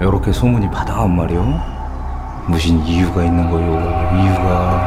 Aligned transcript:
이렇게 0.00 0.32
소문이 0.32 0.70
바다한 0.70 1.16
말이오? 1.16 1.42
무슨 2.46 2.84
이유가 2.84 3.24
있는 3.24 3.50
거요? 3.50 3.64
이유가 4.20 4.86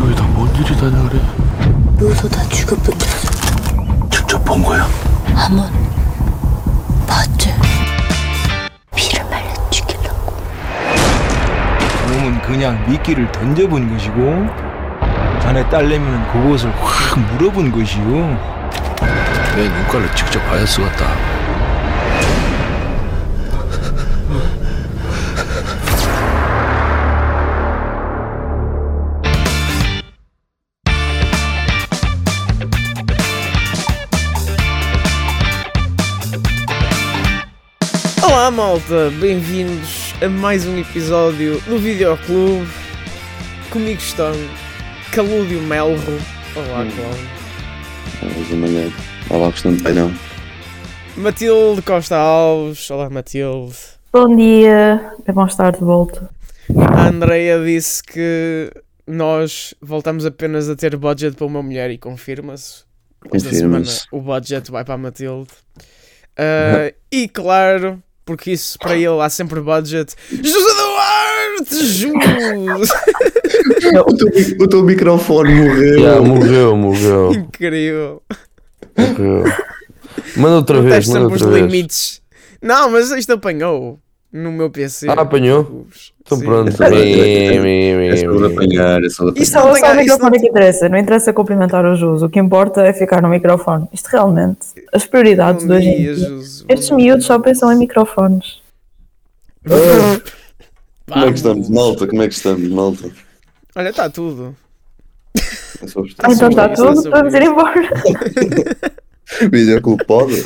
여기 0.00 0.14
다 0.14 0.24
뭔 0.34 0.48
일이 0.56 0.76
다냐 0.76 1.08
그래 1.08 1.20
여기서 2.02 2.28
다 2.28 2.42
죽어붙었어. 2.48 3.28
직접 4.10 4.44
본 4.44 4.62
거야? 4.62 4.86
한번 5.34 5.70
봤지? 7.06 7.54
피를 8.96 9.24
말려 9.30 9.46
죽이려고. 9.70 10.32
놈은 12.08 12.42
그냥 12.42 12.84
미끼를 12.88 13.30
던져본 13.32 13.92
것이고 13.92 14.46
자네 15.40 15.68
딸내미는 15.68 16.32
그것을 16.32 16.72
확 16.80 17.18
물어본 17.20 17.70
것이요 17.70 18.04
내 19.54 19.68
눈깔을 19.68 20.12
직접 20.16 20.40
봐야 20.46 20.66
쓰겠다 20.66 21.04
Olá 38.44 38.50
malta, 38.50 39.10
bem-vindos 39.18 40.12
a 40.22 40.28
mais 40.28 40.66
um 40.66 40.76
episódio 40.76 41.58
do 41.62 41.78
Videoclube. 41.78 42.68
Comigo 43.70 43.98
estão 43.98 44.34
Calúdio 45.10 45.62
Melro. 45.62 46.18
Olá, 46.54 46.84
Cláudio. 46.84 48.36
Mais 48.36 48.50
uma 48.50 48.66
manhã. 48.66 48.92
Olá, 49.30 49.48
de 49.48 49.82
painel. 49.82 50.10
Matilde 51.16 51.80
Costa 51.80 52.18
Alves. 52.18 52.90
Olá, 52.90 53.08
Matilde. 53.08 53.78
Bom 54.12 54.36
dia, 54.36 55.14
é 55.24 55.32
bom 55.32 55.46
estar 55.46 55.72
de 55.72 55.80
volta. 55.80 56.28
A 56.98 57.08
Andreia 57.08 57.64
disse 57.64 58.02
que 58.02 58.70
nós 59.06 59.72
voltamos 59.80 60.26
apenas 60.26 60.68
a 60.68 60.76
ter 60.76 60.94
budget 60.98 61.34
para 61.34 61.46
uma 61.46 61.62
mulher 61.62 61.90
e 61.90 61.96
confirma-se. 61.96 62.84
Confirma-se. 63.26 64.04
o 64.12 64.20
budget 64.20 64.70
vai 64.70 64.84
para 64.84 64.96
a 64.96 64.98
Matilde. 64.98 65.48
Ah, 66.36 66.92
e 67.10 67.26
claro, 67.26 68.02
porque 68.24 68.52
isso 68.52 68.78
para 68.78 68.94
ele 68.96 69.20
há 69.20 69.28
sempre 69.28 69.60
budget. 69.60 70.14
José 70.30 70.74
Duarte! 70.74 71.86
Jus! 71.86 72.90
O 74.06 74.16
teu, 74.16 74.28
o 74.60 74.68
teu 74.68 74.82
microfone 74.82 75.54
morreu. 75.54 76.00
Já, 76.00 76.20
morreu, 76.20 76.76
morreu, 76.76 77.32
Incrível. 77.32 78.22
morreu. 78.96 79.44
Manda 80.36 80.56
outra 80.56 80.82
Não 80.82 80.88
vez, 80.90 81.06
manda 81.08 81.28
outra 81.28 81.48
vez. 81.48 81.64
limites. 81.66 82.20
Não, 82.60 82.90
mas 82.90 83.10
isto 83.10 83.32
apanhou 83.32 83.98
no 84.34 84.50
meu 84.50 84.68
PC. 84.68 85.08
Ah, 85.08 85.12
apanhou? 85.12 85.86
Então 86.20 86.36
Sim. 86.36 86.44
pronto. 86.44 86.82
É 86.82 88.08
É 88.08 88.16
só 88.16 88.32
de 88.32 88.52
apanhar, 88.52 89.04
é 89.04 89.08
só 89.08 89.30
de 89.30 89.40
Isto 89.40 89.58
apanhar. 89.58 89.64
não 89.64 89.72
o 89.72 89.76
isso 89.76 89.86
não 89.86 89.94
microfone 90.02 90.40
que 90.40 90.48
interessa, 90.48 90.88
não 90.88 90.98
interessa 90.98 91.32
cumprimentar 91.32 91.86
o 91.86 91.94
Jus, 91.94 92.22
o 92.22 92.28
que 92.28 92.40
importa 92.40 92.82
é 92.82 92.92
ficar 92.92 93.22
no 93.22 93.28
microfone. 93.28 93.88
Isto 93.92 94.08
realmente, 94.08 94.66
as 94.92 95.06
prioridades 95.06 95.62
Bom 95.62 95.68
de 95.70 95.76
hoje 95.76 95.88
em 95.88 95.96
dia. 95.96 96.12
Estes 96.68 96.90
miúdos 96.90 97.26
só 97.26 97.38
pensam 97.38 97.72
em 97.72 97.76
microfones. 97.76 98.60
Como 101.08 101.24
é 101.24 101.28
que 101.28 101.36
estamos, 101.36 101.68
malta? 101.70 102.06
Como 102.08 102.22
é 102.22 102.28
que 102.28 102.34
estamos, 102.34 102.68
malta? 102.68 103.10
Olha, 103.76 103.90
está 103.90 104.10
tudo. 104.10 104.56
É 105.36 105.86
Ah, 106.22 106.32
então 106.32 106.48
está 106.48 106.64
é 106.64 106.68
tudo, 106.68 107.10
vamos 107.10 107.34
ir 107.34 107.42
embora. 107.42 107.88
Videoclube 109.50 110.04
pode? 110.06 110.42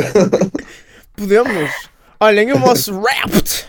Podemos. 1.16 1.70
Olhem, 2.20 2.52
o 2.52 2.58
vosso 2.58 2.92
Wrapped. 3.00 3.66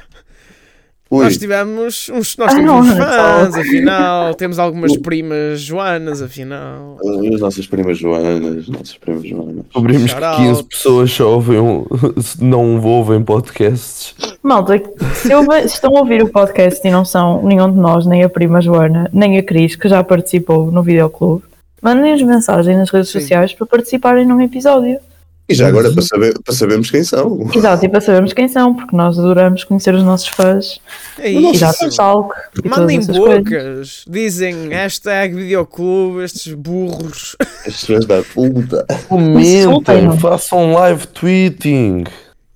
Ui, 1.11 1.23
Nós 1.23 1.37
tivemos 1.39 2.07
uns, 2.13 2.37
nós 2.37 2.51
Ah, 2.53 2.55
temos 2.55 2.71
uns 2.71 2.87
não, 2.89 2.95
fãs, 2.97 3.53
não. 3.55 3.61
afinal. 3.61 4.33
Temos 4.35 4.59
algumas 4.59 4.95
primas 4.95 5.59
Joanas, 5.59 6.21
afinal. 6.21 6.97
as 7.33 7.39
nossas 7.41 7.65
primas 7.65 7.97
Joanas, 7.97 8.57
as 8.57 8.67
nossas 8.67 8.95
primas 8.97 9.27
Joanas. 9.27 9.63
Descobrimos 9.65 10.13
que 10.13 10.23
out. 10.23 10.37
15 10.43 10.63
pessoas 10.65 11.11
só 11.11 11.31
ouvem, 11.33 11.57
não 12.39 12.79
ouvem 12.85 13.23
podcasts. 13.23 14.13
Malta, 14.43 14.79
se, 15.15 15.33
ouve- 15.33 15.61
se 15.67 15.73
estão 15.73 15.97
a 15.97 15.99
ouvir 16.01 16.21
o 16.21 16.29
podcast 16.29 16.87
e 16.87 16.91
não 16.91 17.03
são 17.03 17.41
nenhum 17.43 17.71
de 17.71 17.79
nós, 17.79 18.05
nem 18.05 18.23
a 18.23 18.29
prima 18.29 18.61
Joana, 18.61 19.09
nem 19.11 19.37
a 19.39 19.43
Cris, 19.43 19.75
que 19.75 19.89
já 19.89 20.03
participou 20.03 20.71
no 20.71 20.83
videoclube, 20.83 21.43
mandem-nos 21.81 22.21
mensagem 22.21 22.77
nas 22.77 22.91
redes 22.91 23.09
Sim. 23.09 23.19
sociais 23.19 23.51
para 23.51 23.65
participarem 23.65 24.27
num 24.27 24.39
episódio. 24.41 24.99
E 25.49 25.53
já 25.55 25.67
agora 25.67 25.91
para, 25.91 26.01
saber, 26.03 26.37
para 26.43 26.53
sabermos 26.53 26.91
quem 26.91 27.03
são. 27.03 27.49
Exato, 27.53 27.83
e 27.83 27.89
para 27.89 27.99
sabermos 28.01 28.33
quem 28.33 28.47
são, 28.47 28.75
porque 28.75 28.95
nós 28.95 29.17
adoramos 29.17 29.63
conhecer 29.63 29.95
os 29.95 30.03
nossos 30.03 30.27
fãs 30.27 30.79
É 31.17 31.29
isso. 31.31 31.59
dar 31.59 31.73
talk 31.95 32.35
e 32.57 32.61
todas 32.61 32.77
Mandem 32.77 32.97
essas 32.99 33.17
coisas. 33.17 33.43
bocas. 33.43 34.05
Dizem 34.07 34.69
hashtag 34.69 35.33
videoclube, 35.35 36.23
estes 36.23 36.53
burros. 36.53 37.35
As 37.39 37.73
pessoas 37.81 38.05
da 38.05 38.21
puta. 38.21 38.85
Comentem, 39.07 40.17
façam 40.19 40.71
live 40.73 41.07
tweeting. 41.07 42.03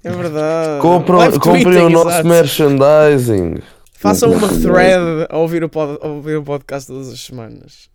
É 0.03 0.11
verdade. 0.11 0.81
Compram, 0.81 1.17
Live 1.17 1.39
comprem 1.39 1.63
tweeting, 1.63 1.85
o 1.85 1.89
nosso 1.89 2.09
exato. 2.09 2.27
merchandising. 2.27 3.55
Façam 3.93 4.31
uma 4.33 4.49
thread 4.49 5.27
a 5.29 5.37
ouvir 5.37 5.63
o, 5.63 5.69
pod, 5.69 5.97
a 6.01 6.07
ouvir 6.09 6.35
o 6.37 6.43
podcast 6.43 6.87
todas 6.87 7.07
as 7.09 7.19
semanas. 7.21 7.89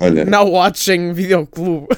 Olha, 0.00 0.24
Now 0.24 0.48
watching 0.48 1.12
videoclube. 1.12 1.88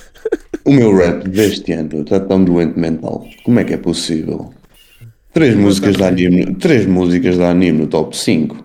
O 0.64 0.72
meu 0.72 0.94
rap 0.96 1.28
deste 1.28 1.72
ano 1.72 2.02
está 2.02 2.20
tão 2.20 2.44
doente 2.44 2.78
mental. 2.78 3.24
Como 3.44 3.58
é 3.60 3.64
que 3.64 3.74
é 3.74 3.76
possível? 3.76 4.52
Três 5.32 5.54
músicas 5.54 5.96
de 5.96 6.04
anime, 6.04 6.54
três 6.56 6.86
músicas 6.86 7.36
de 7.36 7.42
anime 7.44 7.78
no 7.78 7.86
top 7.86 8.16
5. 8.16 8.56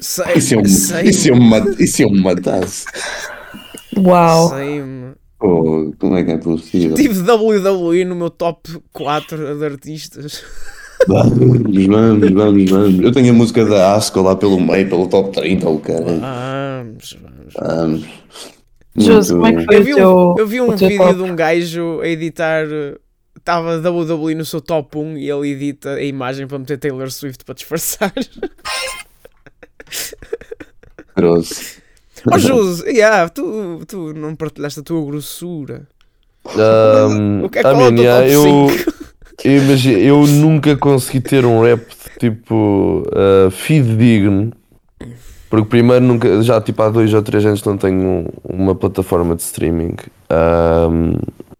Sei, 0.00 0.24
E 0.36 0.40
se 0.40 0.54
eu, 0.54 0.64
sei, 0.64 1.08
e 1.08 1.12
se 1.12 1.28
eu, 1.28 1.36
me 1.36 1.50
mat- 1.50 1.78
e 1.80 1.86
se 1.86 2.02
eu 2.02 2.10
me 2.10 2.20
matasse? 2.22 2.86
Uau! 3.96 4.50
Oh, 5.42 5.90
como 5.98 6.16
é 6.16 6.24
que 6.24 6.32
é 6.32 6.38
possível? 6.38 6.94
Tive 6.94 7.20
WWE 7.30 8.04
no 8.04 8.14
meu 8.14 8.30
top 8.30 8.70
4 8.92 9.58
de 9.58 9.64
artistas. 9.64 10.42
Vamos, 11.08 11.38
vamos, 11.86 12.30
vamos, 12.30 12.70
vamos. 12.70 13.00
Eu 13.00 13.10
tenho 13.10 13.30
a 13.30 13.36
música 13.36 13.64
da 13.64 13.94
Asco 13.94 14.20
lá 14.20 14.36
pelo 14.36 14.60
meio, 14.60 14.86
pelo 14.88 15.06
top 15.08 15.32
30, 15.32 15.68
o 15.68 15.78
cara. 15.80 16.04
Vamos, 16.04 17.16
vamos. 17.22 17.54
Vamos. 17.58 18.06
Jus, 18.96 19.30
como 19.30 19.46
é 19.46 19.54
que 19.54 19.64
foi 19.64 19.76
Eu 19.76 19.80
o 19.80 19.84
vi 19.84 19.94
teu, 19.94 20.16
um, 20.18 20.34
eu 20.38 20.46
vi 20.46 20.60
um 20.60 20.68
o 20.70 20.76
teu 20.76 20.88
vídeo 20.88 21.04
top? 21.04 21.14
de 21.14 21.22
um 21.22 21.36
gajo 21.36 22.00
a 22.00 22.08
editar. 22.08 22.66
Estava 23.36 23.78
WWE 23.78 24.34
no 24.34 24.44
seu 24.44 24.60
top 24.60 24.98
1 24.98 25.16
e 25.18 25.30
ele 25.30 25.48
edita 25.52 25.94
a 25.94 26.02
imagem 26.02 26.46
para 26.46 26.58
meter 26.58 26.76
Taylor 26.78 27.10
Swift 27.10 27.44
para 27.44 27.54
disfarçar. 27.54 28.12
Grosso. 31.16 31.80
Oh, 32.30 32.38
Jus, 32.38 32.82
yeah, 32.84 33.28
tu, 33.30 33.80
tu 33.88 34.12
não 34.12 34.36
partilhaste 34.36 34.80
a 34.80 34.82
tua 34.82 35.02
grossura. 35.04 35.88
Um, 36.54 37.44
O 37.44 37.48
que 37.48 37.58
é 37.58 37.62
I 37.62 37.64
que 37.64 37.70
o 37.70 37.76
mean, 37.76 37.96
yeah, 37.98 38.20
top 38.20 38.32
eu, 38.32 38.68
5? 38.68 38.94
eu, 39.44 39.98
eu 39.98 40.26
nunca 40.26 40.76
consegui 40.76 41.20
ter 41.20 41.46
um 41.46 41.62
rap 41.62 41.86
tipo 42.18 43.04
uh, 43.08 43.50
fidedigno. 43.50 44.52
Porque 45.50 45.66
primeiro 45.68 46.04
nunca, 46.04 46.40
já 46.42 46.60
tipo 46.60 46.80
há 46.82 46.88
dois 46.88 47.12
ou 47.12 47.22
três 47.22 47.44
anos 47.44 47.62
não 47.64 47.76
tenho 47.76 48.00
um- 48.00 48.26
uma 48.48 48.74
plataforma 48.74 49.34
de 49.34 49.42
streaming. 49.42 49.96
Um, 50.30 51.14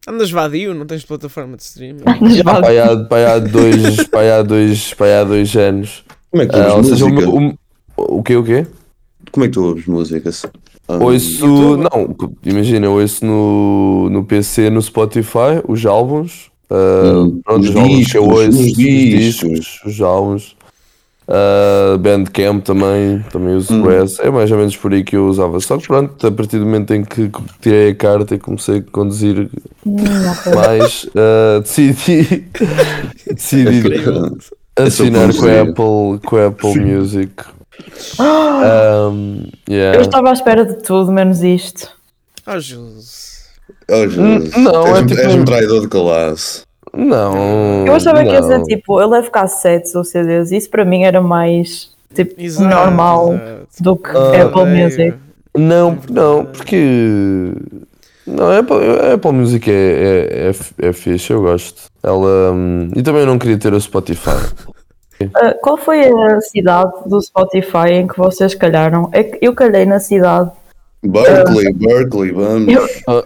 Andas 0.08 0.30
vadio, 0.30 0.72
não 0.74 0.86
tens 0.86 1.04
plataforma 1.04 1.56
de 1.56 1.62
streaming. 1.64 2.04
aí 2.66 2.78
há, 2.78 2.94
dois, 2.94 4.08
há 4.12 4.42
dois, 4.42 4.94
há 4.98 5.24
dois 5.24 5.56
anos. 5.56 6.04
Como 6.30 6.42
é 6.42 6.46
que 6.46 6.52
tu 6.52 6.58
Ah, 6.58 6.68
ou 6.70 6.76
ouves 6.76 6.88
seja, 6.88 7.04
o, 7.04 7.10
música? 7.10 7.30
meu- 7.32 7.58
o, 7.98 8.18
o 8.18 8.22
quê, 8.22 8.36
o 8.36 8.44
quê? 8.44 8.66
Como 9.32 9.44
é 9.44 9.48
que 9.48 9.54
tu 9.54 9.64
ouves 9.64 9.86
música? 9.86 10.30
Ah, 10.88 10.96
Ouço, 10.98 11.76
não, 11.76 12.16
imagina, 12.44 12.86
eu 12.86 12.92
ouço 12.92 13.24
no, 13.24 14.08
no 14.10 14.24
PC, 14.24 14.70
no 14.70 14.80
Spotify, 14.82 15.62
os 15.68 15.84
álbuns, 15.84 16.50
ah, 16.70 17.26
Hum, 17.26 17.40
pronto, 17.44 17.62
os 17.64 17.70
os 17.70 17.76
álbuns 17.76 18.06
que 18.10 18.18
eu 18.18 18.26
discos, 18.28 18.38
ouço, 18.46 18.60
os 18.60 18.76
os 18.76 18.76
discos. 18.76 19.50
discos, 19.50 19.80
os 19.84 20.00
álbuns, 20.00 20.56
ah, 21.30 21.96
Bandcamp 21.98 22.62
também, 22.64 23.24
também 23.32 23.54
uso 23.54 23.72
Hum. 23.72 23.82
o 23.84 23.90
é 23.90 24.30
mais 24.30 24.50
ou 24.50 24.58
menos 24.58 24.76
por 24.76 24.92
aí 24.92 25.04
que 25.04 25.16
eu 25.16 25.26
usava, 25.28 25.60
só 25.60 25.78
que 25.78 25.86
pronto, 25.86 26.26
a 26.26 26.30
partir 26.32 26.58
do 26.58 26.64
momento 26.66 26.92
em 26.92 27.04
que 27.04 27.30
tirei 27.60 27.90
a 27.90 27.94
carta 27.94 28.34
e 28.34 28.38
comecei 28.38 28.78
a 28.78 28.82
conduzir 28.90 29.48
Hum, 29.86 29.96
mais, 30.54 31.06
ah, 31.16 31.60
decidi, 31.60 32.44
decidi 33.32 33.78
Incrível. 33.78 34.36
assinar 34.76 35.32
com 35.34 35.46
a. 35.46 35.60
Apple, 35.62 36.26
com 36.28 36.36
a 36.36 36.46
Apple 36.48 36.80
Music. 36.80 37.32
Um, 38.18 39.44
yeah. 39.68 39.96
Eu 39.96 40.02
estava 40.02 40.30
à 40.30 40.32
espera 40.32 40.64
de 40.66 40.82
tudo, 40.82 41.10
menos 41.12 41.42
isto. 41.42 41.88
Oh, 42.46 42.58
Jus. 42.58 43.30
Oh, 43.90 44.06
Jesus. 44.08 44.54
Hum, 44.54 44.62
não, 44.62 44.86
és, 44.86 44.98
é 44.98 45.00
um- 45.02 45.06
tipo- 45.06 45.20
és 45.20 45.34
um 45.34 45.44
traidor 45.44 45.80
de 45.82 45.88
classe. 45.88 46.62
Não. 46.92 47.86
Eu 47.86 47.94
achava 47.94 48.22
que 48.24 48.30
ia 48.30 48.40
não. 48.40 48.48
dizer 48.48 48.62
tipo, 48.64 49.00
eu 49.00 49.08
levo 49.08 49.30
cassetes 49.30 49.94
ou 49.94 50.02
CDs, 50.04 50.50
isso 50.52 50.68
para 50.70 50.84
mim 50.84 51.04
era 51.04 51.20
mais 51.20 51.90
tipo 52.14 52.34
Exato, 52.40 52.68
normal 52.74 53.34
exato. 53.34 53.66
do 53.80 53.96
que 53.96 54.10
Ah, 54.16 54.42
Apple 54.42 54.64
Music. 54.66 55.14
Não, 55.56 55.98
não, 56.10 56.44
porque. 56.46 57.52
Não, 58.26 58.48
a 58.50 58.58
Apple, 58.58 58.76
a 59.10 59.14
Apple 59.14 59.32
Music 59.32 59.68
é, 59.70 59.74
é, 59.74 60.50
é, 60.50 60.88
é 60.88 60.92
fixe, 60.92 61.32
eu 61.32 61.40
gosto. 61.42 61.82
Ela. 62.02 62.52
hum, 62.52 62.90
E 62.94 63.02
também 63.02 63.22
eu 63.22 63.26
não 63.26 63.38
queria 63.38 63.58
ter 63.58 63.72
o 63.72 63.80
Spotify. 63.80 64.30
Ah, 65.34 65.54
qual 65.60 65.76
foi 65.76 66.02
a 66.02 66.40
cidade 66.40 66.92
do 67.04 67.20
Spotify 67.20 67.90
em 67.92 68.06
que 68.06 68.16
vocês 68.16 68.54
calharam? 68.54 69.10
É 69.12 69.22
que 69.22 69.38
eu 69.42 69.54
calhei 69.54 69.84
na 69.84 69.98
cidade. 70.00 70.50
Berkeley, 71.02 71.72
Berkeley, 71.72 72.30
vamos. 72.32 72.74
Eu, 72.74 72.86
Ah, 73.08 73.22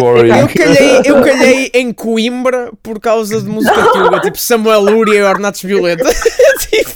boring. 0.00 0.30
Eu 0.40 0.48
calhei, 0.48 1.00
eu 1.04 1.22
calhei 1.22 1.70
em 1.72 1.92
Coimbra 1.92 2.70
por 2.82 2.98
causa 2.98 3.40
de 3.40 3.48
música 3.48 3.80
tuga, 3.92 4.20
tipo 4.20 4.38
Samuel 4.38 4.80
Lúria 4.80 5.18
e 5.18 5.22
Ornatos 5.22 5.62
Violeta. 5.62 6.02
tipo, 6.68 6.90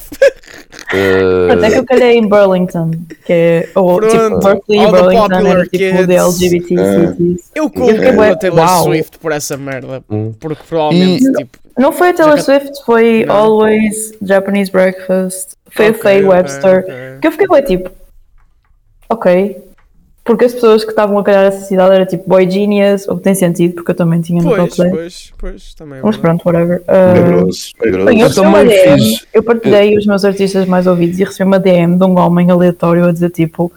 pronto, 1.47 1.65
é 1.65 1.69
que 1.71 1.77
Uh, 1.77 1.79
eu 1.79 1.85
calhei 1.85 2.19
em 2.19 2.29
Burlington, 2.29 2.91
que 3.25 3.33
é 3.33 3.69
ou, 3.77 4.01
tipo, 4.01 4.13
Pronto. 4.13 4.45
Berkeley 4.45 4.81
e 4.81 4.87
Burlington 4.87 5.23
popular 5.29 5.47
era 5.47 5.63
tipo 5.63 5.79
kids. 5.79 6.07
de 6.09 6.15
LGBT 6.17 6.75
Ah. 6.81 7.09
cities. 7.13 7.51
eu 7.55 7.71
culpo 7.71 8.09
a 8.09 8.13
bué, 8.13 8.35
Taylor 8.35 8.59
uau. 8.59 8.83
Swift 8.85 9.19
por 9.21 9.31
essa 9.31 9.57
merda. 9.57 10.03
Hum. 10.11 10.33
Porque 10.41 10.63
provavelmente, 10.69 11.25
E- 11.25 11.33
tipo, 11.35 11.59
Não 11.79 11.93
foi 11.93 12.09
a 12.09 12.13
Taylor 12.15 12.37
Já 12.37 12.43
Swift, 12.43 12.85
foi 12.85 13.25
Não. 13.27 13.37
Always 13.37 14.13
Japanese 14.21 14.73
Breakfast, 14.73 15.51
foi 15.71 15.87
a 15.87 15.91
ok, 15.91 16.01
Faye 16.03 16.25
Webster. 16.25 16.79
ok. 16.81 16.95
Que 17.21 17.27
eu 17.29 17.33
fiquei 17.33 17.47
bem 17.47 17.63
tipo, 17.63 17.91
ok. 19.09 19.57
Porque 20.31 20.45
as 20.45 20.55
pessoas 20.55 20.85
que 20.85 20.91
estavam 20.91 21.19
a 21.19 21.25
calhar 21.25 21.47
essa 21.47 21.65
cidade 21.65 21.93
era 21.93 22.07
tipo 22.07 22.23
Boy 22.29 22.49
Genius, 22.49 23.05
o 23.09 23.17
que 23.17 23.23
tem 23.25 23.35
sentido, 23.35 23.75
porque 23.75 23.91
eu 23.91 23.97
também 23.97 24.21
tinha 24.21 24.41
no 24.41 24.51
Pois, 24.55 24.77
top 24.77 24.89
10. 24.89 24.93
pois, 24.95 25.33
pois, 25.37 25.75
também 25.75 25.99
é 25.99 26.03
Mas 26.05 26.17
pronto, 26.17 26.47
whatever. 26.47 26.83
Uh, 26.83 27.49
é 27.83 28.05
bem, 28.05 28.21
eu, 28.21 28.29
Eu 28.29 28.35
também 28.35 28.67
DM, 28.69 29.01
fiz- 29.03 29.27
eu 29.35 29.43
partilhei 29.43 29.99
os 29.99 30.07
meus 30.07 30.25
artistas 30.25 30.67
mais 30.67 30.87
ouvidos 30.87 31.19
e 31.19 31.25
recebi 31.25 31.43
uma 31.43 31.59
DM 31.59 31.97
de 31.99 32.05
um 32.05 32.17
homem 32.17 32.49
aleatório 32.49 33.07
a 33.07 33.13
dizer 33.13 33.31
tipo 33.31 33.73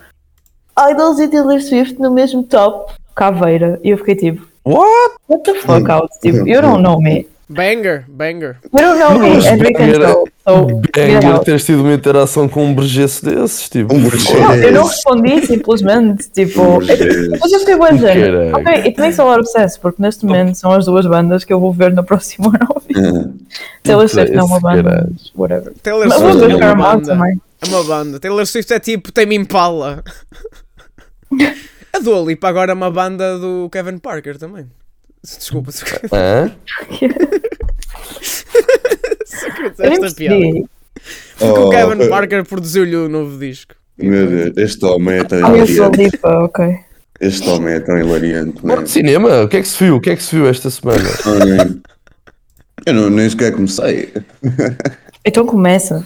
Idols 0.92 1.20
e 1.20 1.28
Taylor 1.28 1.60
Swift 1.60 2.00
no 2.00 2.12
mesmo 2.12 2.44
top, 2.44 2.94
caveira. 3.16 3.80
E 3.84 3.90
eu 3.90 3.98
fiquei 3.98 4.16
tipo, 4.16 4.46
What? 4.64 5.16
what 5.28 5.44
the 5.52 5.60
fuck 5.60 5.90
out? 5.90 6.10
Tipo, 6.22 6.48
you 6.48 6.62
don't 6.62 6.84
know 6.84 7.02
me. 7.02 7.28
Banger, 7.50 8.06
banger. 8.10 8.58
You 8.72 8.80
don't 8.80 9.00
know 9.00 9.18
me, 9.18 9.48
and 9.48 9.60
we 9.60 9.74
can 9.74 9.92
go. 10.00 10.28
So, 10.46 10.82
get 10.94 11.22
Banger 11.22 11.40
teres 11.40 11.64
tido 11.64 11.82
uma 11.84 11.94
interação 11.94 12.50
com 12.50 12.66
um 12.66 12.76
bergeço 12.76 13.24
desses, 13.24 13.70
tipo. 13.70 13.94
Um 13.94 14.00
Não, 14.02 14.56
eu 14.56 14.72
não 14.74 14.86
respondi 14.86 15.46
simplesmente, 15.46 16.30
tipo. 16.30 16.80
Bergeiro. 16.80 17.38
Mas 17.40 17.52
eu 17.52 17.60
fiquei 17.60 17.80
bem 17.80 17.96
dizer, 17.96 18.54
ok, 18.54 19.14
a 19.18 19.24
lot 19.24 19.40
of 19.40 19.50
sense, 19.50 19.80
porque 19.80 20.02
neste 20.02 20.26
momento 20.26 20.56
são 20.56 20.72
as 20.72 20.86
duas 20.86 21.06
bandas 21.06 21.46
que 21.46 21.54
eu 21.54 21.62
vou 21.62 21.72
ver 21.72 21.94
no 21.94 22.04
próximo 22.04 22.50
ano 22.50 22.82
vivo. 22.86 23.34
Taylor 23.82 24.10
Swift 24.10 24.34
não 24.36 24.44
é 24.44 24.46
uma 24.46 24.60
banda, 24.60 25.10
whatever. 25.36 25.74
Taylor 25.82 26.12
Swift 26.12 26.44
é 26.44 26.56
uma 26.56 26.76
banda. 26.76 27.16
também. 27.16 27.42
É 27.62 27.68
uma 27.70 27.84
banda. 27.86 28.20
Taylor 28.20 28.46
Swift 28.46 28.74
é 28.74 28.80
tipo, 28.80 29.12
tem-me 29.14 29.36
Impala. 29.36 30.04
A 31.94 32.00
Dua 32.00 32.22
Lipa 32.22 32.50
agora 32.50 32.72
é 32.72 32.74
uma 32.74 32.90
banda 32.92 33.38
do 33.38 33.70
Kevin 33.72 33.98
Parker 34.00 34.38
também. 34.38 34.66
Desculpa, 35.24 35.72
se 35.72 35.86
Hã? 36.12 36.52
Eu 39.80 39.90
nem 39.90 40.04
esta 40.04 40.16
piada. 40.16 40.36
Porque 41.38 41.60
o 41.60 41.66
Oh, 41.66 41.70
Kevin 41.70 42.04
eh, 42.04 42.08
Parker 42.08 42.46
produziu-lhe 42.46 42.96
o 42.96 43.10
novo 43.10 43.38
disco. 43.40 43.76
Meu 43.98 44.28
Deus, 44.28 44.58
este 44.58 44.86
homem 44.86 45.20
é 45.20 45.24
tão 45.24 45.46
Ah, 45.46 45.58
eu 45.58 45.66
sou 45.68 45.76
hilariante. 45.76 46.16
Lipa, 46.16 46.30
ok. 46.44 46.76
Este 47.20 47.50
homem 47.50 47.74
é 47.76 47.80
tão 47.80 47.98
hilariante, 47.98 48.66
mano. 48.66 48.84
de 48.84 48.90
cinema? 48.90 49.44
O 49.44 49.48
que 49.48 49.58
é 49.58 49.62
que 49.62 49.68
se 49.68 49.84
viu? 49.84 49.96
O 49.98 50.02
que 50.02 50.10
é 50.10 50.16
que 50.16 50.24
se 50.24 50.36
viu 50.36 50.48
esta 50.48 50.70
semana? 50.70 51.04
Eu 52.86 52.94
não, 52.94 53.10
nem 53.10 53.30
sequer 53.30 53.54
comecei. 53.54 54.12
Então 55.24 55.46
começa. 55.46 56.06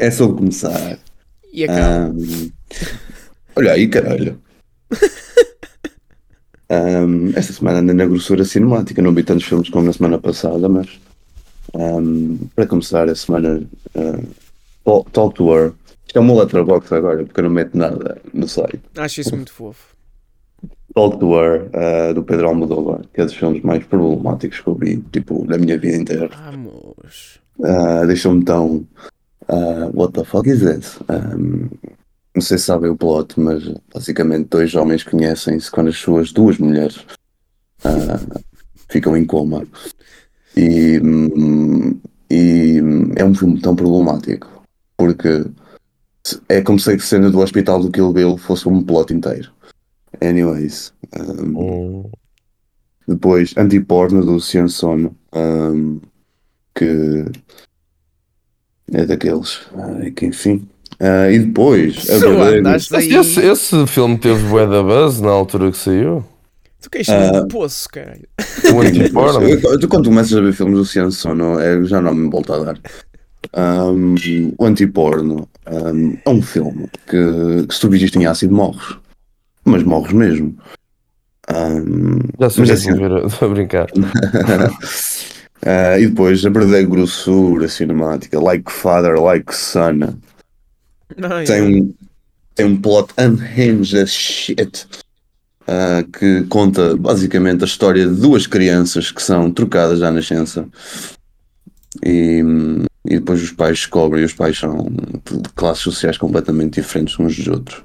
É 0.00 0.10
só 0.10 0.26
começar. 0.32 0.98
E 1.52 1.62
acaba. 1.64 2.06
Ahm, 2.06 2.50
olha 3.54 3.72
aí, 3.72 3.86
caralho. 3.88 4.40
Ahm, 6.70 7.32
esta 7.34 7.52
semana 7.52 7.78
anda 7.78 7.94
na 7.94 8.04
grossura 8.06 8.44
cinemática. 8.44 9.00
Não 9.02 9.14
vi 9.14 9.22
tantos 9.22 9.44
filmes 9.46 9.68
como 9.70 9.86
na 9.86 9.92
semana 9.92 10.18
passada, 10.18 10.68
mas 10.68 10.86
ahm, 11.74 12.36
para 12.54 12.66
começar 12.66 13.08
a 13.08 13.14
semana, 13.14 13.62
ah, 13.94 14.20
Talk 15.12 15.34
to 15.34 15.52
Her. 15.54 15.72
Isto 16.06 16.18
é 16.18 16.20
uma 16.20 16.34
letterbox 16.40 16.90
agora, 16.92 17.24
porque 17.24 17.40
eu 17.40 17.44
não 17.44 17.50
meto 17.50 17.76
nada 17.76 18.18
no 18.32 18.48
site. 18.48 18.80
Acho 18.96 19.20
isso 19.20 19.34
muito 19.36 19.52
fofo. 19.52 19.94
Talk 20.94 21.18
to 21.18 21.34
Her, 21.38 21.68
ah, 21.74 22.12
do 22.12 22.22
Pedro 22.22 22.48
Almodóvar, 22.48 23.00
que 23.12 23.20
é 23.20 23.24
dos 23.24 23.34
filmes 23.34 23.62
mais 23.62 23.84
problemáticos 23.84 24.60
que 24.60 24.66
eu 24.68 24.74
vi, 24.74 24.96
tipo, 25.12 25.44
na 25.46 25.56
minha 25.58 25.78
vida 25.78 25.96
inteira. 25.96 26.30
Vamos. 26.50 27.38
Ah, 27.62 28.04
Deixou-me 28.06 28.44
tão. 28.44 28.86
ah, 29.48 29.90
what 29.94 30.12
the 30.14 30.24
fuck 30.24 30.46
is 30.48 30.60
this? 30.60 30.98
Um, 31.08 31.68
não 32.38 32.42
sei 32.42 32.56
se 32.56 32.66
sabem 32.66 32.88
o 32.88 32.96
plot, 32.96 33.38
mas 33.38 33.64
basicamente 33.92 34.48
dois 34.48 34.72
homens 34.76 35.02
conhecem-se 35.02 35.68
quando 35.70 35.88
as 35.88 35.96
suas 35.96 36.30
duas 36.30 36.56
mulheres 36.56 37.04
ah, 37.82 38.20
ficam 38.88 39.16
em 39.16 39.26
coma. 39.26 39.66
E, 40.56 41.00
hum, 41.00 42.00
e 42.30 42.80
é 43.16 43.24
um 43.24 43.34
filme 43.34 43.60
tão 43.60 43.74
problemático 43.74 44.62
porque 44.96 45.46
é 46.48 46.62
como 46.62 46.78
se 46.78 46.92
a 46.92 46.98
cena 47.00 47.28
do 47.28 47.40
hospital 47.40 47.80
do 47.80 47.90
Kill 47.90 48.12
Bill 48.12 48.36
fosse 48.36 48.68
um 48.68 48.84
plot 48.84 49.12
inteiro. 49.12 49.50
Anyways, 50.20 50.92
um, 51.18 52.08
depois, 53.06 53.52
Antiporno 53.56 54.24
do 54.24 54.32
Luciano 54.32 54.68
Sono, 54.68 55.16
ahm, 55.32 55.98
que 56.74 57.24
é 58.92 59.04
daqueles 59.04 59.66
ai, 59.74 60.12
que 60.12 60.26
enfim. 60.26 60.68
Ah, 61.00 61.30
e 61.30 61.38
depois, 61.38 62.10
a 62.10 62.14
Tu 62.14 62.20
verdade, 62.28 62.56
andaste 62.58 62.96
aí. 62.96 63.14
Esse, 63.14 63.40
esse 63.40 63.86
filme 63.86 64.18
teve 64.18 64.42
bué 64.48 64.66
da 64.66 64.82
buzz 64.82 65.20
na 65.20 65.30
altura 65.30 65.70
que 65.70 65.78
saiu. 65.78 66.24
Tu 66.80 66.90
queixas 66.90 67.14
Ah. 67.34 67.40
de 67.40 67.48
poço, 67.48 67.88
caralho. 67.88 68.26
O 68.74 68.80
Antiporno. 68.80 69.42
Eu- 69.48 69.78
tu, 69.78 69.88
quando 69.88 70.06
começas 70.08 70.36
a 70.36 70.40
ver 70.40 70.52
filmes 70.52 70.74
do 70.74 70.78
Luciano 70.80 71.10
Sono, 71.12 71.58
é, 71.60 71.82
já 71.84 72.00
não 72.00 72.14
me 72.14 72.28
volta 72.30 72.54
a 72.56 72.58
dar. 72.64 72.78
Ahm, 73.52 74.16
o 74.58 74.64
Antiporno 74.64 75.48
ahm, 75.66 76.14
é 76.24 76.30
um 76.30 76.42
filme 76.42 76.88
que, 77.08 77.66
que 77.68 77.74
se 77.74 77.80
tu 77.80 77.88
vires 77.88 78.14
em 78.16 78.26
ácido 78.26 78.54
morres, 78.54 78.96
mas 79.64 79.82
morres 79.84 80.12
mesmo. 80.12 80.56
Ahm, 81.48 82.18
Já 82.40 82.50
sei 82.50 82.64
o 82.64 82.66
mas 82.66 82.70
é 82.70 82.72
assim, 82.74 82.90
a 83.44 83.48
brincar. 83.48 83.86
Ah, 85.66 85.98
e 85.98 86.06
depois 86.06 86.44
a 86.46 86.50
verdadeira 86.50 86.88
grossura 86.88 87.66
cinemática, 87.66 88.38
like 88.38 88.70
father, 88.70 89.20
like 89.20 89.52
son. 89.54 90.14
Não, 91.16 91.44
Tem 91.44 91.62
um, 91.62 91.94
tem 92.54 92.66
um 92.66 92.76
plot 92.80 93.12
unhinged 93.18 93.96
as 93.98 94.10
shit. 94.10 94.86
ah, 95.66 96.04
que 96.18 96.42
conta 96.48 96.96
basicamente 96.96 97.62
a 97.62 97.66
história 97.66 98.06
de 98.06 98.14
duas 98.14 98.46
crianças 98.46 99.10
que 99.10 99.22
são 99.22 99.50
trocadas 99.50 100.02
à 100.02 100.10
nascença. 100.10 100.66
E, 102.04 102.42
e 103.06 103.14
depois 103.18 103.42
os 103.42 103.50
pais 103.52 103.78
descobrem, 103.78 104.22
e 104.22 104.26
os 104.26 104.34
pais 104.34 104.58
são 104.58 104.76
de 104.86 105.48
classes 105.54 105.82
sociais 105.82 106.18
completamente 106.18 106.80
diferentes 106.80 107.18
uns 107.18 107.36
dos 107.36 107.48
outros. 107.48 107.82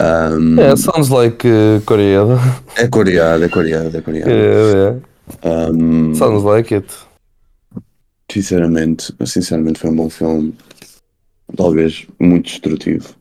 Ahm, 0.00 0.58
É, 0.60 0.76
sounds 0.76 1.08
like 1.08 1.46
uh, 1.46 1.80
Coreia. 1.84 2.20
é 2.76 2.86
coreado, 2.86 3.44
é 3.44 3.48
coreado, 3.48 3.96
é 3.96 4.00
coreado. 4.00 4.30
É, 4.30 5.00
é. 5.42 5.48
Ahm, 5.48 6.14
Sounds 6.14 6.44
like 6.44 6.72
it. 6.72 6.86
Sinceramente, 8.30 9.12
sinceramente 9.26 9.78
foi 9.80 9.90
um 9.90 9.96
bom 9.96 10.08
filme. 10.10 10.54
Talvez 11.56 12.06
muito 12.18 12.46
destrutivo. 12.46 13.14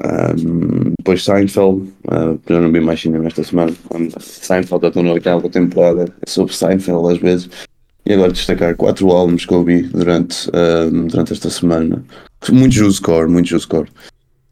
Ahm, 0.00 0.92
depois 0.98 1.24
Seinfeld, 1.24 1.90
ah, 2.08 2.36
já 2.48 2.60
não 2.60 2.70
vi 2.70 2.80
mais 2.80 3.00
cinema 3.00 3.26
esta 3.26 3.42
semana. 3.42 3.72
Um, 3.94 4.10
Seinfeld 4.20 4.86
está 4.86 5.02
na 5.02 5.12
oitava 5.12 5.48
temporada, 5.48 6.12
é 6.20 6.28
sobre 6.28 6.54
Seinfeld 6.54 7.12
às 7.12 7.18
vezes. 7.18 7.48
E 8.04 8.12
agora 8.12 8.30
destacar 8.30 8.76
quatro 8.76 9.10
álbuns 9.10 9.44
que 9.44 9.52
eu 9.52 9.64
vi 9.64 9.82
durante, 9.82 10.48
durante 11.08 11.32
esta 11.32 11.50
semana. 11.50 12.04
Muito 12.52 12.72
Juice 12.72 13.00
Core, 13.00 13.28
muito 13.28 13.48
Juice 13.48 13.66
Core. 13.66 13.88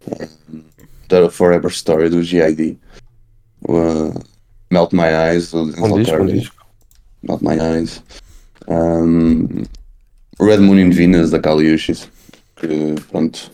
Um, 0.09 0.61
The 1.09 1.31
Forever 1.31 1.71
Story 1.71 2.09
do 2.09 2.23
G.I.D. 2.23 2.77
Uh, 3.69 4.13
Melt 4.73 4.93
My 4.93 5.09
Eyes 5.15 5.53
do 5.53 5.71
Denzel 5.71 6.05
Curry. 6.05 6.51
Not 7.23 7.45
My 7.45 7.57
Eyes. 7.61 8.03
Um, 8.67 9.65
Red 10.41 10.61
Moon 10.61 10.79
in 10.79 10.91
Venus 10.91 11.31
da 11.31 11.39
Kaliushis. 11.39 12.09
Que 12.67 12.95
pronto. 13.11 13.51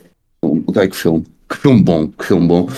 Ai, 0.76 0.88
que 0.88 0.96
filme. 0.96 1.24
Que 1.48 1.56
filme 1.56 1.82
bom. 1.82 2.08
Que 2.08 2.24
filme 2.24 2.46
bom. 2.46 2.68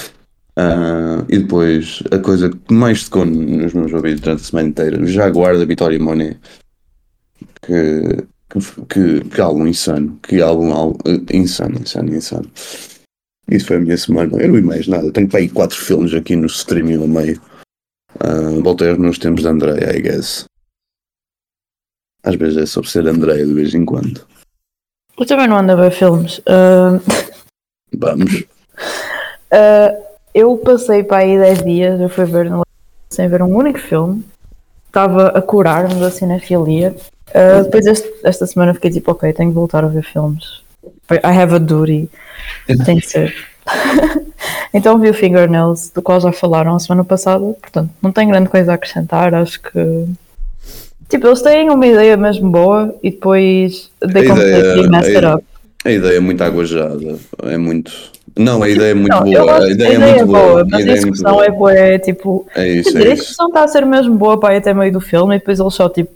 Ah, 0.56 1.24
e 1.28 1.38
depois 1.38 2.02
a 2.10 2.18
coisa 2.18 2.50
que 2.50 2.72
mais 2.74 3.04
tocou 3.04 3.24
nos 3.26 3.72
meus 3.74 3.92
ouvidos 3.92 4.20
durante 4.20 4.40
a 4.40 4.44
semana 4.44 4.68
inteira. 4.68 5.02
O 5.02 5.06
Jaguar 5.06 5.58
da 5.58 5.64
Vitória 5.64 5.98
Monet. 5.98 6.38
Que, 7.62 8.24
que, 8.50 8.84
que, 8.88 9.28
que 9.28 9.40
álbum 9.40 9.66
insano. 9.66 10.18
Que 10.22 10.40
álbum 10.40 10.72
al- 10.72 10.96
insano, 11.32 11.78
insano, 11.80 12.14
insano. 12.14 12.50
Isso 13.50 13.66
foi 13.66 13.76
a 13.76 13.80
minha 13.80 13.96
semana. 13.96 14.36
Eu 14.40 14.48
não 14.48 14.54
vi 14.54 14.62
mais 14.62 14.86
nada. 14.88 15.12
Tenho 15.12 15.28
para 15.28 15.40
aí 15.40 15.48
quatro 15.48 15.76
filmes 15.76 16.14
aqui 16.14 16.34
no 16.36 16.46
streaming 16.46 16.96
no 16.96 17.08
meio. 17.08 17.40
Ah, 18.20 18.60
voltei 18.62 18.94
meus 18.96 19.18
tempos 19.18 19.42
de 19.42 19.48
André, 19.48 19.96
I 19.96 20.02
guess. 20.02 20.44
Às 22.24 22.36
vezes 22.36 22.56
é 22.56 22.66
sobre 22.66 22.88
ser 22.88 23.06
Andréia 23.06 23.44
de 23.44 23.52
vez 23.52 23.74
em 23.74 23.84
quando. 23.84 24.24
Eu 25.18 25.26
também 25.26 25.46
não 25.46 25.58
ando 25.58 25.72
a 25.72 25.76
ver 25.76 25.90
filmes. 25.90 26.40
Ah, 26.46 26.98
Vamos. 27.96 28.44
ah, 29.52 29.94
eu 30.34 30.56
passei 30.58 31.02
para 31.02 31.18
aí 31.18 31.38
10 31.38 31.64
dias, 31.64 32.00
eu 32.00 32.08
fui 32.08 32.24
ver 32.24 32.50
no 32.50 32.62
sem 33.10 33.28
ver 33.28 33.42
um 33.42 33.54
único 33.54 33.78
filme. 33.78 34.24
Estava 34.86 35.28
a 35.28 35.42
curar-me 35.42 35.94
da 36.00 36.10
cinefilia. 36.10 36.96
Uh, 37.28 37.64
depois 37.64 37.86
este- 37.86 38.12
esta 38.24 38.46
semana 38.46 38.74
fiquei 38.74 38.90
tipo, 38.90 39.10
ok, 39.10 39.32
tenho 39.32 39.50
que 39.50 39.54
voltar 39.54 39.84
a 39.84 39.88
ver 39.88 40.02
filmes. 40.02 40.62
I 41.10 41.18
have 41.38 41.54
a 41.54 41.58
duty. 41.58 42.10
Tem 42.84 42.98
que 42.98 43.06
ser. 43.06 43.34
então 44.74 44.98
vi 44.98 45.08
o 45.08 45.14
Fingernails, 45.14 45.90
do 45.90 46.02
qual 46.02 46.20
já 46.20 46.32
falaram 46.32 46.74
a 46.74 46.80
semana 46.80 47.04
passada, 47.04 47.44
portanto 47.60 47.90
não 48.02 48.12
tenho 48.12 48.30
grande 48.30 48.48
coisa 48.48 48.72
a 48.72 48.74
acrescentar, 48.74 49.34
acho 49.34 49.60
que 49.62 50.06
tipo, 51.12 51.26
eles 51.28 51.42
têm 51.42 51.70
uma 51.70 51.86
ideia 51.86 52.16
mesmo 52.16 52.50
boa 52.50 52.94
e 53.02 53.10
depois 53.10 53.90
they 54.00 54.22
A 54.22 54.24
ideia- 54.24 54.28
completely 54.28 54.88
mess 54.90 55.06
it 55.06 55.24
a- 55.24 55.34
up. 55.36 55.44
A 55.84 55.90
ideia 55.90 56.16
é 56.16 56.20
muito 56.20 56.42
aguajada. 56.42 57.16
É 57.44 57.56
muito. 57.56 57.92
Não, 58.38 58.62
a 58.62 58.68
ideia 58.68 58.92
é 58.92 58.94
muito 58.94 59.10
Não, 59.14 59.24
boa. 59.24 59.58
A 59.64 59.70
ideia 59.70 59.92
é 59.94 59.98
muito 59.98 60.26
boa. 60.26 60.40
boa, 60.40 60.60
A 60.60 60.64
mas 60.64 60.74
a 60.74 60.80
ideia 60.80 60.98
é 60.98 61.04
boa. 61.04 61.44
é 61.46 61.50
boa, 61.50 61.72
é 61.74 61.98
tipo. 61.98 62.46
É 62.56 62.68
isso, 62.68 62.92
dizer, 62.92 62.98
a 62.98 63.10
é 63.10 63.12
isso. 63.14 63.22
execução 63.22 63.48
está 63.48 63.64
a 63.64 63.68
ser 63.68 63.84
mesmo 63.84 64.14
boa 64.16 64.38
para 64.40 64.54
ir 64.54 64.58
até 64.58 64.72
meio 64.72 64.92
do 64.92 65.00
filme 65.00 65.34
e 65.36 65.38
depois 65.38 65.60
eles 65.60 65.74
só 65.74 65.88
tipo 65.88 66.10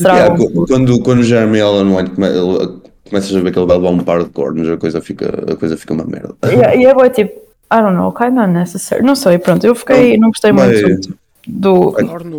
Yeah, 0.00 0.34
quando, 0.68 1.02
quando 1.02 1.18
o 1.18 1.22
Jeremy 1.22 1.60
Allen 1.60 1.94
White 1.94 2.10
come, 2.12 2.26
ele- 2.26 2.78
começas 3.10 3.36
a 3.36 3.40
ver 3.40 3.52
que 3.52 3.58
ele 3.58 3.66
vai 3.66 3.76
levar 3.76 3.90
um 3.90 3.98
par 3.98 4.22
de 4.22 4.30
cornos, 4.30 4.66
a 4.70 4.76
coisa 4.78 5.02
fica, 5.02 5.52
a 5.52 5.56
coisa 5.56 5.76
fica 5.76 5.92
uma 5.92 6.04
merda. 6.04 6.34
E, 6.44 6.78
e 6.80 6.86
é 6.86 6.94
boa, 6.94 7.10
tipo, 7.10 7.32
I 7.70 7.76
don't 7.82 7.94
know, 7.96 8.10
kind 8.12 8.38
of 8.38 8.40
unnecessary. 8.48 9.02
Não 9.02 9.14
sei, 9.14 9.36
pronto, 9.38 9.66
eu 9.66 9.74
fiquei, 9.74 10.16
não 10.16 10.28
gostei 10.28 10.50
muito 10.52 11.14
do. 11.46 11.94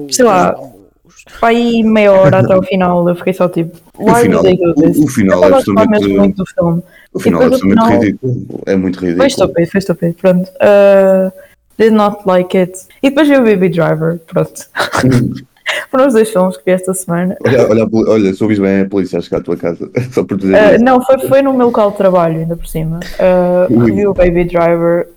Sei 0.09 0.25
lá, 0.25 0.55
aí 1.41 1.83
meia 1.83 2.11
hora 2.11 2.39
até 2.39 2.55
o 2.55 2.61
final, 2.63 3.07
eu 3.07 3.15
fiquei 3.15 3.33
só 3.33 3.47
tipo, 3.49 3.77
O 3.97 4.13
final, 4.15 4.43
o, 4.43 5.03
o 5.03 5.07
final 5.07 5.43
é 5.43 5.47
estava 5.47 5.47
a 5.47 5.49
gostar 5.49 5.89
mesmo 5.89 6.17
muito 6.17 6.41
absolutamente, 6.41 6.43
do 6.43 6.45
filme. 6.45 6.83
o 7.13 7.19
final 7.19 7.41
é 7.41 7.45
absolutamente 7.45 7.85
final- 7.87 8.01
ridículo. 8.01 8.61
É 8.65 8.75
muito 8.75 8.95
ridículo. 8.95 9.17
Foi 9.17 9.27
estúpido, 9.27 9.71
foi 9.71 9.79
estúpido, 9.79 10.13
pronto. 10.15 10.49
Uh, 10.55 11.31
did 11.77 11.91
not 11.93 12.17
like 12.25 12.57
it. 12.57 12.73
E 13.01 13.09
depois 13.09 13.27
vi 13.27 13.35
o 13.37 13.43
Baby 13.43 13.69
Driver, 13.69 14.19
pronto. 14.27 14.67
Foram 15.89 16.07
os 16.07 16.13
dois 16.13 16.29
filmes 16.29 16.57
que 16.57 16.63
vi 16.65 16.71
esta 16.71 16.93
semana. 16.93 17.37
Olha, 17.45 17.67
olha, 17.69 17.89
olha, 18.07 18.33
se 18.33 18.43
ouvis 18.43 18.59
bem 18.59 18.81
a 18.81 18.85
polícia 18.85 19.17
a 19.17 19.21
chegar 19.21 19.37
à 19.37 19.41
tua 19.41 19.55
casa, 19.55 19.89
só 20.11 20.23
por 20.23 20.37
dizer 20.37 20.79
Uh, 20.79 20.83
não, 20.83 21.01
foi, 21.03 21.17
foi 21.27 21.41
no 21.41 21.53
meu 21.53 21.67
local 21.67 21.91
de 21.91 21.97
trabalho, 21.97 22.39
ainda 22.39 22.55
por 22.55 22.67
cima. 22.67 22.99
Uh, 23.17 23.79
revi 23.85 24.05
o 24.05 24.13
Baby 24.13 24.43
Driver. 24.45 25.07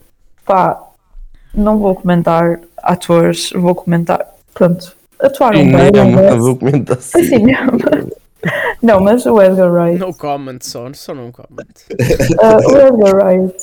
Pá, 0.44 0.80
não 1.52 1.78
vou 1.78 1.94
comentar 1.94 2.60
atores, 2.78 3.50
vou 3.54 3.74
comentar. 3.74 4.24
Pronto, 4.54 4.95
atuaram 5.20 5.58
bem. 5.58 5.86
Cinema, 5.86 6.22
mas- 6.22 6.38
vou 6.38 6.56
comentar 6.56 6.96
Foi 6.96 7.20
assim. 7.20 7.30
cinema. 7.30 7.72
Não, 8.82 9.00
mas 9.00 9.26
o 9.26 9.40
Edgar 9.42 9.72
Wright. 9.72 9.98
No 9.98 10.14
comment, 10.14 10.58
só, 10.60 10.88
só 10.92 11.14
não 11.14 11.32
comment. 11.32 11.64
Uh, 11.90 12.70
o 12.72 12.76
Edgar 12.78 13.16
Wright 13.16 13.56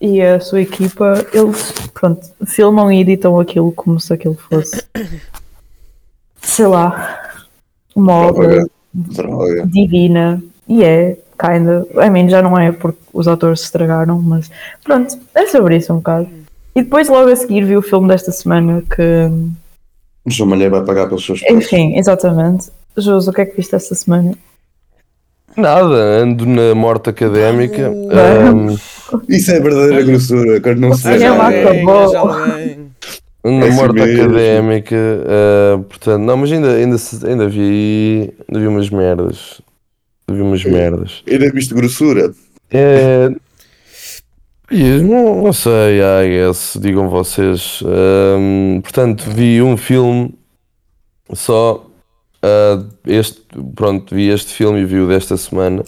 e 0.00 0.20
a 0.20 0.40
sua 0.40 0.60
equipa, 0.60 1.24
eles, 1.32 1.72
pronto, 1.94 2.26
filmam 2.46 2.92
e 2.92 3.00
editam 3.00 3.40
aquilo 3.40 3.72
como 3.72 3.98
se 3.98 4.12
aquilo 4.12 4.34
fosse, 4.34 4.82
sei 6.42 6.66
lá, 6.66 7.18
uma 7.94 8.12
obra 8.12 8.66
Droga. 8.92 9.66
Divina. 9.66 10.42
E 10.68 10.84
é, 10.84 11.18
kinda. 11.38 11.86
I 12.04 12.10
mean, 12.10 12.28
já 12.28 12.40
não 12.42 12.58
é 12.58 12.70
porque 12.70 12.98
os 13.12 13.26
atores 13.26 13.60
se 13.60 13.66
estragaram, 13.66 14.20
mas 14.22 14.50
pronto, 14.82 15.18
é 15.34 15.46
sobre 15.46 15.76
isso 15.76 15.92
um 15.92 15.96
bocado. 15.96 16.28
E 16.76 16.82
depois, 16.82 17.08
logo 17.08 17.30
a 17.30 17.36
seguir, 17.36 17.64
vi 17.64 17.76
o 17.76 17.82
filme 17.82 18.08
desta 18.08 18.30
semana 18.32 18.82
que, 18.82 19.02
João 20.26 20.48
Malheiro 20.50 20.70
vai 20.76 20.84
pagar 20.84 21.06
pelos 21.08 21.24
seus 21.24 21.40
preços. 21.40 21.64
enfim, 21.64 21.96
exatamente. 21.98 22.70
Jus, 22.96 23.28
o 23.28 23.32
que 23.32 23.40
é 23.42 23.46
que 23.46 23.56
viste 23.56 23.74
esta 23.74 23.94
semana? 23.94 24.34
Nada, 25.56 25.94
ando 26.22 26.46
na 26.46 26.74
morte 26.74 27.10
académica. 27.10 27.88
Ahm, 27.88 28.76
Isso 29.28 29.52
é 29.52 29.60
verdadeira 29.60 30.02
grossura, 30.02 30.60
quero 30.60 30.80
não 30.80 30.94
se 30.94 31.06
alguém. 31.08 32.92
ando 33.44 33.58
na 33.60 33.66
É 33.66 33.70
morte 33.70 33.94
mesmo. 33.94 34.22
académica. 34.24 34.96
ah, 35.28 35.78
portanto, 35.88 36.22
não, 36.22 36.36
mas 36.38 36.50
ainda, 36.50 36.72
ainda, 36.74 36.96
ainda 37.28 37.48
vi 37.48 38.32
ainda 38.48 38.60
vi 38.60 38.66
umas 38.66 38.90
merdas. 38.90 39.60
Ainda 40.26 40.42
vi 40.42 40.48
umas 40.48 40.64
merdas. 40.64 41.22
Ainda 41.30 41.50
viste 41.52 41.74
grossura? 41.74 42.32
É. 42.70 43.30
e 44.70 44.98
Não, 45.00 45.42
não 45.42 45.52
sei, 45.52 46.00
I 46.00 46.28
guess, 46.46 46.78
digam 46.80 47.08
vocês. 47.08 47.80
Ahm, 47.84 48.80
portanto, 48.80 49.24
vi 49.30 49.60
um 49.62 49.76
filme 49.76 50.34
só. 51.32 51.84
ah, 52.42 52.82
este, 53.06 53.40
pronto, 53.74 54.14
vi 54.14 54.28
este 54.30 54.52
filme 54.52 54.80
e 54.80 54.84
vi 54.84 55.00
o 55.00 55.06
desta 55.08 55.36
semana. 55.36 55.82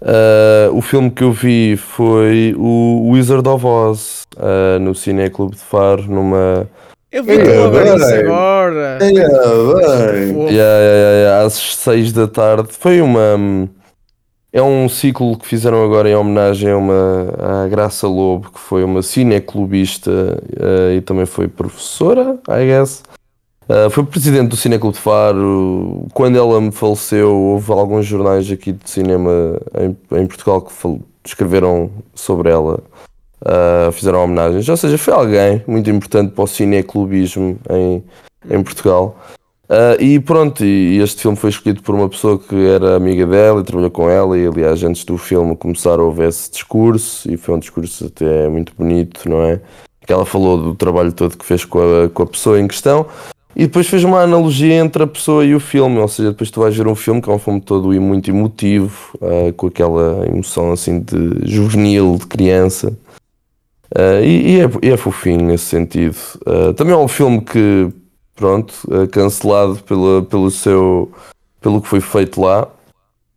Ah, 0.00 0.68
o 0.72 0.80
filme 0.80 1.10
que 1.10 1.22
eu 1.24 1.32
vi 1.32 1.76
foi 1.76 2.54
o 2.56 3.10
Wizard 3.12 3.48
of 3.48 3.66
Oz 3.66 4.22
ah, 4.38 4.78
no 4.80 4.94
Cine 4.94 5.28
Clube 5.30 5.56
de 5.56 5.62
Faro, 5.62 6.02
numa. 6.04 6.68
Eu 7.10 7.22
vi 7.22 7.32
É, 7.32 7.62
agora. 7.64 8.98
É, 9.00 9.12
bem. 9.12 10.32
Yeah, 10.48 10.50
yeah, 10.50 11.10
yeah, 11.16 11.46
às 11.46 11.52
6 11.54 12.12
da 12.12 12.26
tarde. 12.26 12.68
Foi 12.72 13.00
uma. 13.00 13.68
É 14.54 14.62
um 14.62 14.88
ciclo 14.88 15.36
que 15.36 15.48
fizeram 15.48 15.84
agora 15.84 16.08
em 16.08 16.14
homenagem 16.14 16.70
a 16.70 16.76
uma 16.76 17.64
à 17.64 17.66
Graça 17.66 18.06
Lobo, 18.06 18.52
que 18.52 18.60
foi 18.60 18.84
uma 18.84 19.02
cineclubista 19.02 20.40
eh, 20.56 20.94
e 20.94 21.00
também 21.00 21.26
foi 21.26 21.48
professora, 21.48 22.38
I 22.48 22.64
guess. 22.64 23.02
Eh, 23.68 23.90
foi 23.90 24.04
presidente 24.04 24.50
do 24.50 24.56
Cineclube 24.56 24.94
de 24.94 25.02
Faro. 25.02 26.06
Quando 26.14 26.38
ela 26.38 26.60
me 26.60 26.70
faleceu, 26.70 27.34
houve 27.34 27.72
alguns 27.72 28.06
jornais 28.06 28.48
aqui 28.48 28.70
de 28.70 28.88
cinema 28.88 29.60
em, 29.76 30.20
em 30.20 30.26
Portugal 30.28 30.62
que 30.62 30.72
escreveram 31.24 31.90
sobre 32.14 32.48
ela, 32.48 32.78
eh, 33.44 33.90
fizeram 33.90 34.22
homenagens. 34.22 34.68
Ou 34.68 34.76
seja, 34.76 34.96
foi 34.96 35.14
alguém 35.14 35.64
muito 35.66 35.90
importante 35.90 36.30
para 36.30 36.44
o 36.44 36.46
cineclubismo 36.46 37.58
em, 37.68 38.04
em 38.48 38.62
Portugal. 38.62 39.18
Ah, 39.68 39.96
e 39.98 40.20
pronto, 40.20 40.64
e, 40.64 40.98
este 41.00 41.22
filme 41.22 41.36
foi 41.36 41.50
escolhido 41.50 41.82
por 41.82 41.94
uma 41.94 42.08
pessoa 42.08 42.38
que 42.38 42.54
era 42.66 42.96
amiga 42.96 43.26
dela 43.26 43.60
e 43.60 43.64
trabalhou 43.64 43.90
com 43.90 44.10
ela, 44.10 44.36
e 44.38 44.46
aliás, 44.46 44.82
antes 44.82 45.04
do 45.04 45.16
filme 45.16 45.56
começar, 45.56 45.98
houve 46.00 46.24
esse 46.26 46.50
discurso, 46.50 47.30
e 47.30 47.36
foi 47.36 47.54
um 47.54 47.58
discurso 47.58 48.06
até 48.06 48.48
muito 48.48 48.74
bonito, 48.76 49.28
não 49.28 49.42
é? 49.42 49.60
Que 50.06 50.12
ela 50.12 50.26
falou 50.26 50.60
do 50.60 50.74
trabalho 50.74 51.12
todo 51.12 51.36
que 51.36 51.44
fez 51.44 51.64
com 51.64 51.78
a, 51.78 52.08
com 52.10 52.22
a 52.22 52.26
pessoa 52.26 52.60
em 52.60 52.68
questão, 52.68 53.06
e 53.56 53.66
depois 53.66 53.86
fez 53.86 54.04
uma 54.04 54.20
analogia 54.20 54.74
entre 54.74 55.04
a 55.04 55.06
pessoa 55.06 55.44
e 55.44 55.54
o 55.54 55.60
filme, 55.60 55.98
ou 55.98 56.08
seja, 56.08 56.30
depois 56.32 56.50
tu 56.50 56.60
vais 56.60 56.76
ver 56.76 56.86
um 56.86 56.94
filme 56.94 57.22
que 57.22 57.30
é 57.30 57.32
um 57.32 57.38
filme 57.38 57.60
todo 57.60 57.94
e 57.94 57.98
muito 57.98 58.28
emotivo, 58.28 59.16
ah, 59.22 59.52
com 59.56 59.68
aquela 59.68 60.26
emoção 60.26 60.72
assim 60.72 61.00
de 61.00 61.40
juvenil, 61.50 62.16
de 62.18 62.26
criança. 62.26 62.92
Ah, 63.94 64.20
e, 64.20 64.56
e 64.56 64.60
é, 64.60 64.70
e 64.82 64.90
é 64.90 64.96
fofinho 64.96 65.46
nesse 65.46 65.66
sentido. 65.66 66.16
Também 66.76 66.92
é 66.92 66.96
um 66.96 67.08
filme 67.08 67.40
que, 67.40 67.90
pronto, 68.34 68.74
ah, 68.90 69.06
cancelado 69.06 69.76
pela, 69.82 70.22
pelo 70.22 70.50
seu, 70.50 71.12
pelo 71.60 71.80
que 71.80 71.88
foi 71.88 72.00
feito 72.00 72.40
lá. 72.40 72.68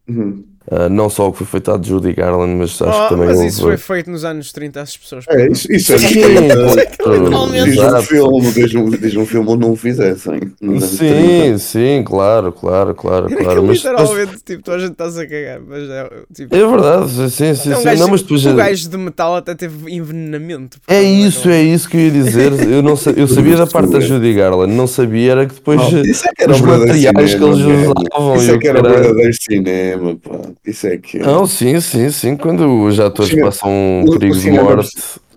Uhum. 0.07 0.43
Ah, 0.69 0.89
não 0.89 1.09
só 1.09 1.29
o 1.29 1.31
que 1.31 1.38
foi 1.39 1.47
feito 1.47 1.71
à 1.71 1.81
Judy 1.81 2.12
Garland, 2.13 2.55
mas 2.55 2.81
acho 2.81 3.00
Oh, 3.00 3.03
que 3.03 3.09
também 3.09 3.27
mas 3.27 3.38
houve. 3.38 3.47
isso 3.47 3.62
foi 3.62 3.77
feito 3.77 4.12
nos 4.12 4.25
anos 4.25 4.51
30, 4.51 4.81
as 4.81 4.97
pessoas. 4.97 5.24
É, 5.29 5.47
isso, 5.50 5.71
isso 5.71 5.93
é 5.93 5.97
Sim, 5.97 6.07
diferente. 6.07 6.97
claro, 6.97 7.29
Diz 7.63 7.77
um 7.77 8.01
filme, 8.01 8.51
diz 8.51 8.75
um, 8.75 8.89
diz 8.89 9.15
um 9.15 9.25
filme 9.25 9.50
onde 9.50 9.62
não 9.62 9.71
o 9.71 9.75
fizessem. 9.77 10.41
Nos 10.62 10.83
anos 10.83 10.97
30. 10.97 11.17
Sim, 11.17 11.57
sim, 11.57 12.03
claro, 12.05 12.51
claro, 12.51 12.93
claro, 12.95 13.27
claro. 13.29 13.63
Mas, 13.63 13.63
mas 13.63 13.77
Literalmente, 13.77 14.43
tipo, 14.43 14.62
tu 14.63 14.71
a 14.74 14.79
gente 14.79 14.91
está-se 14.91 15.19
a 15.21 15.27
cagar, 15.27 15.62
mas 15.65 15.89
é, 15.89 16.09
tipo, 16.33 16.55
é 16.55 16.67
verdade, 16.67 17.29
sim, 17.31 17.55
sim, 17.55 17.71
é 17.71 17.75
um 17.75 17.79
sim. 17.79 17.83
gajo, 17.86 18.01
Não, 18.01 18.09
mas 18.09 18.21
depois 18.21 18.45
o 18.45 18.55
gajo 18.55 18.89
de 18.89 18.97
metal 18.97 19.36
até 19.38 19.55
teve 19.55 19.89
envenenamento. 19.93 20.79
É 20.88 21.01
isso, 21.01 21.47
é 21.50 21.62
isso 21.62 21.88
que 21.89 21.95
eu 21.95 22.01
ia 22.01 22.12
dizer. 22.12 22.51
Eu, 22.67 22.81
não 22.83 22.97
sa- 22.97 23.12
eu 23.12 23.27
sabia 23.27 23.55
da 23.55 23.65
parte 23.65 23.89
da 23.91 24.00
Judy 24.01 24.33
Garland, 24.33 24.74
não 24.74 24.88
sabia 24.88 25.31
era 25.31 25.45
que 25.45 25.53
depois 25.55 25.79
Oh, 25.81 25.97
isso 26.00 26.27
é 26.27 26.31
que 26.33 26.43
era 26.43 26.51
os 26.51 26.62
materiais 26.62 27.36
que 27.36 27.43
eles 27.43 27.57
usavam. 27.57 28.36
Isso 28.36 28.51
é 28.51 28.57
que 28.57 28.67
era 28.67 28.81
verdadeiro 28.81 29.33
cinema, 29.33 30.15
pá. 30.17 30.38
Isso 30.65 30.87
é 30.87 30.97
que. 30.97 31.19
Não, 31.19 31.45
sim, 31.47 31.79
sim, 31.79 32.09
sim. 32.09 32.35
Quando 32.35 32.83
os 32.83 32.99
atores 32.99 33.29
cinema- 33.29 33.47
passam 33.49 33.69
um 33.71 34.03
o- 34.05 34.11
perigo 34.11 34.35
de 34.37 34.51
morte. 34.51 34.89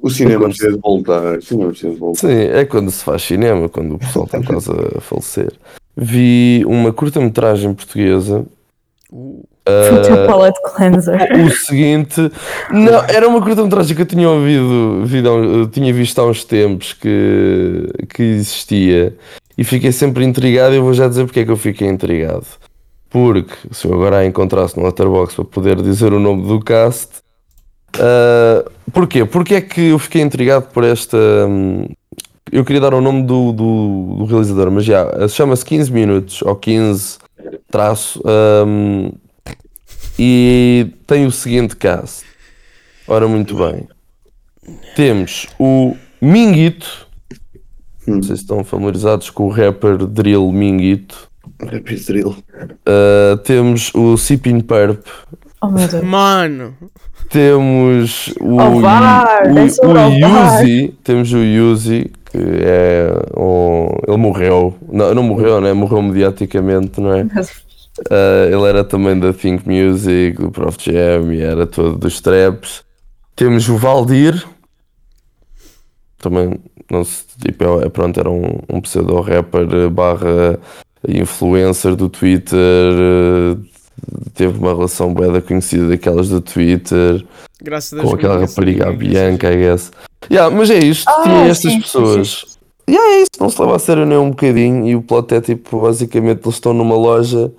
O 0.02 0.08
cinema 0.08 0.46
precisa 0.46 0.72
de 0.72 0.78
voltar. 0.78 1.38
O 1.38 1.42
cinema 1.42 1.68
precisa 1.70 1.92
de 1.92 1.98
voltar. 1.98 2.20
Sim, 2.20 2.40
é 2.52 2.64
quando 2.64 2.90
se 2.90 3.04
faz 3.04 3.22
cinema, 3.22 3.68
quando 3.68 3.96
o 3.96 3.98
pessoal 3.98 4.24
está 4.24 4.42
quase 4.42 4.70
a 4.96 5.00
falecer. 5.00 5.52
Vi 5.96 6.62
uma 6.66 6.92
curta-metragem 6.92 7.74
portuguesa. 7.74 8.46
Uh, 9.12 9.36
O 9.68 10.70
cleanser. 10.74 11.28
o 11.46 11.50
seguinte, 11.50 12.32
não, 12.72 13.04
era 13.04 13.28
uma 13.28 13.42
curta-metragem 13.42 13.94
que 13.94 14.02
eu 14.02 14.06
tinha 14.06 14.28
ouvido, 14.28 14.64
um- 15.30 15.58
eu 15.60 15.66
tinha 15.68 15.92
visto 15.92 16.18
há 16.18 16.26
uns 16.26 16.44
tempos 16.44 16.92
que, 16.94 17.86
que 18.14 18.22
existia 18.22 19.14
e 19.58 19.62
fiquei 19.64 19.92
sempre 19.92 20.24
intrigado. 20.24 20.74
E 20.74 20.78
eu 20.78 20.82
vou 20.82 20.94
já 20.94 21.06
dizer 21.08 21.24
porque 21.26 21.40
é 21.40 21.44
que 21.44 21.50
eu 21.50 21.56
fiquei 21.56 21.86
intrigado. 21.88 22.46
Porque 23.10 23.54
se 23.72 23.86
eu 23.86 23.94
agora 23.94 24.18
a 24.18 24.26
encontrasse 24.26 24.78
no 24.78 24.84
Letterboxd 24.84 25.36
para 25.36 25.44
poder 25.44 25.82
dizer 25.82 26.12
o 26.12 26.20
nome 26.20 26.46
do 26.46 26.60
cast, 26.60 27.20
ah, 27.98 28.64
porquê? 28.92 29.24
Porque 29.24 29.54
é 29.54 29.60
que 29.60 29.88
eu 29.88 29.98
fiquei 29.98 30.22
intrigado 30.22 30.66
por 30.68 30.84
esta. 30.84 31.16
hum, 31.48 31.86
eu 32.52 32.64
queria 32.64 32.80
dar 32.80 32.94
o 32.94 33.00
nome 33.00 33.22
do, 33.22 33.52
do, 33.52 34.16
do 34.18 34.24
realizador, 34.24 34.70
mas 34.70 34.84
já, 34.84 35.06
chama-se 35.28 35.64
15 35.64 35.92
Minutos 35.92 36.42
ou 36.42 36.56
15 36.56 37.18
traço. 37.70 38.20
hum, 38.66 39.12
e 40.18 40.92
tem 41.06 41.26
o 41.26 41.30
seguinte 41.30 41.76
cast. 41.76 42.24
Ora, 43.08 43.26
muito 43.26 43.56
bem. 43.56 43.88
Temos 44.94 45.46
o 45.58 45.96
Minguito. 46.20 47.08
Não 48.06 48.22
sei 48.22 48.36
se 48.36 48.42
estão 48.42 48.62
familiarizados 48.62 49.30
com 49.30 49.46
o 49.46 49.50
rapper 49.50 49.96
Drill 50.06 50.50
Minguito. 50.52 51.29
Rapid 51.66 52.06
Drill. 52.06 52.28
Uh, 52.28 53.36
temos 53.44 53.92
o 53.94 54.16
Sipin 54.16 54.60
Purp. 54.60 55.04
Oh 55.62 55.68
meu 55.68 55.86
Deus. 55.86 56.02
Mano, 56.04 56.74
Temos 57.30 58.34
o, 58.40 58.60
Oh, 58.60 58.80
VAR, 58.80 59.42
o, 59.46 59.86
o. 59.86 60.08
Yuzi. 60.10 60.94
Temos 61.04 61.32
o 61.32 61.38
Yuzi, 61.38 62.10
que 62.24 62.38
é 62.38 63.12
um, 63.36 63.88
ele 64.06 64.16
morreu. 64.16 64.76
Não, 64.90 65.14
não 65.14 65.22
morreu, 65.22 65.60
né? 65.60 65.72
Morreu 65.72 66.02
mediaticamente, 66.02 67.00
não 67.00 67.14
é? 67.14 67.22
Uh, 67.22 68.50
ele 68.52 68.68
era 68.68 68.82
também 68.82 69.16
da 69.18 69.32
Think 69.32 69.62
Music, 69.68 70.42
do 70.42 70.50
Prof 70.50 70.76
Jam 70.80 71.32
e 71.32 71.40
era 71.40 71.68
todo 71.68 71.96
dos 71.96 72.20
traps. 72.20 72.82
Temos 73.36 73.68
o 73.68 73.76
Valdir, 73.76 74.44
também, 76.18 76.58
não 76.90 77.04
se, 77.04 77.24
tipo, 77.40 77.80
é, 77.80 77.88
pronto, 77.88 78.18
era 78.18 78.28
um, 78.28 78.58
um 78.68 78.80
pseudo-rapper 78.80 79.88
barra 79.88 80.58
influencer 81.08 81.96
do 81.96 82.08
Twitter, 82.08 82.58
eh, 82.58 83.56
teve 84.34 84.58
uma 84.58 84.74
relação 84.74 85.12
bem 85.14 85.40
conhecida 85.40 85.88
daquelas 85.88 86.28
do 86.28 86.40
Twitter, 86.40 87.24
graças 87.62 87.92
a 87.92 87.96
Deus. 88.02 88.08
com 88.08 88.16
aquela 88.16 88.38
rapariga 88.40 88.88
a 88.88 88.92
é 88.92 88.96
Bianca, 88.96 89.52
I 89.52 89.56
guess. 89.56 89.90
Yeah, 90.30 90.54
mas 90.54 90.70
é 90.70 90.78
isto, 90.78 91.08
Ah, 91.08 91.22
tinha 91.22 91.44
estas 91.46 91.72
sim, 91.72 91.78
sim, 91.78 91.80
pessoas. 91.80 92.58
E 92.86 92.96
é 92.96 93.22
isso, 93.22 93.30
não 93.38 93.48
se 93.48 93.60
leva 93.60 93.76
a 93.76 93.78
sério 93.78 94.04
nem 94.04 94.18
um 94.18 94.30
bocadinho. 94.30 94.86
E 94.86 94.96
o 94.96 95.02
plot 95.02 95.34
é 95.34 95.40
tipo, 95.40 95.80
basicamente, 95.80 96.42
eles 96.44 96.54
estão 96.56 96.72
numa 96.74 96.96
loja, 96.96 97.52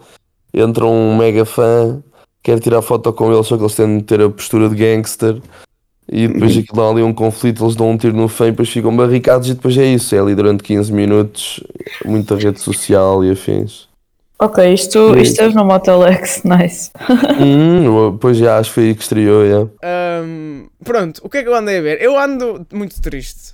entra 0.53 0.85
um 0.85 1.17
mega 1.17 1.45
fã, 1.45 2.03
quer 2.43 2.59
tirar 2.59 2.81
foto 2.81 3.13
com 3.13 3.33
eles, 3.33 3.47
só 3.47 3.55
que 3.55 3.63
eles 3.63 3.75
têm 3.75 3.97
de 3.97 4.03
ter 4.03 4.21
a 4.21 4.29
postura 4.29 4.67
de 4.69 4.75
gangster. 4.75 5.41
E 6.11 6.27
depois 6.27 6.51
aquilo 6.51 6.75
dá 6.75 6.89
ali 6.89 7.01
um 7.01 7.13
conflito, 7.13 7.63
eles 7.63 7.75
dão 7.75 7.89
um 7.89 7.97
tiro 7.97 8.15
no 8.15 8.27
fã 8.27 8.47
e 8.47 8.51
depois 8.51 8.69
ficam 8.69 8.95
barricados. 8.95 9.49
E 9.49 9.53
depois 9.53 9.77
é 9.77 9.85
isso, 9.85 10.13
é 10.13 10.19
ali 10.19 10.35
durante 10.35 10.61
15 10.61 10.91
minutos, 10.91 11.63
muita 12.03 12.35
rede 12.35 12.59
social 12.59 13.23
e 13.23 13.31
afins. 13.31 13.89
Ok, 14.37 14.73
isto, 14.73 15.15
isto 15.17 15.33
esteve 15.33 15.53
no 15.55 15.63
Motel 15.63 16.03
X, 16.07 16.41
nice. 16.43 16.91
hum, 17.39 18.11
depois 18.11 18.35
já 18.37 18.57
acho 18.57 18.69
que 18.71 18.73
foi 18.73 18.83
aí 18.85 18.95
que 18.95 19.03
estreou, 19.03 19.45
yeah. 19.45 19.69
Ahm, 19.83 20.65
pronto, 20.83 21.21
o 21.23 21.29
que 21.29 21.37
é 21.37 21.43
que 21.43 21.47
eu 21.47 21.55
andei 21.55 21.77
a 21.77 21.81
ver? 21.81 22.01
Eu 22.01 22.17
ando 22.17 22.65
muito 22.73 22.99
triste. 22.99 23.53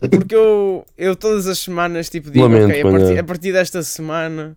Porque 0.00 0.34
eu, 0.34 0.86
eu 0.96 1.16
todas 1.16 1.46
as 1.46 1.58
semanas 1.58 2.08
tipo 2.08 2.30
digo, 2.30 2.44
Lamento, 2.44 2.66
ok, 2.66 2.80
a 2.80 2.84
partir, 2.84 3.04
Manhã. 3.04 3.20
a 3.20 3.24
partir 3.24 3.52
desta 3.52 3.82
semana 3.82 4.56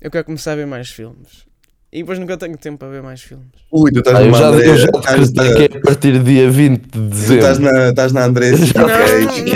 eu 0.00 0.10
quero 0.10 0.24
começar 0.24 0.52
a 0.52 0.56
ver 0.56 0.66
mais 0.66 0.90
filmes. 0.90 1.46
E 1.92 1.98
depois 1.98 2.18
nunca 2.18 2.38
tenho 2.38 2.56
tempo 2.56 2.78
para 2.78 2.88
ver 2.88 3.02
mais 3.02 3.20
filmes. 3.20 3.48
Ui, 3.70 3.92
tu 3.92 3.98
estás 3.98 4.16
Ah, 4.16 4.20
numa 4.24 4.38
já, 4.38 4.46
André- 4.48 4.66
eu 4.66 4.76
já 4.78 4.86
estás 4.96 5.30
decretei 5.30 5.68
que 5.68 5.74
é 5.76 5.78
a 5.78 5.82
partir 5.82 6.12
do 6.18 6.24
dia 6.24 6.50
20 6.50 6.80
de 6.84 6.88
Tu 6.88 7.00
dezembro. 7.00 7.36
estás 7.38 7.58
na, 7.58 7.88
estás 7.90 8.12
na 8.12 8.24
Andrés 8.24 8.58
Já 8.60 8.82
Ok. 8.86 8.94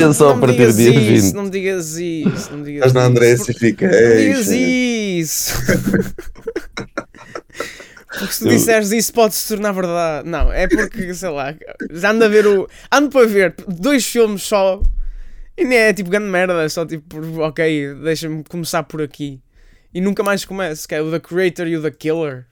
é 0.04 0.12
só 0.12 0.30
a 0.30 0.34
me 0.34 0.40
partir 0.42 0.56
digas 0.58 0.76
do 0.76 0.82
dia 0.82 0.90
isso, 1.00 1.24
20. 1.26 1.34
Não 1.34 1.42
me 1.44 1.50
digas 1.50 1.96
isso, 1.96 2.50
não 2.50 2.58
me 2.58 2.64
digas 2.64 2.86
Estás 2.86 2.92
na 2.92 3.04
Por- 3.04 3.50
e 3.50 3.54
fica. 3.54 3.86
Não 3.90 3.98
me 3.98 4.16
digas 4.16 4.48
"Ei, 4.50 5.18
isso. 5.20 5.54
Porque 8.18 8.32
se 8.32 8.44
tu 8.44 8.48
disseres 8.48 8.92
isso 8.92 9.12
pode 9.12 9.34
se 9.34 9.48
tornar 9.48 9.72
verdade. 9.72 10.28
Não, 10.28 10.50
é 10.52 10.66
porque, 10.66 11.12
sei 11.12 11.28
lá, 11.28 11.54
já 11.90 12.10
ando 12.12 12.24
a 12.24 12.28
ver 12.28 12.46
o. 12.46 12.66
Ando 12.90 13.10
para 13.10 13.26
ver 13.26 13.54
dois 13.68 14.06
filmes 14.06 14.42
só. 14.42 14.80
E 15.56 15.64
nem 15.64 15.78
é 15.78 15.92
tipo 15.92 16.08
grande 16.10 16.26
merda, 16.30 16.54
é 16.62 16.68
só 16.68 16.84
tipo, 16.86 17.18
ok, 17.40 17.94
deixa-me 18.04 18.42
começar 18.44 18.82
por 18.84 19.02
aqui. 19.02 19.40
E 19.94 20.00
nunca 20.00 20.22
mais 20.22 20.44
começo, 20.44 20.86
que 20.86 20.94
é 20.94 21.00
o 21.02 21.10
The 21.10 21.20
Creator 21.20 21.66
e 21.66 21.76
o 21.76 21.82
The 21.82 21.90
Killer. 21.90 22.44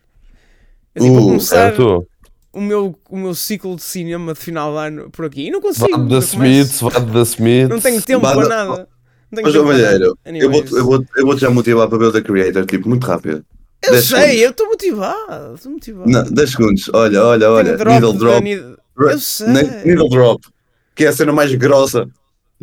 É 0.95 1.00
tipo, 1.00 1.12
Uh, 1.19 1.23
começar 1.25 1.57
Certo? 1.57 2.07
o 2.53 2.61
meu, 2.61 2.99
o 3.11 3.17
meu 3.17 3.35
ciclo 3.35 3.75
de 3.76 3.83
cinema 3.83 4.33
de 4.33 4.38
final 4.41 4.73
de 4.73 4.79
ano 4.79 5.11
por 5.11 5.25
aqui. 5.26 5.49
E 5.49 5.50
não 5.50 5.61
consigo. 5.61 5.88
Vade 5.91 6.09
da 6.09 6.19
Smiths, 6.19 6.81
vade 6.81 7.11
da 7.12 7.23
Smiths. 7.23 7.69
Não 7.69 7.81
tenho 7.81 8.00
tempo 8.00 8.23
para 8.23 8.49
nada. 8.49 8.88
Não 9.31 9.43
tenho 9.43 9.43
Mas, 9.43 9.53
tempo. 9.53 9.64
Malheiro, 9.67 10.19
eu 10.26 10.50
vou-te 10.50 10.73
eu 10.73 10.85
vou, 10.85 11.05
eu 11.17 11.26
vou 11.26 11.37
já 11.37 11.50
motivar 11.50 11.88
para 11.88 11.99
ver 11.99 12.05
o 12.07 12.12
The 12.12 12.21
Creator, 12.23 12.64
tipo, 12.67 12.88
muito 12.88 13.05
rápido. 13.07 13.45
Eu 13.83 13.93
10 13.93 14.05
sei, 14.05 14.19
segundos. 14.21 14.41
eu 14.43 14.50
estou 14.50 14.67
motivado. 14.69 15.55
Estou 15.57 15.73
motivado. 15.73 16.11
Não, 16.11 16.23
10 16.25 16.51
segundos. 16.51 16.90
Olha, 16.94 17.23
olha, 17.25 17.51
olha. 17.51 17.77
Tenho 17.77 17.90
Needle 17.90 18.12
Drop. 18.14 18.57
Dro- 18.97 19.11
Eu 19.11 19.18
sei. 19.18 19.49
Ne- 19.49 19.85
Needle 19.85 20.09
Drop. 20.09 20.47
Que 20.94 21.05
é 21.05 21.09
a 21.09 21.12
cena 21.12 21.33
mais 21.33 21.53
grossa 21.57 22.09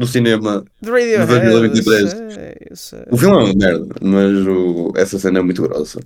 do 0.02 0.08
cinema. 0.08 0.66
De 0.82 0.90
Radiohead, 0.92 1.26
de 1.26 1.50
2023. 1.52 2.14
Eu 2.14 2.32
sei, 2.32 2.56
eu 2.70 2.76
sei. 2.76 3.00
O 3.12 3.18
filme 3.18 3.36
é 3.36 3.40
uma 3.40 3.54
merda, 3.54 3.96
mas 4.02 4.48
o- 4.48 4.92
essa 4.96 5.18
cena 5.20 5.40
é 5.40 5.42
muito 5.42 5.62
grossa. 5.62 6.00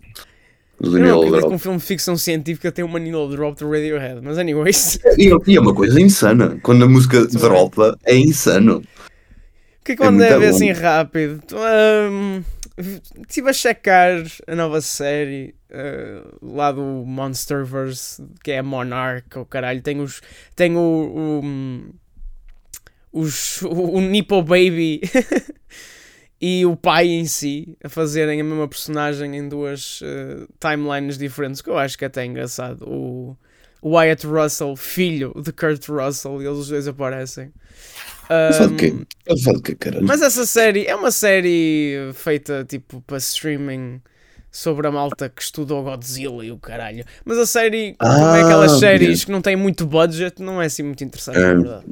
Eu 0.82 0.92
não 0.92 1.22
acredito 1.22 1.48
que 1.48 1.54
um 1.54 1.60
filme 1.60 1.78
de 1.78 1.84
ficção 1.86 2.18
científica 2.18 2.72
tem 2.72 2.84
uma 2.84 3.00
needle 3.00 3.30
drop 3.30 3.58
do 3.58 3.70
Radiohead, 3.70 4.20
mas 4.22 4.38
anyways, 4.38 5.00
E, 5.18 5.32
e 5.48 5.56
é 5.56 5.60
uma 5.60 5.74
coisa 5.74 6.00
insana. 6.00 6.60
Quando 6.62 6.84
a 6.84 6.88
música 6.90 7.26
dropa, 7.28 7.98
é 8.06 8.16
insano. 8.16 8.80
o 8.80 9.84
que 9.86 9.94
é 9.94 9.96
que 9.96 10.04
É 10.04 10.12
muito 10.12 10.40
ver 10.40 10.48
assim 10.48 10.72
rápido? 10.72 11.42
Ahm, 11.56 12.44
Estive 12.78 13.50
a 13.50 13.54
checar 13.54 14.22
a 14.48 14.54
nova 14.56 14.82
série 14.82 15.56
ah, 15.72 16.28
lá 16.42 16.74
do 16.74 16.82
Monsterverse, 16.82 18.22
que 18.44 18.52
é 18.52 18.62
Monarch, 18.62 19.40
o 19.40 19.46
caralho. 19.46 19.82
Tem 19.82 20.02
os. 20.02 20.22
Tem 20.58 20.76
o. 20.76 20.80
o 20.80 21.42
hum, 21.42 21.90
os, 23.16 23.62
o, 23.62 23.70
o 23.70 24.02
Nippo 24.02 24.42
Baby 24.42 25.02
e 26.40 26.66
o 26.66 26.76
pai 26.76 27.08
em 27.08 27.26
si 27.26 27.78
a 27.82 27.88
fazerem 27.88 28.42
a 28.42 28.44
mesma 28.44 28.68
personagem 28.68 29.38
em 29.38 29.48
duas 29.48 30.02
ah, 30.04 30.48
timelines 30.60 31.18
diferentes, 31.18 31.62
que 31.62 31.70
eu 31.70 31.78
acho 31.78 31.98
que 31.98 32.04
é 32.04 32.08
até 32.08 32.26
engraçado. 32.26 32.86
O, 32.86 33.38
Wyatt 33.86 34.26
Russell, 34.26 34.76
filho 34.76 35.32
de 35.40 35.54
Kurt 35.54 35.88
Russell, 35.88 36.42
e 36.42 36.46
eles 36.48 36.58
os 36.58 36.70
dois 36.70 36.88
aparecem. 36.88 37.54
Caralho? 39.76 40.04
mas 40.04 40.24
essa 40.24 40.44
série 40.44 40.86
é 40.88 40.96
uma 40.96 41.12
série 41.12 42.10
feita 42.16 42.66
tipo 42.68 43.00
para 43.02 43.18
streaming 43.18 44.02
sobre 44.56 44.88
a 44.88 44.92
malta 44.92 45.28
que 45.30 45.42
estudou 45.42 45.84
Godzilla 45.84 46.46
e 46.46 46.52
o 46.52 46.58
caralho. 46.58 47.04
Mas 47.26 47.38
a 47.38 47.46
série, 47.46 47.94
como 48.00 48.12
é 48.12 48.42
Ah, 48.42 48.46
aquelas 48.46 48.72
séries 48.80 49.26
que 49.26 49.32
não 49.32 49.42
têm 49.42 49.56
muito 49.56 49.86
budget, 49.86 50.42
não 50.42 50.62
é 50.62 50.66
assim 50.68 50.82
muito 50.84 51.04
interessante, 51.04 51.38
É, 51.38 51.54
verdade. 51.54 51.86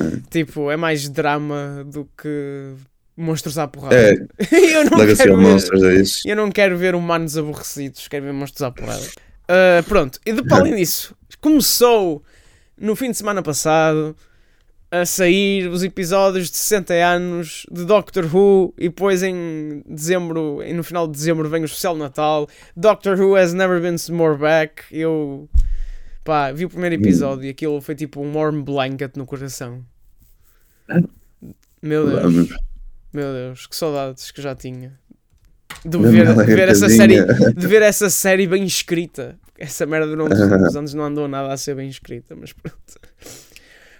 é. 0.00 0.04
Tipo, 0.30 0.70
é 0.70 0.76
mais 0.76 1.08
drama 1.08 1.86
do 1.86 2.08
que 2.20 2.72
monstros 3.16 3.56
à 3.58 3.68
porrada. 3.68 3.94
É, 3.94 4.12
eu 4.76 4.90
não 4.90 4.98
Legacy 4.98 5.22
quero 5.22 5.36
ver, 5.36 5.42
Monsters, 5.42 5.82
é 5.84 5.94
isso. 5.94 6.20
eu 6.26 6.34
não 6.36 6.50
quero 6.50 6.76
ver 6.76 6.94
humanos 6.96 7.38
aborrecidos, 7.38 8.08
quero 8.08 8.24
ver 8.26 8.32
monstros 8.32 8.62
à 8.62 8.70
porrada. 8.72 9.06
Ah, 9.48 9.82
pronto, 9.86 10.18
e 10.26 10.32
de 10.32 10.42
para 10.42 10.58
além 10.58 10.74
disso, 10.74 11.14
começou 11.40 12.22
no 12.76 12.96
fim 12.96 13.10
de 13.12 13.16
semana 13.16 13.40
passado 13.40 14.16
a 15.00 15.04
sair 15.04 15.68
os 15.68 15.82
episódios 15.82 16.48
de 16.48 16.56
60 16.56 16.94
anos 16.94 17.66
de 17.68 17.84
Doctor 17.84 18.24
Who 18.32 18.72
e 18.78 18.88
depois 18.88 19.24
em 19.24 19.82
dezembro, 19.88 20.62
e 20.62 20.72
no 20.72 20.84
final 20.84 21.08
de 21.08 21.14
dezembro 21.14 21.48
vem 21.48 21.62
o 21.62 21.64
especial 21.64 21.96
Natal. 21.96 22.48
Doctor 22.76 23.18
Who 23.18 23.34
has 23.34 23.52
never 23.52 23.80
been 23.80 23.96
more 24.12 24.38
back. 24.38 24.84
Eu 24.92 25.48
pá, 26.22 26.52
vi 26.52 26.64
o 26.64 26.70
primeiro 26.70 26.94
episódio 26.94 27.44
e 27.44 27.48
aquilo 27.48 27.80
foi 27.80 27.96
tipo 27.96 28.20
um 28.20 28.36
warm 28.36 28.62
blanket 28.62 29.16
no 29.16 29.26
coração. 29.26 29.84
Meu 31.82 32.06
Deus, 32.06 32.48
meu 33.12 33.32
Deus, 33.32 33.66
que 33.66 33.74
saudades 33.74 34.30
que 34.30 34.40
já 34.40 34.54
tinha. 34.54 34.92
De 35.84 35.98
ver, 35.98 36.34
de 36.34 36.54
ver 36.54 36.68
essa 36.68 36.88
série, 36.88 37.16
de 37.52 37.66
ver 37.66 37.82
essa 37.82 38.08
série 38.08 38.46
bem 38.46 38.64
escrita. 38.64 39.36
Essa 39.58 39.86
merda 39.86 40.06
durante 40.06 40.34
os 40.34 40.76
anos 40.76 40.94
não 40.94 41.04
andou 41.04 41.26
nada 41.26 41.52
a 41.52 41.56
ser 41.56 41.74
bem 41.74 41.88
escrita, 41.88 42.36
mas 42.36 42.52
pronto. 42.52 42.78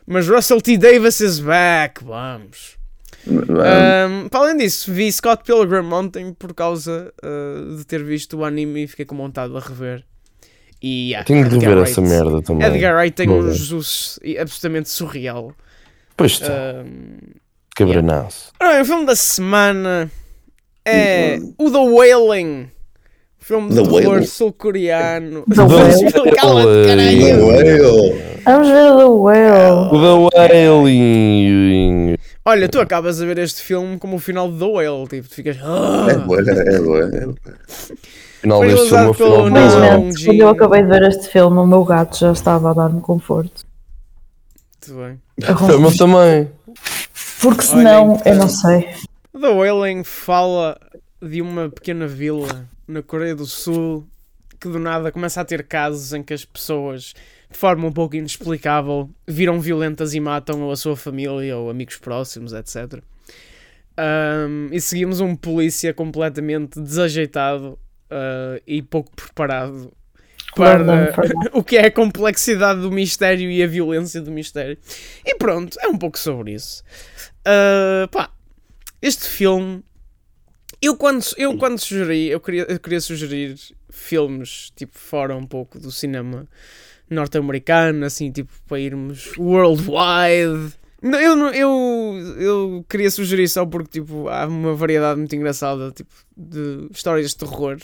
Mas 0.06 0.28
Russell 0.28 0.60
T. 0.60 0.76
Davis 0.76 1.20
is 1.20 1.40
back, 1.40 2.04
vamos. 2.04 2.76
Um, 3.26 4.28
para 4.28 4.40
além 4.40 4.58
disso, 4.58 4.92
vi 4.92 5.10
Scott 5.10 5.42
Pilgrim 5.44 5.90
ontem 5.92 6.32
por 6.34 6.52
causa 6.52 7.10
uh, 7.24 7.76
de 7.76 7.84
ter 7.86 8.02
visto 8.04 8.36
o 8.38 8.44
anime 8.44 8.84
e 8.84 8.86
fiquei 8.86 9.06
com 9.06 9.16
vontade 9.16 9.52
de 9.52 9.58
rever. 9.58 10.04
E 10.82 11.10
yeah, 11.12 11.24
Tenho 11.26 11.48
de 11.48 11.56
Edgar 11.56 11.70
rever 11.70 11.78
Wright- 11.84 11.90
essa 11.92 12.00
merda 12.02 12.42
também. 12.42 12.66
Edgar 12.68 12.94
Wright 12.96 13.14
tem 13.16 13.26
Vou 13.26 13.38
um 13.38 13.42
ver. 13.42 13.54
Jesus 13.54 14.18
absolutamente 14.38 14.90
surreal. 14.90 15.54
Pois 16.16 16.32
está, 16.32 16.52
Um, 16.84 17.16
cabranaço. 17.74 18.52
Bem, 18.60 18.82
o 18.82 18.84
filme 18.84 19.06
da 19.06 19.16
semana 19.16 20.10
é 20.84 21.38
o 21.58 21.70
The 21.70 21.78
Wailing. 21.78 22.68
Filme 23.38 23.70
de 23.70 23.76
The 23.76 23.82
terror 23.82 24.04
Wailing? 24.10 24.26
sul-coreano. 24.26 25.44
The 25.54 25.62
Wailing? 25.62 26.10
Cala-te, 26.36 26.86
caralho. 26.88 27.46
Whale. 27.46 28.33
Vamos 28.44 28.68
ver 28.68 28.96
The 28.96 29.04
Whale. 29.04 29.88
O 29.90 30.30
The 30.30 30.38
Wailing. 30.76 32.16
Olha, 32.44 32.68
tu 32.68 32.80
acabas 32.80 33.20
a 33.20 33.26
ver 33.26 33.38
este 33.38 33.62
filme 33.62 33.98
como 33.98 34.16
o 34.16 34.18
final 34.18 34.50
de 34.50 34.58
The 34.58 34.64
Whale. 34.64 35.08
Tipo, 35.08 35.28
tu 35.28 35.34
ficas. 35.34 35.56
"Ah." 35.62 36.06
É 36.10 36.14
boa, 36.18 36.40
é 36.40 36.80
boa. 36.80 37.04
é 37.04 37.20
boa. 37.26 37.38
Final 38.40 38.58
Foi 38.58 38.68
deste 38.68 38.88
filme, 38.88 39.14
final 39.14 39.14
pelo 39.14 39.50
Não, 39.50 40.12
quando 40.24 40.40
eu 40.40 40.48
acabei 40.50 40.82
de 40.82 40.88
ver 40.88 41.02
este 41.04 41.28
filme, 41.28 41.58
o 41.58 41.66
meu 41.66 41.82
gato 41.84 42.18
já 42.18 42.32
estava 42.32 42.70
a 42.70 42.74
dar-me 42.74 43.00
conforto. 43.00 43.62
Muito 44.86 45.00
bem. 45.00 45.56
Foi 45.56 45.76
o 45.76 45.80
meu 45.80 45.96
também. 45.96 46.50
Porque 47.40 47.62
senão, 47.62 48.16
então. 48.16 48.32
eu 48.32 48.38
não 48.38 48.48
sei. 48.48 48.88
The 49.32 49.48
Wailing 49.48 50.04
fala 50.04 50.78
de 51.22 51.40
uma 51.40 51.70
pequena 51.70 52.06
vila 52.06 52.66
na 52.86 53.02
Coreia 53.02 53.34
do 53.34 53.46
Sul 53.46 54.06
que 54.60 54.68
do 54.68 54.78
nada 54.78 55.12
começa 55.12 55.40
a 55.40 55.44
ter 55.44 55.66
casos 55.66 56.12
em 56.12 56.22
que 56.22 56.32
as 56.32 56.44
pessoas, 56.44 57.14
de 57.54 57.60
forma 57.60 57.86
um 57.86 57.92
pouco 57.92 58.16
inexplicável, 58.16 59.08
viram 59.28 59.60
violentas 59.60 60.12
e 60.12 60.18
matam 60.18 60.72
a 60.72 60.76
sua 60.76 60.96
família 60.96 61.56
ou 61.56 61.70
amigos 61.70 61.96
próximos, 61.96 62.52
etc. 62.52 63.00
Um, 63.96 64.70
e 64.72 64.80
seguimos 64.80 65.20
um 65.20 65.36
polícia 65.36 65.94
completamente 65.94 66.80
desajeitado 66.80 67.78
uh, 68.10 68.60
e 68.66 68.82
pouco 68.82 69.14
preparado 69.14 69.92
para 70.56 71.14
o 71.54 71.62
que 71.62 71.76
é 71.76 71.86
a 71.86 71.90
complexidade 71.92 72.80
do 72.80 72.90
mistério 72.90 73.48
e 73.48 73.62
a 73.62 73.68
violência 73.68 74.20
do 74.20 74.32
mistério. 74.32 74.76
E 75.24 75.36
pronto, 75.36 75.78
é 75.80 75.86
um 75.86 75.96
pouco 75.96 76.18
sobre 76.18 76.54
isso. 76.54 76.82
Uh, 77.46 78.08
pá, 78.08 78.30
este 79.00 79.28
filme. 79.28 79.84
Eu 80.82 80.96
quando, 80.96 81.24
eu 81.38 81.56
quando 81.56 81.78
sugeri, 81.78 82.26
eu 82.26 82.40
queria, 82.40 82.66
eu 82.68 82.80
queria 82.80 83.00
sugerir 83.00 83.56
filmes 83.90 84.72
tipo 84.74 84.98
fora 84.98 85.36
um 85.36 85.46
pouco 85.46 85.78
do 85.78 85.92
cinema 85.92 86.48
norte-americano, 87.14 88.04
assim, 88.04 88.30
tipo 88.30 88.52
para 88.66 88.78
irmos 88.80 89.32
worldwide. 89.38 90.74
Eu, 91.02 91.36
eu, 91.48 92.34
eu 92.38 92.86
queria 92.88 93.10
sugerir 93.10 93.48
só 93.48 93.66
porque 93.66 94.00
tipo, 94.00 94.28
há 94.28 94.46
uma 94.46 94.74
variedade 94.74 95.18
muito 95.18 95.36
engraçada 95.36 95.92
tipo, 95.92 96.14
de 96.34 96.88
histórias 96.90 97.30
de 97.30 97.36
terror 97.36 97.76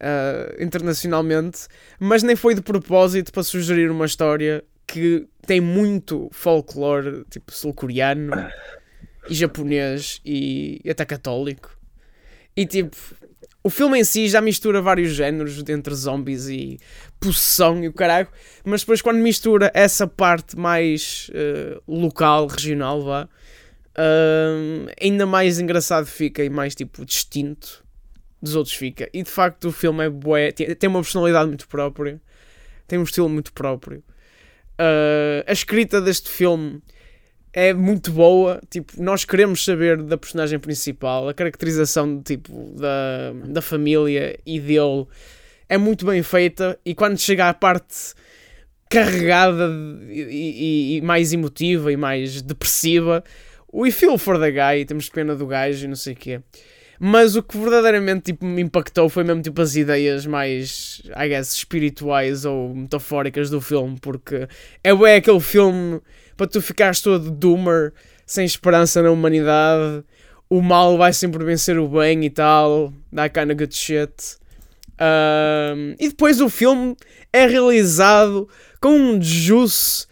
ah, 0.00 0.54
internacionalmente, 0.60 1.66
mas 1.98 2.22
nem 2.22 2.36
foi 2.36 2.54
de 2.54 2.60
propósito 2.60 3.32
para 3.32 3.42
sugerir 3.42 3.90
uma 3.90 4.04
história 4.04 4.62
que 4.86 5.26
tem 5.46 5.60
muito 5.60 6.28
folclore 6.32 7.24
tipo 7.30 7.50
sul-coreano 7.50 8.32
e 9.28 9.34
japonês 9.34 10.20
e 10.24 10.82
até 10.88 11.06
católico. 11.06 11.74
E 12.54 12.66
tipo, 12.66 12.96
o 13.62 13.70
filme 13.70 13.98
em 13.98 14.04
si 14.04 14.28
já 14.28 14.42
mistura 14.42 14.82
vários 14.82 15.12
géneros 15.12 15.62
entre 15.68 15.94
zombies 15.94 16.48
e 16.48 16.78
possessão 17.28 17.82
e 17.82 17.88
o 17.88 17.92
caralho, 17.92 18.28
mas 18.64 18.80
depois 18.80 19.00
quando 19.00 19.18
mistura 19.18 19.70
essa 19.74 20.06
parte 20.06 20.58
mais 20.58 21.30
eh, 21.34 21.78
local, 21.86 22.46
regional, 22.46 23.02
vá, 23.02 23.28
ah, 23.96 24.92
ainda 25.00 25.26
mais 25.26 25.58
engraçado 25.58 26.06
fica 26.06 26.42
e 26.44 26.50
mais 26.50 26.74
tipo 26.74 27.04
distinto 27.04 27.84
dos 28.42 28.54
outros 28.56 28.74
fica. 28.74 29.08
E 29.12 29.22
de 29.22 29.30
facto 29.30 29.68
o 29.68 29.72
filme 29.72 30.04
é 30.04 30.10
bué, 30.10 30.52
tem, 30.52 30.88
uma 30.88 31.00
personalidade 31.00 31.48
muito 31.48 31.66
própria, 31.68 32.20
tem 32.86 32.98
um 32.98 33.04
estilo 33.04 33.28
muito 33.28 33.52
próprio. 33.52 34.02
Ah, 34.78 35.44
a 35.46 35.52
escrita 35.52 36.00
deste 36.00 36.28
filme 36.28 36.82
é 37.52 37.72
muito 37.72 38.10
boa, 38.10 38.60
tipo, 38.68 39.00
nós 39.00 39.24
queremos 39.24 39.64
saber 39.64 40.02
da 40.02 40.18
personagem 40.18 40.58
principal, 40.58 41.28
a 41.28 41.34
caracterização 41.34 42.20
tipo, 42.20 42.52
da, 42.76 43.32
da 43.46 43.62
família 43.62 44.36
e 44.44 44.58
dele 44.58 45.06
é 45.68 45.78
muito 45.78 46.04
bem 46.06 46.22
feita 46.22 46.78
e 46.84 46.94
quando 46.94 47.18
chega 47.18 47.48
à 47.48 47.54
parte 47.54 48.14
carregada 48.88 49.68
e, 50.08 50.20
e- 50.20 50.96
e 50.96 51.00
mais 51.00 51.32
emotiva 51.32 51.92
e 51.92 51.96
mais 51.96 52.42
depressiva, 52.42 53.24
we 53.72 53.90
feel 53.90 54.16
for 54.18 54.38
the 54.38 54.50
guy, 54.50 54.84
temos 54.84 55.08
pena 55.08 55.34
do 55.34 55.46
gajo 55.46 55.84
e 55.84 55.88
não 55.88 55.96
sei 55.96 56.12
o 56.12 56.16
quê. 56.16 56.40
Mas 57.00 57.34
o 57.34 57.42
que 57.42 57.58
verdadeiramente 57.58 58.26
tipo, 58.32 58.46
me 58.46 58.62
impactou 58.62 59.08
foi 59.08 59.24
mesmo 59.24 59.42
tipo, 59.42 59.60
as 59.60 59.74
ideias 59.74 60.24
mais, 60.26 61.02
I 61.16 61.28
guess, 61.28 61.52
espirituais 61.52 62.44
ou 62.44 62.72
metafóricas 62.72 63.50
do 63.50 63.60
filme, 63.60 63.98
porque 64.00 64.46
é 64.82 64.94
bué 64.94 65.16
aquele 65.16 65.40
filme 65.40 66.00
para 66.36 66.46
tu 66.46 66.62
ficares 66.62 67.00
todo 67.00 67.30
doomer, 67.32 67.92
sem 68.24 68.44
esperança 68.44 69.02
na 69.02 69.10
humanidade, 69.10 70.04
o 70.48 70.62
mal 70.62 70.96
vai 70.96 71.12
sempre 71.12 71.44
vencer 71.44 71.76
o 71.78 71.88
bem 71.88 72.24
e 72.24 72.30
tal, 72.30 72.92
that 73.12 73.34
kind 73.38 73.50
of 73.50 73.56
good 73.56 73.74
shit. 73.74 74.12
E 75.98 76.08
depois 76.08 76.40
o 76.40 76.48
filme 76.48 76.96
é 77.32 77.46
realizado 77.46 78.48
com 78.80 78.90
um 78.90 79.22
juice 79.22 80.06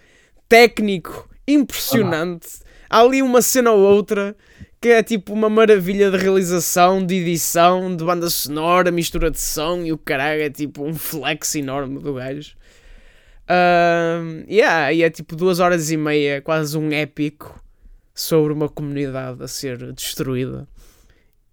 técnico 0.48 1.28
impressionante. 1.46 2.48
Há 2.88 3.00
ali 3.00 3.22
uma 3.22 3.40
cena 3.40 3.70
ou 3.72 3.80
outra 3.80 4.36
que 4.80 4.88
é 4.88 5.02
tipo 5.02 5.32
uma 5.32 5.48
maravilha 5.48 6.10
de 6.10 6.16
realização, 6.16 7.06
de 7.06 7.14
edição, 7.14 7.94
de 7.96 8.04
banda 8.04 8.28
sonora, 8.28 8.90
mistura 8.90 9.30
de 9.30 9.38
som 9.38 9.82
e 9.82 9.92
o 9.92 9.96
caralho 9.96 10.42
é 10.42 10.50
tipo 10.50 10.84
um 10.84 10.92
flex 10.92 11.54
enorme 11.54 12.00
do 12.00 12.14
gajo. 12.14 12.56
Um, 13.48 14.44
yeah, 14.50 14.92
e 14.92 15.02
é 15.02 15.10
tipo 15.10 15.36
duas 15.36 15.60
horas 15.60 15.90
e 15.92 15.96
meia, 15.96 16.42
quase 16.42 16.76
um 16.76 16.90
épico 16.90 17.62
sobre 18.12 18.52
uma 18.52 18.68
comunidade 18.68 19.42
a 19.42 19.46
ser 19.46 19.92
destruída. 19.92 20.66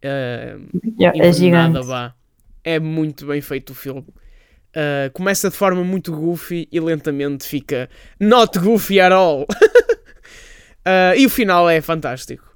Um, 0.04 0.80
Yeah, 1.00 1.24
é 1.24 1.32
gigante. 1.32 1.86
vá. 1.86 2.16
É 2.64 2.80
muito 2.80 3.26
bem 3.26 3.42
feito 3.42 3.72
o 3.72 3.76
filme. 3.76 4.06
Uh, 4.70 5.10
começa 5.14 5.50
de 5.50 5.56
forma 5.56 5.84
muito 5.84 6.12
goofy 6.12 6.68
e 6.72 6.80
lentamente 6.80 7.46
fica 7.46 7.90
not 8.20 8.58
goofy 8.60 9.00
at 9.00 9.12
all. 9.12 9.42
Uh, 9.42 11.16
e 11.18 11.26
o 11.26 11.30
final 11.30 11.68
é 11.70 11.82
fantástico. 11.82 12.48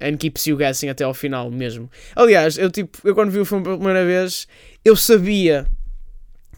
And 0.00 0.16
keeps 0.16 0.46
you 0.46 0.56
guessing 0.56 0.88
até 0.88 1.02
ao 1.04 1.14
final 1.14 1.50
mesmo. 1.50 1.90
Aliás, 2.14 2.58
eu 2.58 2.70
tipo, 2.70 2.98
eu 3.04 3.14
quando 3.14 3.30
vi 3.30 3.38
o 3.38 3.44
filme 3.44 3.64
pela 3.64 3.76
primeira 3.76 4.04
vez, 4.04 4.46
eu 4.84 4.94
sabia 4.94 5.66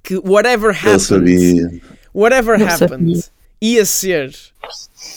que 0.02 0.16
whatever 0.18 0.70
happened, 0.70 1.82
whatever 2.14 2.60
Eu 2.60 2.66
happened, 2.66 3.16
sabia. 3.16 3.32
ia 3.60 3.84
ser 3.84 4.34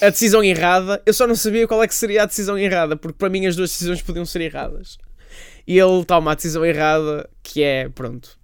a 0.02 0.10
decisão 0.10 0.44
errada. 0.44 1.02
Eu 1.06 1.14
só 1.14 1.28
não 1.28 1.36
sabia 1.36 1.68
qual 1.68 1.84
é 1.84 1.88
que 1.88 1.96
seria 1.96 2.24
a 2.24 2.26
decisão 2.26 2.58
errada, 2.58 2.96
porque 2.96 3.18
para 3.18 3.30
mim 3.30 3.46
as 3.46 3.56
duas 3.56 3.72
decisões 3.72 4.02
podiam 4.02 4.26
ser 4.26 4.42
erradas. 4.42 4.98
E 5.70 5.78
ele 5.78 6.04
toma 6.04 6.32
a 6.32 6.36
decisão 6.36 6.66
errada, 6.66 7.30
que 7.44 7.62
é, 7.62 7.88
pronto, 7.90 8.40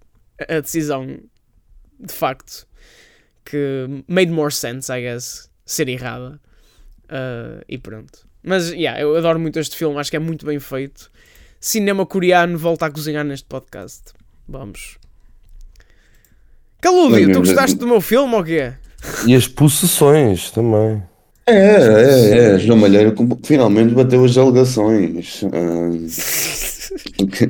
a 0.48 0.60
decisão 0.60 1.18
de 1.98 2.12
facto 2.12 2.68
que 3.44 4.04
made 4.06 4.30
more 4.30 4.54
sense, 4.54 4.92
I 4.92 5.00
guess, 5.00 5.50
ser 5.64 5.88
errada. 5.88 6.40
Uh, 7.06 7.64
e 7.68 7.78
pronto. 7.78 8.28
Mas, 8.44 8.70
yeah, 8.70 9.00
eu 9.00 9.16
adoro 9.16 9.40
muito 9.40 9.58
este 9.58 9.76
filme, 9.76 9.98
acho 9.98 10.08
que 10.08 10.16
é 10.16 10.20
muito 10.20 10.46
bem 10.46 10.60
feito. 10.60 11.10
Cinema 11.58 12.06
coreano 12.06 12.56
volta 12.56 12.86
a 12.86 12.90
cozinhar 12.92 13.24
neste 13.24 13.48
podcast. 13.48 14.12
Vamos. 14.46 14.96
Calúdio, 16.80 17.32
tu 17.32 17.40
gostaste 17.40 17.76
do 17.76 17.88
meu 17.88 18.00
filme 18.00 18.36
ou 18.36 18.44
quê? 18.44 18.72
E 19.26 19.34
as 19.34 19.48
possessões 19.48 20.52
também. 20.52 21.02
É, 21.48 21.52
é, 21.54 22.38
é. 22.54 22.58
João 22.58 22.78
Malheiro 22.78 23.14
finalmente 23.44 23.94
bateu 23.94 24.24
as 24.24 24.36
alegações. 24.36 25.42
Ah, 25.44 25.90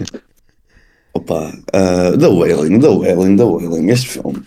Opa, 1.15 1.53
ah, 1.73 2.13
The 2.19 2.27
Wailing, 2.27 2.79
The 2.81 2.89
Wailing, 2.89 3.37
The 3.37 3.45
Wailing, 3.45 3.91
este 3.91 4.09
filme. 4.09 4.43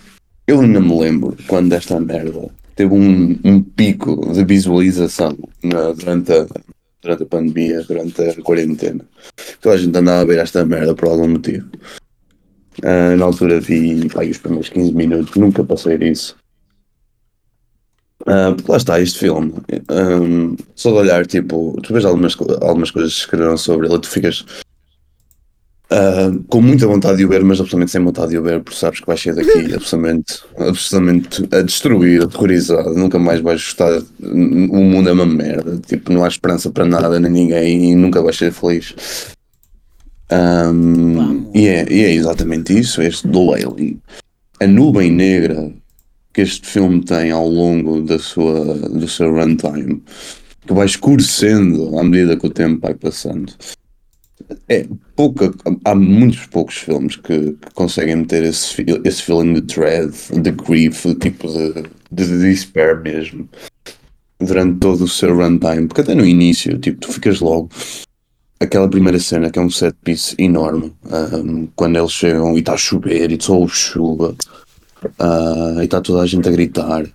Eu 0.47 0.61
ainda 0.61 0.79
me 0.79 0.99
lembro 0.99 1.35
quando 1.47 1.73
esta 1.73 1.99
merda 1.99 2.49
teve 2.75 2.93
um, 2.93 3.37
um 3.43 3.61
pico 3.61 4.31
de 4.33 4.43
visualização 4.45 5.35
na- 5.63 5.91
durante, 5.93 6.31
a, 6.31 6.45
durante 7.01 7.23
a 7.23 7.25
pandemia, 7.25 7.83
durante 7.83 8.21
a 8.21 8.35
quarentena. 8.41 9.03
Toda 9.61 9.75
a 9.75 9.77
gente 9.77 9.97
andava 9.97 10.21
a 10.21 10.25
ver 10.25 10.39
esta 10.39 10.65
merda 10.65 10.93
por 10.93 11.09
algum 11.09 11.27
motivo. 11.27 11.67
Ah, 12.83 13.15
na 13.15 13.25
altura 13.25 13.59
vi 13.59 14.07
pá, 14.09 14.23
os 14.23 14.37
primeiros 14.37 14.69
15 14.69 14.93
minutos, 14.93 15.35
nunca 15.35 15.63
passei 15.63 15.97
disso. 15.97 16.35
Ah, 18.27 18.53
porque 18.55 18.71
lá 18.71 18.77
está 18.77 18.99
este 18.99 19.19
filme. 19.19 19.53
Ahm, 19.89 20.55
só 20.75 20.91
de 20.91 20.97
olhar, 20.97 21.25
tipo, 21.25 21.79
tu 21.81 21.93
vês 21.93 22.05
algumas, 22.05 22.35
algumas 22.61 22.91
coisas 22.91 23.13
que 23.13 23.19
escreveram 23.21 23.57
sobre 23.57 23.87
ele, 23.87 23.99
tu 23.99 24.09
ficas 24.09 24.45
ah, 25.91 26.31
com 26.47 26.61
muita 26.61 26.85
vontade 26.85 27.17
de 27.17 27.25
o 27.25 27.29
ver, 27.29 27.43
mas 27.43 27.59
absolutamente 27.59 27.91
sem 27.91 28.03
vontade 28.03 28.29
de 28.29 28.37
o 28.37 28.43
ver, 28.43 28.61
porque 28.61 28.77
sabes 28.77 28.99
que 28.99 29.07
vais 29.07 29.19
sair 29.19 29.33
daqui 29.33 29.73
absolutamente, 29.73 30.41
absolutamente 30.57 31.47
a 31.51 31.61
destruir, 31.61 32.23
aterrorizado, 32.23 32.93
nunca 32.93 33.17
mais 33.17 33.41
vais 33.41 33.63
gostar. 33.63 34.01
O 34.21 34.83
mundo 34.83 35.09
é 35.09 35.13
uma 35.13 35.25
merda, 35.25 35.79
tipo, 35.87 36.13
não 36.13 36.23
há 36.23 36.27
esperança 36.27 36.69
para 36.69 36.85
nada, 36.85 37.19
nem 37.19 37.31
ninguém, 37.31 37.91
e 37.91 37.95
nunca 37.95 38.21
vais 38.21 38.37
ser 38.37 38.51
feliz. 38.51 38.93
Ahm, 40.29 41.49
e, 41.55 41.67
é, 41.67 41.91
e 41.91 42.03
é 42.03 42.13
exatamente 42.13 42.77
isso, 42.77 43.01
este 43.01 43.27
do 43.27 43.45
Wailing. 43.47 43.99
A 44.59 44.67
nuvem 44.67 45.09
negra 45.11 45.73
que 46.33 46.41
este 46.41 46.67
filme 46.67 47.03
tem 47.03 47.31
ao 47.31 47.47
longo 47.47 48.01
da 48.01 48.19
sua, 48.19 48.75
do 48.75 49.07
seu 49.07 49.33
runtime, 49.33 50.01
que 50.65 50.73
vai 50.73 50.85
escurecendo 50.85 51.97
à 51.97 52.03
medida 52.03 52.37
que 52.37 52.45
o 52.45 52.51
tempo 52.51 52.81
vai 52.81 52.93
passando. 52.93 53.53
É 54.67 54.87
pouca, 55.15 55.53
há 55.83 55.93
muitos 55.93 56.45
poucos 56.47 56.77
filmes 56.77 57.15
que, 57.15 57.53
que 57.53 57.73
conseguem 57.73 58.17
meter 58.17 58.43
esse, 58.43 58.85
esse 59.03 59.21
feeling 59.21 59.53
de 59.53 59.61
dread, 59.61 60.11
de 60.41 60.51
grief, 60.51 61.05
tipo 61.15 61.47
de, 61.47 61.83
de 62.11 62.39
despair 62.39 63.01
mesmo, 63.01 63.49
durante 64.39 64.79
todo 64.79 65.03
o 65.03 65.07
seu 65.07 65.35
runtime, 65.35 65.87
porque 65.87 66.01
até 66.01 66.15
no 66.15 66.25
início, 66.25 66.77
tipo, 66.77 66.99
tu 66.99 67.11
ficas 67.11 67.39
logo. 67.39 67.69
Aquela 68.61 68.89
primeira 68.89 69.19
cena 69.19 69.49
que 69.49 69.57
é 69.57 69.61
um 69.61 69.69
set 69.69 69.95
piece 70.03 70.35
enorme, 70.37 70.93
ahm, 71.09 71.67
quando 71.75 71.97
eles 71.97 72.11
chegam 72.11 72.55
e 72.55 72.59
está 72.59 72.73
a 72.73 72.77
chover 72.77 73.31
e 73.31 73.41
só 73.41 73.65
chuva, 73.67 74.35
ah, 75.19 75.75
e 75.79 75.85
está 75.85 76.01
toda 76.01 76.21
a 76.21 76.25
gente 76.25 76.47
a 76.47 76.51
gritar. 76.51 77.05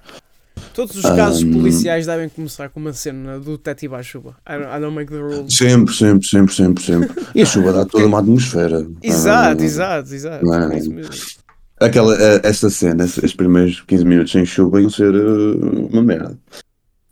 Todos 0.73 0.97
os 0.97 1.03
casos 1.03 1.43
Um, 1.45 1.53
policiais 1.53 2.07
devem 2.07 2.29
começar 2.29 2.69
com 2.69 2.81
uma 2.81 2.93
cena 2.93 3.39
do 3.39 3.57
teto 3.57 3.85
e 3.85 3.95
à 3.95 4.03
chuva. 4.03 4.35
I 4.49 4.55
don't, 4.59 4.77
I 4.77 4.81
don't 4.81 4.95
make 4.97 5.11
the 5.13 5.19
rules. 5.21 5.55
Sempre, 5.57 5.95
sempre, 5.95 6.27
sempre, 6.27 6.53
sempre, 6.55 6.83
sempre. 6.83 7.23
E 7.35 7.43
a 7.43 7.47
chuva 7.47 7.73
dá 7.73 7.85
toda 7.85 8.07
uma 8.07 8.19
atmosfera. 8.19 8.85
Exato, 9.03 9.63
Ah, 9.63 9.65
exato, 9.65 10.15
exato. 10.15 10.45
não 10.45 10.55
é? 10.73 10.79
É. 10.79 11.85
Aquela, 11.87 12.15
eh, 12.21 12.41
essa 12.45 12.71
cena, 12.71 13.05
esses- 13.05 13.23
os 13.23 13.35
primeiros 13.35 13.83
15 13.83 14.05
minutos 14.05 14.33
sem 14.33 14.45
chuva 14.45 14.81
iam 14.81 14.91
ser 14.91 15.15
eh, 15.15 15.89
uma 15.93 16.03
merda. 16.03 16.37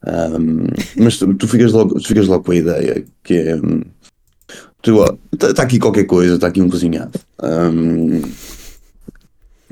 Um, 0.04 0.66
mas 0.96 1.16
tu, 1.18 1.32
tu 1.34 1.46
ficas 1.46 1.70
logo, 1.72 1.94
tu 2.00 2.08
ficas 2.08 2.26
logo 2.26 2.42
com 2.44 2.50
a 2.52 2.56
ideia 2.56 3.04
que 3.22 3.34
é. 3.34 3.56
Está 5.48 5.62
aqui 5.62 5.78
qualquer 5.78 6.04
coisa, 6.04 6.34
está 6.34 6.48
aqui 6.48 6.60
um 6.60 6.68
cozinhado. 6.68 7.12
Um, 7.40 8.22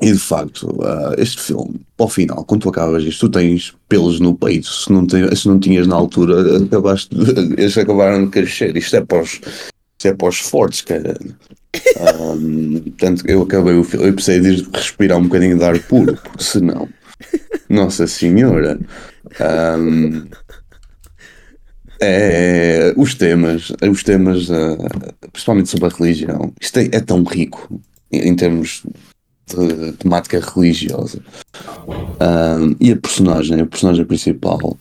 e 0.01 0.11
de 0.11 0.19
facto, 0.19 0.63
uh, 0.63 1.13
este 1.19 1.39
filme, 1.39 1.79
ao 1.97 2.09
final, 2.09 2.43
quando 2.43 2.61
tu 2.61 2.69
acabas 2.69 3.03
isto, 3.03 3.29
tu 3.29 3.33
tens 3.37 3.75
pelos 3.87 4.19
no 4.19 4.35
peito. 4.35 4.67
Se 4.67 4.91
não, 4.91 5.05
tem, 5.05 5.33
se 5.35 5.47
não 5.47 5.59
tinhas 5.59 5.85
na 5.85 5.95
altura, 5.95 6.57
acabaste 6.65 7.15
eles 7.55 7.77
acabaram 7.77 8.25
de 8.25 8.31
crescer. 8.31 8.75
Isto 8.75 8.95
é 8.95 9.01
para 9.01 9.21
os, 9.21 9.33
isto 9.33 10.07
é 10.07 10.13
para 10.13 10.27
os 10.27 10.39
fortes, 10.39 10.81
cara. 10.81 11.15
Um, 12.35 12.79
portanto, 12.79 13.23
eu 13.27 13.43
acabei 13.43 13.75
o 13.75 13.83
filme, 13.83 14.07
eu 14.07 14.13
precisei 14.13 14.41
de 14.41 14.67
respirar 14.73 15.19
um 15.19 15.23
bocadinho 15.23 15.57
de 15.57 15.63
ar 15.63 15.79
puro, 15.83 16.17
porque 16.23 16.43
senão, 16.43 16.89
Nossa 17.69 18.07
Senhora. 18.07 18.79
Um, 19.77 20.25
é, 22.01 22.91
os 22.97 23.13
temas, 23.13 23.71
os 23.87 24.03
temas, 24.03 24.49
uh, 24.49 24.77
principalmente 25.31 25.69
sobre 25.69 25.85
a 25.85 25.89
religião, 25.89 26.51
isto 26.59 26.79
é, 26.79 26.85
é 26.85 26.99
tão 26.99 27.23
rico 27.23 27.79
em, 28.11 28.29
em 28.29 28.35
termos 28.35 28.83
de 29.55 29.91
temática 29.93 30.39
religiosa. 30.39 31.19
Um, 31.87 32.75
e 32.79 32.91
a 32.91 32.95
personagem, 32.95 33.61
a 33.61 33.65
personagem 33.65 34.05
principal, 34.05 34.77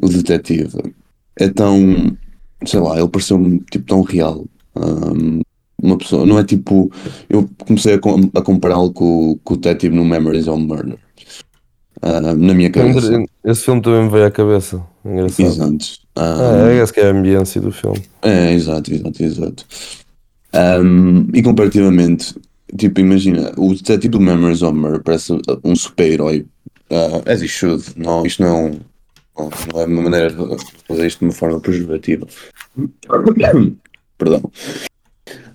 o 0.00 0.08
detetive, 0.08 0.94
é 1.38 1.48
tão, 1.48 2.16
sei 2.64 2.80
lá, 2.80 2.98
ele 2.98 3.08
pareceu-me 3.08 3.60
tipo 3.70 3.86
tão 3.86 4.02
real. 4.02 4.44
Um, 4.76 5.40
uma 5.82 5.98
pessoa, 5.98 6.24
não 6.24 6.38
é 6.38 6.44
tipo, 6.44 6.90
eu 7.28 7.48
comecei 7.66 7.94
a, 7.94 7.98
com- 7.98 8.30
a 8.34 8.40
compará-lo 8.42 8.92
com, 8.92 9.38
com 9.42 9.54
o 9.54 9.56
detetive 9.56 9.94
no 9.96 10.04
Memories 10.04 10.46
of 10.46 10.62
Murder. 10.62 10.98
Ah, 12.00 12.20
na 12.20 12.54
minha 12.54 12.70
cabeça. 12.70 13.22
Esse 13.44 13.64
filme 13.64 13.80
também 13.80 14.04
me 14.04 14.10
veio 14.10 14.26
à 14.26 14.30
cabeça. 14.30 14.82
Engraçado. 15.04 15.46
Exato. 15.46 15.84
Ah, 16.16 16.68
é, 16.70 16.78
essa 16.78 16.92
que 16.92 17.00
é 17.00 17.06
a 17.06 17.12
ambiência 17.12 17.60
do 17.60 17.70
filme. 17.72 18.02
É, 18.22 18.52
exato, 18.52 18.92
exato, 18.92 19.22
exato. 19.22 19.66
Um, 20.84 21.28
e 21.32 21.42
comparativamente, 21.42 22.34
tipo, 22.76 23.00
imagina, 23.00 23.52
o 23.56 23.74
detetive 23.74 24.08
do 24.08 24.20
Memories 24.20 24.62
of 24.62 24.74
Murder 24.76 25.02
parece 25.02 25.38
um 25.64 25.74
super-herói. 25.76 26.46
Uh, 26.90 27.22
as 27.30 27.40
he 27.42 27.48
should. 27.48 27.82
Não, 27.96 28.24
isto 28.26 28.42
não 28.42 28.48
é, 28.48 28.52
um, 28.52 28.80
não, 29.72 29.80
é 29.80 29.84
uma 29.86 30.02
maneira 30.02 30.30
de 30.30 30.36
fazer 30.86 31.06
isto 31.06 31.20
de 31.20 31.24
uma 31.24 31.32
forma 31.32 31.58
pejorativa. 31.60 32.26
Perdão. 34.18 34.42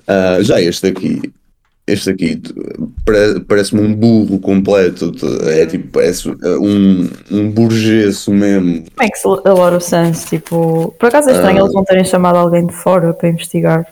Uh, 0.09 0.41
já 0.41 0.59
este 0.61 0.87
aqui, 0.87 1.21
este 1.85 2.09
aqui 2.09 2.41
pare- 3.05 3.39
parece-me 3.41 3.81
um 3.81 3.93
burro 3.93 4.39
completo. 4.39 5.11
É 5.47 5.65
tipo, 5.65 5.89
parece 5.89 6.29
um, 6.29 7.09
um 7.31 7.51
burgueso 7.51 8.31
mesmo. 8.31 8.85
Makes 8.97 9.23
a 9.25 9.29
lot 9.53 9.75
of 9.75 9.83
sense. 9.83 10.25
Tipo, 10.27 10.93
por 10.99 11.07
acaso 11.07 11.29
é 11.29 11.33
estranho 11.33 11.59
Ah. 11.59 11.61
eles 11.61 11.73
não 11.73 11.83
terem 11.83 12.03
chamado 12.03 12.37
alguém 12.37 12.65
de 12.65 12.73
fora 12.73 13.13
para 13.13 13.29
investigar. 13.29 13.85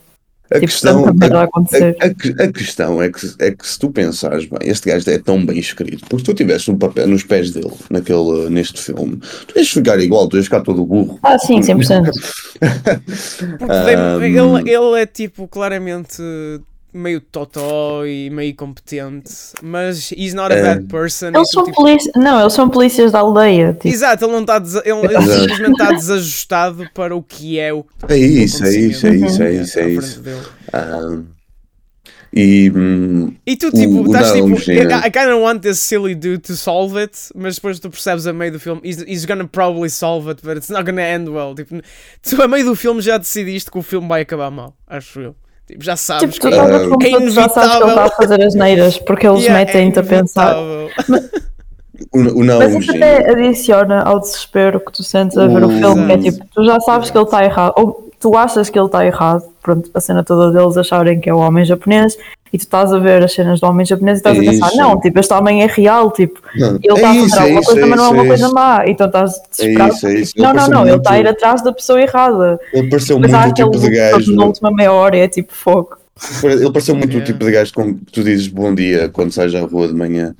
A 0.51 0.55
Tipo, 0.59 0.67
questão, 0.67 1.13
merda 1.15 1.39
a 1.39 1.43
a, 1.43 1.45
a- 1.45 2.05
a 2.05 2.13
que- 2.13 2.35
a 2.41 2.51
questão 2.51 3.01
é 3.01 3.09
que, 3.11 3.19
é 3.39 3.51
que 3.51 3.67
se 3.67 3.79
tu 3.79 3.89
pensares 3.89 4.45
bem, 4.45 4.59
este 4.69 4.89
gajo 4.89 5.09
é 5.09 5.17
tão 5.17 5.43
bem 5.43 5.57
escrito, 5.57 6.01
porque 6.01 6.19
se 6.19 6.23
tu 6.25 6.31
estivesse 6.31 6.71
no 6.71 6.77
papel, 6.77 7.07
nos 7.07 7.23
pés 7.23 7.51
dele, 7.51 7.71
naquele, 7.89 8.49
neste 8.49 8.79
filme, 8.79 9.17
tu 9.47 9.57
ias 9.57 9.69
ficar 9.69 9.99
igual, 9.99 10.27
tu 10.29 10.35
ias 10.37 10.45
ficar 10.45 10.61
todo 10.61 10.85
burro. 10.85 11.19
Ah, 11.23 11.39
sim, 11.39 11.61
100%. 11.61 12.11
Porque 13.59 13.73
Um, 13.73 14.21
ele, 14.23 14.71
ele 14.71 15.01
é 15.01 15.05
tipo 15.05 15.47
claramente 15.47 16.21
meio 16.95 17.19
totó 17.21 18.05
e 18.05 18.29
meio 18.29 18.55
competente, 18.55 19.31
mas 19.61 20.11
he's 20.11 20.33
not 20.33 20.53
a 20.53 20.57
É. 20.57 20.61
bad 20.63 20.87
person. 20.87 21.27
e 21.27 21.35
Eles 21.37 21.49
tu, 21.49 21.53
são 21.53 21.63
tipo, 21.65 21.75
polícias. 21.77 22.13
Não, 22.15 22.39
eles 22.41 22.53
são 22.53 22.69
polícias 22.69 23.11
da 23.11 23.19
aldeia. 23.19 23.73
Tipo, 23.73 23.87
Exato, 23.87 24.25
ele 24.25 24.31
não 24.33 24.41
está 24.41 24.59
desa- 24.59 24.81
ele, 24.85 24.99
ele 24.99 25.17
Exato. 25.17 25.39
simplesmente 25.39 25.71
está 25.71 25.91
desajustado 25.91 26.89
para 26.93 27.15
o 27.15 27.21
que 27.21 27.59
é 27.59 27.73
o 27.73 27.85
É 28.07 28.17
isso, 28.17 28.63
é 28.65 28.69
isso, 28.75 29.07
é 29.07 29.15
isso, 29.15 29.43
é 29.43 29.49
acontecimento 29.51 29.61
isso, 29.63 29.79
é 29.79 29.89
isso. 29.89 30.13
frente 30.13 30.19
dele. 30.23 30.45
Um, 30.73 31.25
e 32.37 32.69
hum, 32.75 33.33
E 33.47 33.55
tu, 33.55 33.71
tipo, 33.71 34.01
o 34.01 34.05
estás 34.07 34.33
tipo. 34.33 34.49
I, 34.71 35.07
I 35.07 35.11
kind 35.11 35.29
of 35.31 35.39
want 35.41 35.61
this 35.61 35.79
silly 35.79 36.13
dude 36.13 36.39
to 36.39 36.55
solve 36.57 36.97
it, 36.99 37.17
mas 37.33 37.55
depois 37.55 37.79
tu 37.79 37.89
percebes 37.89 38.27
a 38.27 38.33
meio 38.33 38.51
do 38.51 38.59
filme, 38.59 38.81
he's, 38.83 39.01
he's 39.07 39.23
gonna 39.25 39.47
probably 39.47 39.89
solve 39.89 40.29
it, 40.29 40.41
but 40.43 40.57
it's 40.57 40.69
not 40.69 40.83
gonna 40.83 41.01
end 41.01 41.29
well. 41.29 41.55
Tipo, 41.55 41.79
tu 42.21 42.41
a 42.41 42.47
meio 42.47 42.65
do 42.65 42.75
filme 42.75 43.01
já 43.01 43.17
decidiste 43.17 43.71
que 43.71 43.77
o 43.77 43.81
filme 43.81 44.07
vai 44.07 44.21
acabar 44.21 44.51
mal, 44.51 44.75
acho 44.85 45.21
eu. 45.21 45.35
Tipo, 45.67 45.83
já 45.83 45.95
sabes 45.95 46.35
tipo 46.35 46.47
que 46.47 46.55
filme 46.55 46.97
que 46.99 47.07
é 47.07 47.11
todo, 47.11 47.29
já 47.31 47.49
sabes 47.49 47.71
que 47.71 47.83
ele 47.83 47.89
está 47.89 48.01
a 48.01 48.05
inevitável. 48.05 48.11
fazer 48.17 48.43
as 48.43 48.53
neiras, 48.55 48.97
porque 48.99 49.27
eles 49.27 49.41
Yeah, 49.43 49.61
é 49.61 49.65
metem-te 49.65 49.99
a 49.99 50.03
pensar. 50.03 50.55
inevitável. 50.57 50.89
o, 52.13 52.19
o 52.39 52.43
não 52.43 52.59
Mas 52.59 52.75
isso 52.75 52.91
até 52.91 53.31
adiciona 53.31 54.01
ao 54.03 54.19
desespero 54.19 54.79
que 54.79 54.91
tu 54.91 55.03
sentes 55.03 55.37
a 55.37 55.47
ver 55.47 55.63
o 55.63 55.67
O- 55.67 55.71
filme, 55.71 56.05
que 56.05 56.11
é 56.13 56.17
tipo, 56.31 56.45
tu 56.53 56.63
já 56.65 56.79
sabes 56.81 57.09
que 57.09 57.17
ele 57.17 57.23
está 57.25 57.43
errado, 57.43 57.73
ou 57.77 58.09
tu 58.19 58.35
achas 58.37 58.69
que 58.69 58.77
ele 58.77 58.85
está 58.85 59.05
errado, 59.05 59.43
pronto, 59.61 59.89
a 59.93 59.99
cena 59.99 60.23
toda 60.23 60.51
deles 60.51 60.77
acharem 60.77 61.19
que 61.19 61.29
é 61.29 61.33
o 61.33 61.37
homem 61.39 61.65
japonês, 61.65 62.15
e 62.55 62.57
tu 62.57 62.61
estás 62.61 62.93
a 62.93 62.99
ver 62.99 63.21
as 63.23 63.33
cenas 63.33 63.59
do 63.59 63.67
homem 63.67 63.85
japonês 63.85 64.17
e 64.17 64.19
estás 64.19 64.37
É 64.37 64.39
a 64.39 64.43
pensar, 64.43 64.67
isso. 64.67 64.77
não, 64.77 64.99
tipo, 65.01 65.19
este 65.19 65.33
homem 65.33 65.61
é 65.63 65.65
real, 65.67 66.09
tipo, 66.11 66.41
Não, 66.55 66.75
ele 66.81 66.93
está 66.93 66.99
é 67.01 67.05
a 67.11 67.15
isso, 67.15 67.29
fazer 67.29 67.35
é 67.35 67.41
alguma 67.43 67.59
isso, 67.59 67.69
coisa, 67.71 67.85
é 67.85 67.89
mas 67.89 67.97
não 67.99 68.05
é 68.05 68.07
isso, 68.07 68.13
uma 68.15 68.23
é 68.23 68.27
coisa 68.27 68.45
isso. 68.45 68.53
má, 68.53 68.83
então 68.87 69.07
estás 69.07 69.35
É 69.35 69.39
desesperado. 69.49 69.93
isso, 69.93 70.07
é 70.07 70.13
isso. 70.19 70.33
Ele 70.35 70.45
Não, 70.47 70.53
não, 70.53 70.67
não, 70.67 70.81
ele 70.81 70.89
muito- 70.91 70.97
está 71.01 71.11
a 71.11 71.19
ir 71.19 71.27
atrás 71.27 71.61
da 71.63 71.73
pessoa 71.73 72.01
errada. 72.01 72.59
Ele 72.73 72.89
pareceu 72.89 73.19
Mas 73.19 73.31
muito 73.31 73.49
o 73.49 73.53
tipo 73.53 73.79
de 73.79 73.89
gajo. 73.89 74.35
na 74.35 74.45
última 74.45 74.71
meia 74.71 74.91
hora 74.93 75.17
é 75.17 75.27
tipo 75.27 75.53
fogo. 75.53 75.97
Ele 76.43 76.71
pareceu 76.71 76.95
muito 76.95 77.17
o 77.17 77.21
tipo 77.23 77.43
de 77.43 77.51
gajo 77.51 77.73
com 77.73 77.93
que 77.93 78.05
tu 78.11 78.23
dizes 78.23 78.47
bom 78.47 78.73
dia 78.73 79.09
quando 79.09 79.31
sais 79.33 79.53
à 79.53 79.59
rua 79.61 79.87
de 79.89 79.93
manhã. 79.93 80.33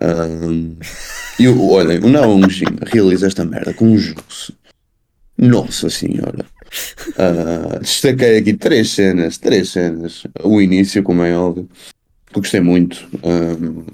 Ahm, 0.00 0.76
e 1.38 1.48
o- 1.48 1.70
olhem, 1.70 1.98
o 1.98 2.08
Naum 2.08 2.48
Jin 2.48 2.66
realiza 2.86 3.26
esta 3.26 3.44
merda 3.44 3.72
com 3.74 3.84
um 3.86 3.96
juízo. 3.98 4.52
Nossa 5.38 5.90
senhora. 5.90 6.44
Ah, 7.18 7.78
destaquei 7.80 8.38
aqui 8.38 8.54
três 8.54 8.90
cenas, 8.90 9.38
três 9.38 9.70
cenas. 9.70 10.24
O 10.42 10.60
início, 10.60 11.02
como 11.02 11.22
é 11.22 11.36
óbvio, 11.36 11.68
que 12.26 12.40
gostei 12.40 12.60
muito. 12.60 13.06
Um, 13.22 13.84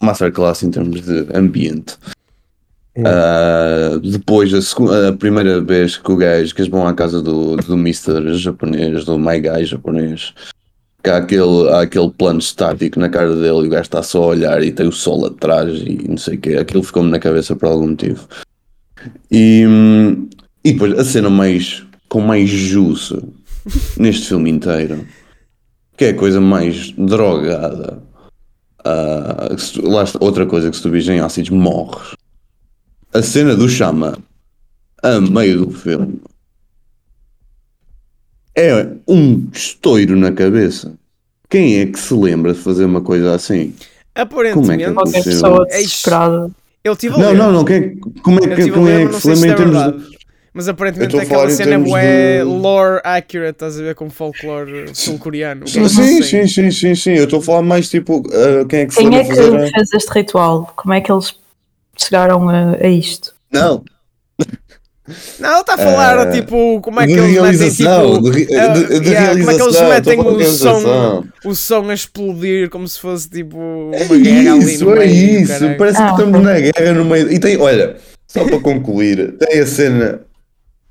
masterclass 0.00 0.62
em 0.62 0.70
termos 0.70 1.02
de 1.02 1.26
ambiente. 1.34 1.96
Ah, 3.04 3.98
depois, 4.02 4.52
a, 4.54 5.08
a 5.08 5.12
primeira 5.12 5.60
vez 5.60 5.96
que 5.96 6.10
o 6.10 6.16
gajo, 6.16 6.54
que 6.54 6.62
eles 6.62 6.70
vão 6.70 6.86
à 6.86 6.94
casa 6.94 7.20
do, 7.20 7.56
do 7.56 7.74
Mr. 7.74 8.34
japonês, 8.34 9.04
do 9.04 9.18
My 9.18 9.38
Guy 9.38 9.64
japonês, 9.64 10.32
que 11.02 11.10
há 11.10 11.18
aquele, 11.18 11.68
há 11.70 11.82
aquele 11.82 12.10
plano 12.10 12.38
estático 12.38 12.98
na 12.98 13.08
cara 13.08 13.34
dele 13.34 13.64
e 13.64 13.66
o 13.66 13.68
gajo 13.68 13.82
está 13.82 14.02
só 14.02 14.22
a 14.22 14.26
olhar 14.26 14.62
e 14.62 14.72
tem 14.72 14.88
o 14.88 14.92
sol 14.92 15.26
atrás 15.26 15.80
e 15.82 16.08
não 16.08 16.16
sei 16.16 16.36
o 16.36 16.40
quê. 16.40 16.56
Aquilo 16.56 16.82
ficou-me 16.82 17.10
na 17.10 17.18
cabeça 17.18 17.54
por 17.54 17.68
algum 17.68 17.88
motivo. 17.88 18.26
E, 19.30 19.64
hum, 19.66 20.28
e 20.64 20.72
depois 20.72 20.98
a 20.98 21.04
cena 21.04 21.30
mais 21.30 21.85
com 22.08 22.20
mais 22.20 22.48
juice 22.48 23.16
neste 23.98 24.28
filme 24.28 24.50
inteiro, 24.50 25.06
que 25.96 26.04
é 26.06 26.08
a 26.10 26.14
coisa 26.14 26.40
mais 26.40 26.92
drogada. 26.92 28.02
Se 29.58 29.72
tu- 29.74 29.88
lá 29.88 30.04
outra 30.20 30.46
coisa 30.46 30.70
que 30.70 30.76
se 30.76 30.82
tu 30.82 30.90
vis 30.90 31.08
em 31.08 31.18
ácidos 31.20 31.50
morres. 31.50 32.14
A 33.12 33.22
cena 33.22 33.56
do 33.56 33.68
Chama 33.68 34.18
a 35.02 35.20
meio 35.20 35.66
do 35.66 35.70
filme 35.72 36.20
é 38.54 38.86
um 39.08 39.48
estouro 39.52 40.16
na 40.16 40.32
cabeça. 40.32 40.94
Quem 41.48 41.78
é 41.80 41.86
que 41.86 41.98
se 41.98 42.14
lembra 42.14 42.52
de 42.52 42.58
fazer 42.60 42.84
uma 42.84 43.00
coisa 43.00 43.34
assim? 43.34 43.74
Aparentemente, 44.14 44.84
Qualquer 44.84 44.90
Aconteceu. 44.90 45.22
pessoa 45.32 45.66
Eish. 45.70 45.76
desesperada. 45.86 46.50
eu 46.82 46.96
tive 46.96 47.14
a 47.14 47.18
Não, 47.18 47.28
ler. 47.30 47.36
não, 47.38 47.52
não. 47.52 47.64
Quem, 47.64 47.76
é- 47.76 47.96
como 48.22 48.38
é 48.44 48.54
que, 48.56 48.70
como 48.70 48.88
é 48.88 49.06
que 49.06 49.12
não 49.12 49.20
se 49.20 49.28
lembra 49.28 49.48
em 49.48 49.50
é 49.50 49.54
termos 49.54 50.08
de. 50.10 50.15
Mas 50.56 50.68
aparentemente 50.68 51.14
é 51.14 51.20
aquela 51.20 51.50
cena 51.50 51.74
é 51.98 52.38
de- 52.38 52.42
lore 52.44 53.02
accurate, 53.04 53.50
estás 53.56 53.78
a 53.78 53.82
ver 53.82 53.94
com 53.94 54.08
folclore 54.08 54.86
sul-coreano. 54.94 55.66
que 55.66 55.78
é 55.78 55.86
Sim, 55.86 56.22
sim, 56.22 56.46
sim, 56.48 56.70
sim, 56.70 56.94
sim. 56.94 57.10
Eu 57.12 57.24
estou 57.24 57.40
a 57.40 57.42
falar 57.42 57.60
mais 57.60 57.90
tipo. 57.90 58.22
ah, 58.32 58.64
quem 58.66 58.80
é 58.80 58.86
que 58.86 58.96
Quem 58.96 59.14
é 59.18 59.22
que 59.22 59.34
fazer. 59.36 59.70
fez 59.70 59.92
este 59.92 60.08
ritual? 60.14 60.72
Como 60.74 60.94
é 60.94 61.02
que 61.02 61.12
eles 61.12 61.34
chegaram 61.98 62.48
a, 62.48 62.74
a 62.82 62.88
isto? 62.88 63.34
Não, 63.52 63.84
Não, 65.38 65.50
ele 65.52 65.60
está 65.60 65.74
a 65.74 65.78
falar, 65.78 66.18
Ah, 66.20 66.30
tipo, 66.32 66.80
como 66.80 67.00
é 67.00 67.06
que 67.06 67.12
de 67.12 67.18
eles 67.20 67.30
metem, 67.32 67.42
realização. 67.58 68.14
tipo... 68.14 68.30
de, 68.30 68.46
de- 68.46 69.00
de 69.00 69.08
yeah, 69.10 69.28
como 69.38 69.50
é 69.50 69.54
que 69.56 69.62
eles 69.62 69.80
metem 69.82 70.20
o 70.20 70.44
som, 70.46 71.24
o 71.44 71.54
som 71.54 71.90
a 71.90 71.94
explodir 71.94 72.70
como 72.70 72.88
se 72.88 72.98
fosse, 72.98 73.28
tipo, 73.28 73.56
uma 73.58 73.94
É 73.94 74.04
guerra 74.18 74.54
ali 74.54 74.74
isso, 74.74 74.84
no 74.86 74.96
é 74.96 74.98
meio, 75.06 75.40
isso. 75.42 75.52
caralho. 75.52 75.76
Parece 75.78 75.98
Ah, 76.02 76.06
que 76.06 76.12
estamos 76.22 76.42
na 76.42 76.58
guerra 76.58 76.92
no 76.94 77.04
meio. 77.04 77.30
E 77.30 77.38
tem, 77.38 77.56
olha, 77.58 77.96
só 78.26 78.42
para 78.46 78.58
concluir, 78.58 79.36
tem 79.38 79.60
a 79.60 79.66
cena 79.66 80.25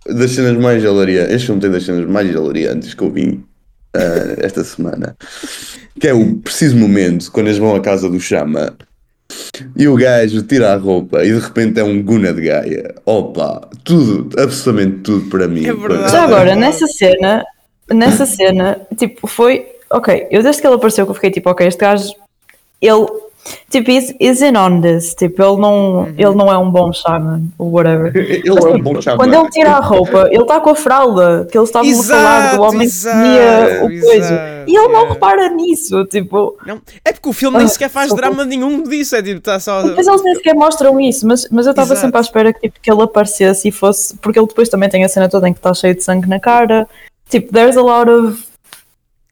das 0.07 0.31
cenas 0.31 0.57
mais 0.57 0.83
hilariantes. 0.83 1.35
Este 1.35 1.45
filme 1.47 1.61
tem 1.61 1.71
das 1.71 1.83
cenas 1.83 2.09
mais 2.09 2.29
hilariantes 2.29 2.93
que 2.93 3.03
eu 3.03 3.11
vi 3.11 3.43
ah, 3.95 4.35
esta 4.37 4.63
semana. 4.63 5.15
Que 5.99 6.07
é 6.09 6.13
o 6.13 6.35
preciso 6.37 6.77
momento 6.77 7.31
quando 7.31 7.47
eles 7.47 7.57
vão 7.57 7.75
à 7.75 7.79
casa 7.79 8.09
do 8.09 8.19
Chama 8.19 8.75
e 9.75 9.87
o 9.87 9.95
gajo 9.95 10.43
tira 10.43 10.73
a 10.73 10.77
roupa 10.77 11.23
e 11.23 11.31
de 11.31 11.39
repente 11.39 11.79
é 11.79 11.83
um 11.83 12.01
Guna 12.01 12.33
de 12.33 12.41
Gaia. 12.41 12.95
Opa, 13.05 13.67
tudo, 13.83 14.29
absolutamente 14.39 14.99
tudo 14.99 15.29
para 15.29 15.47
mim. 15.47 15.65
É 15.65 15.73
verdade. 15.73 16.11
Já 16.11 16.23
agora, 16.23 16.55
nessa 16.55 16.87
cena, 16.87 17.43
nessa 17.91 18.25
cena, 18.25 18.81
tipo, 18.97 19.27
foi. 19.27 19.65
Ok, 19.89 20.27
eu 20.31 20.41
desde 20.41 20.61
que 20.61 20.67
ele 20.67 20.75
apareceu 20.75 21.05
que 21.05 21.11
eu 21.11 21.15
fiquei 21.15 21.31
tipo, 21.31 21.49
ok, 21.49 21.67
este 21.67 21.79
gajo, 21.79 22.11
ele 22.81 23.07
tipo, 23.69 23.91
in 23.91 24.57
on 24.57 24.81
this. 24.81 25.13
Tipo, 25.15 25.43
ele 25.43 25.57
não, 25.61 26.07
ele 26.17 26.35
não 26.35 26.51
é 26.51 26.57
um 26.57 26.69
bom 26.69 26.91
shaman, 26.91 27.43
ou 27.57 27.71
whatever. 27.71 28.11
Ele 28.15 28.47
é 28.47 28.51
um 28.51 28.81
bom 28.81 29.01
chapa. 29.01 29.17
Quando 29.17 29.33
ele 29.33 29.49
tira 29.49 29.71
a 29.71 29.79
roupa, 29.79 30.27
ele 30.31 30.41
está 30.41 30.59
com 30.59 30.69
a 30.69 30.75
fralda, 30.75 31.47
que 31.51 31.57
eles 31.57 31.69
estavam 31.69 31.91
a 31.91 32.03
falar 32.03 32.55
do 32.55 32.61
homem 32.61 32.89
que 32.89 33.01
comia 33.03 33.83
o 33.83 33.91
exato, 33.91 34.05
coisa. 34.05 34.63
E 34.67 34.75
ele 34.75 34.87
não 34.87 35.09
repara 35.09 35.49
nisso, 35.49 36.05
tipo. 36.05 36.57
Não, 36.65 36.81
é 37.03 37.13
porque 37.13 37.29
o 37.29 37.33
filme 37.33 37.57
nem 37.57 37.65
Ah, 37.65 37.69
sequer 37.69 37.89
faz 37.89 38.13
drama 38.13 38.43
nenhum 38.45 38.83
disso, 38.83 39.15
é 39.15 39.21
tipo, 39.21 39.37
está 39.37 39.59
só. 39.59 39.83
Mas 39.95 40.07
eles 40.07 40.23
nem 40.23 40.35
sequer 40.35 40.55
mostram 40.55 40.99
isso, 40.99 41.27
mas, 41.27 41.47
mas 41.51 41.65
eu 41.65 41.71
estava 41.71 41.93
Exato. 41.93 42.01
sempre 42.01 42.17
à 42.17 42.21
espera 42.21 42.53
que, 42.53 42.61
tipo, 42.61 42.79
que 42.81 42.91
ele 42.91 43.01
aparecesse 43.01 43.67
e 43.67 43.71
fosse. 43.71 44.15
Porque 44.17 44.39
ele 44.39 44.47
depois 44.47 44.69
também 44.69 44.89
tem 44.89 45.03
a 45.03 45.09
cena 45.09 45.29
toda 45.29 45.47
em 45.47 45.53
que 45.53 45.59
está 45.59 45.73
cheio 45.73 45.95
de 45.95 46.03
sangue 46.03 46.27
na 46.27 46.39
cara. 46.39 46.87
Tipo, 47.29 47.51
there's 47.51 47.77
a 47.77 47.81
lot 47.81 48.09
of 48.09 48.37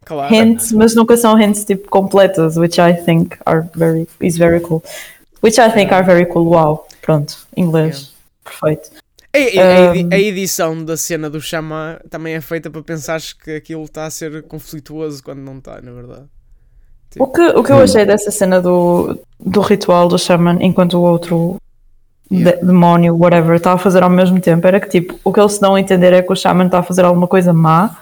Claro. 0.06 0.34
hints, 0.34 0.72
mas 0.72 0.94
nunca 0.96 1.16
são 1.18 1.40
hints 1.42 1.64
tipo 1.66 1.90
completas, 1.90 2.58
which 2.58 2.80
I 2.80 2.94
think 2.94 3.38
are 3.46 3.68
very 3.76 4.08
is 4.22 4.38
very 4.38 4.60
cool. 4.60 4.84
Which 5.42 5.60
I 5.60 5.70
think 5.72 5.92
are 5.94 6.06
very 6.06 6.26
cool. 6.26 6.46
Wow, 6.50 6.86
pronto, 7.02 7.36
inglês, 7.56 8.14
perfeito. 8.44 8.90
A, 9.36 9.38
a- 9.38 9.92
a 9.92 9.96
edi- 9.98 10.16
a 10.16 10.20
edição 10.20 10.84
da 10.86 10.96
cena 10.96 11.30
do 11.30 11.42
Xamã 11.42 11.98
também 12.10 12.36
é 12.36 12.42
feita 12.42 12.70
para 12.70 12.82
pensares 12.84 13.34
que 13.34 13.56
aquilo 13.56 13.84
está 13.84 14.06
a 14.06 14.10
ser 14.12 14.44
conflituoso 14.44 15.24
quando 15.24 15.40
não 15.40 15.58
está, 15.58 15.82
na 15.82 15.92
verdade. 15.92 16.26
O 17.20 17.28
que, 17.28 17.42
o 17.42 17.64
que 17.64 17.72
eu 17.72 17.78
achei 17.78 18.06
dessa 18.06 18.32
cena 18.32 18.60
do, 18.62 19.20
do 19.40 19.62
ritual 19.62 20.08
do 20.08 20.18
Shaman 20.18 20.58
enquanto 20.62 20.98
o 20.98 21.02
outro 21.02 21.58
Yeah. 22.32 22.60
de- 22.60 22.66
demónio, 22.66 23.16
whatever, 23.16 23.56
está 23.58 23.74
a 23.74 23.78
fazer 23.78 24.02
ao 24.02 24.10
mesmo 24.10 24.40
tempo 24.40 24.66
era 24.66 24.80
que 24.80 24.90
tipo, 24.90 25.20
o 25.24 25.32
que 25.32 25.40
eles 25.40 25.52
se 25.54 25.62
dão 25.62 25.76
a 25.76 25.80
entender 25.80 26.14
é 26.14 26.22
que 26.22 26.32
o 26.32 26.36
Shaman 26.36 26.66
está 26.66 26.80
a 26.80 26.84
fazer 26.84 27.04
alguma 27.06 27.28
coisa 27.28 27.54
má 27.54 27.96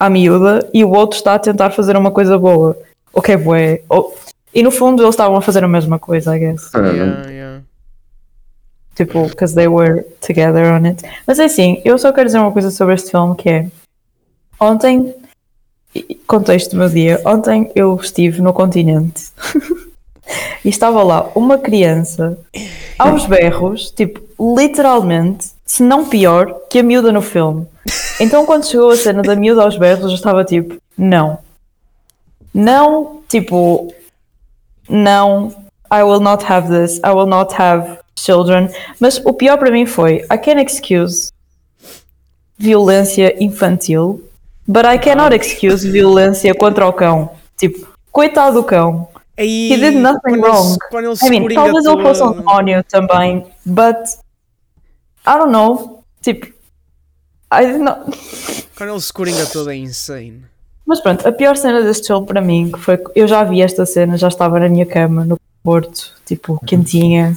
à 0.00 0.08
miúda 0.10 0.66
e 0.74 0.82
o 0.82 0.90
outro 0.90 1.16
está 1.18 1.34
a 1.34 1.38
tentar 1.38 1.70
fazer 1.70 1.96
uma 1.96 2.10
coisa 2.10 2.38
boa. 2.38 2.76
O 3.12 3.20
que 3.20 3.32
é 3.32 3.36
bué. 3.36 3.82
Ou- 3.88 4.16
E 4.52 4.62
no 4.64 4.70
fundo 4.72 5.02
eles 5.02 5.14
estavam 5.14 5.36
a 5.36 5.40
fazer 5.42 5.62
a 5.62 5.68
mesma 5.68 5.96
coisa, 5.98 6.34
I 6.36 6.40
guess. 6.40 6.72
Yeah, 6.74 7.30
yeah. 7.30 7.60
Tipo, 8.96 9.28
because 9.28 9.54
they 9.54 9.68
were 9.68 10.02
together 10.20 10.64
on 10.72 10.84
it. 10.86 11.02
Mas 11.26 11.38
é 11.38 11.44
assim, 11.44 11.80
eu 11.84 11.96
só 11.98 12.12
quero 12.12 12.26
dizer 12.26 12.38
uma 12.38 12.50
coisa 12.50 12.70
sobre 12.70 12.94
este 12.94 13.10
filme 13.12 13.36
que 13.36 13.48
é 13.48 13.66
ontem, 14.58 15.14
contexto 16.26 16.72
do 16.72 16.78
meu 16.78 16.88
dia, 16.88 17.20
ontem 17.24 17.70
eu 17.76 17.94
estive 17.96 18.42
no 18.42 18.52
continente 18.52 19.28
e 20.64 20.68
estava 20.68 21.02
lá 21.02 21.30
uma 21.34 21.56
criança 21.58 22.36
aos 22.98 23.24
berros, 23.26 23.90
tipo, 23.92 24.20
literalmente, 24.56 25.48
se 25.70 25.84
não 25.84 26.04
pior, 26.04 26.62
que 26.68 26.80
a 26.80 26.82
miúda 26.82 27.12
no 27.12 27.22
filme. 27.22 27.64
Então 28.18 28.44
quando 28.44 28.66
chegou 28.66 28.90
a 28.90 28.96
cena 28.96 29.22
da 29.22 29.36
miúda 29.36 29.62
aos 29.62 29.76
berros, 29.76 30.06
eu 30.06 30.16
estava 30.16 30.44
tipo, 30.44 30.74
não. 30.98 31.38
Não, 32.52 33.20
tipo, 33.28 33.94
não, 34.88 35.54
I 35.92 36.02
will 36.02 36.18
not 36.18 36.44
have 36.44 36.68
this, 36.68 36.98
I 37.04 37.10
will 37.10 37.28
not 37.28 37.54
have 37.56 37.98
children. 38.18 38.68
Mas 38.98 39.22
o 39.24 39.32
pior 39.32 39.58
para 39.58 39.70
mim 39.70 39.86
foi, 39.86 40.26
I 40.28 40.38
can 40.38 40.60
excuse 40.60 41.30
violência 42.58 43.36
infantil, 43.40 44.28
but 44.66 44.84
I 44.84 44.98
cannot 44.98 45.32
excuse 45.36 45.88
violência 45.88 46.52
contra 46.52 46.84
o 46.88 46.92
cão. 46.92 47.30
Tipo, 47.56 47.86
coitado 48.10 48.56
do 48.60 48.64
cão. 48.64 49.06
Aí, 49.38 49.72
He 49.72 49.76
did 49.76 49.94
nothing 49.94 50.18
quando 50.20 50.42
wrong. 50.42 50.68
Ele, 50.70 50.78
quando 50.90 51.04
ele 51.06 51.16
I 51.22 51.30
mean, 51.30 51.54
talvez 51.54 51.86
ele 51.86 52.02
fosse 52.02 52.22
um 52.24 52.32
demónio 52.32 52.84
também, 52.90 53.46
but 53.64 53.96
I 55.26 55.38
don't 55.38 55.52
know. 55.52 56.04
Tipo, 56.20 56.46
I. 57.52 57.78
Quando 58.76 58.90
ele 58.90 59.00
se 59.00 59.12
coringa 59.12 59.46
todo 59.46 59.70
é 59.70 59.76
insane. 59.76 60.44
Mas 60.86 61.00
pronto, 61.00 61.26
a 61.26 61.32
pior 61.32 61.56
cena 61.56 61.82
deste 61.82 62.08
filme 62.08 62.26
para 62.26 62.40
mim, 62.40 62.70
que 62.72 62.78
foi 62.80 63.00
eu 63.14 63.28
já 63.28 63.44
vi 63.44 63.62
esta 63.62 63.86
cena, 63.86 64.16
já 64.16 64.28
estava 64.28 64.58
na 64.58 64.68
minha 64.68 64.86
cama 64.86 65.24
no 65.24 65.38
Porto, 65.62 66.14
tipo, 66.24 66.58
quentinha, 66.66 67.36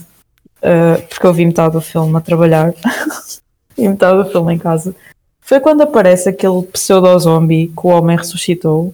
uh, 0.58 1.02
porque 1.08 1.28
eu 1.28 1.34
vi 1.34 1.46
metade 1.46 1.74
do 1.74 1.82
filme 1.82 2.15
a 2.15 2.22
trabalhar 2.22 2.74
e 3.78 3.88
metade 3.88 4.24
do 4.24 4.30
filme 4.30 4.56
em 4.56 4.58
casa. 4.58 4.96
Foi 5.41 5.60
quando 5.60 5.82
aparece 5.82 6.30
aquele 6.30 6.63
pseudo-zombie 6.63 7.67
que 7.67 7.86
o 7.86 7.89
homem 7.89 8.17
ressuscitou, 8.17 8.93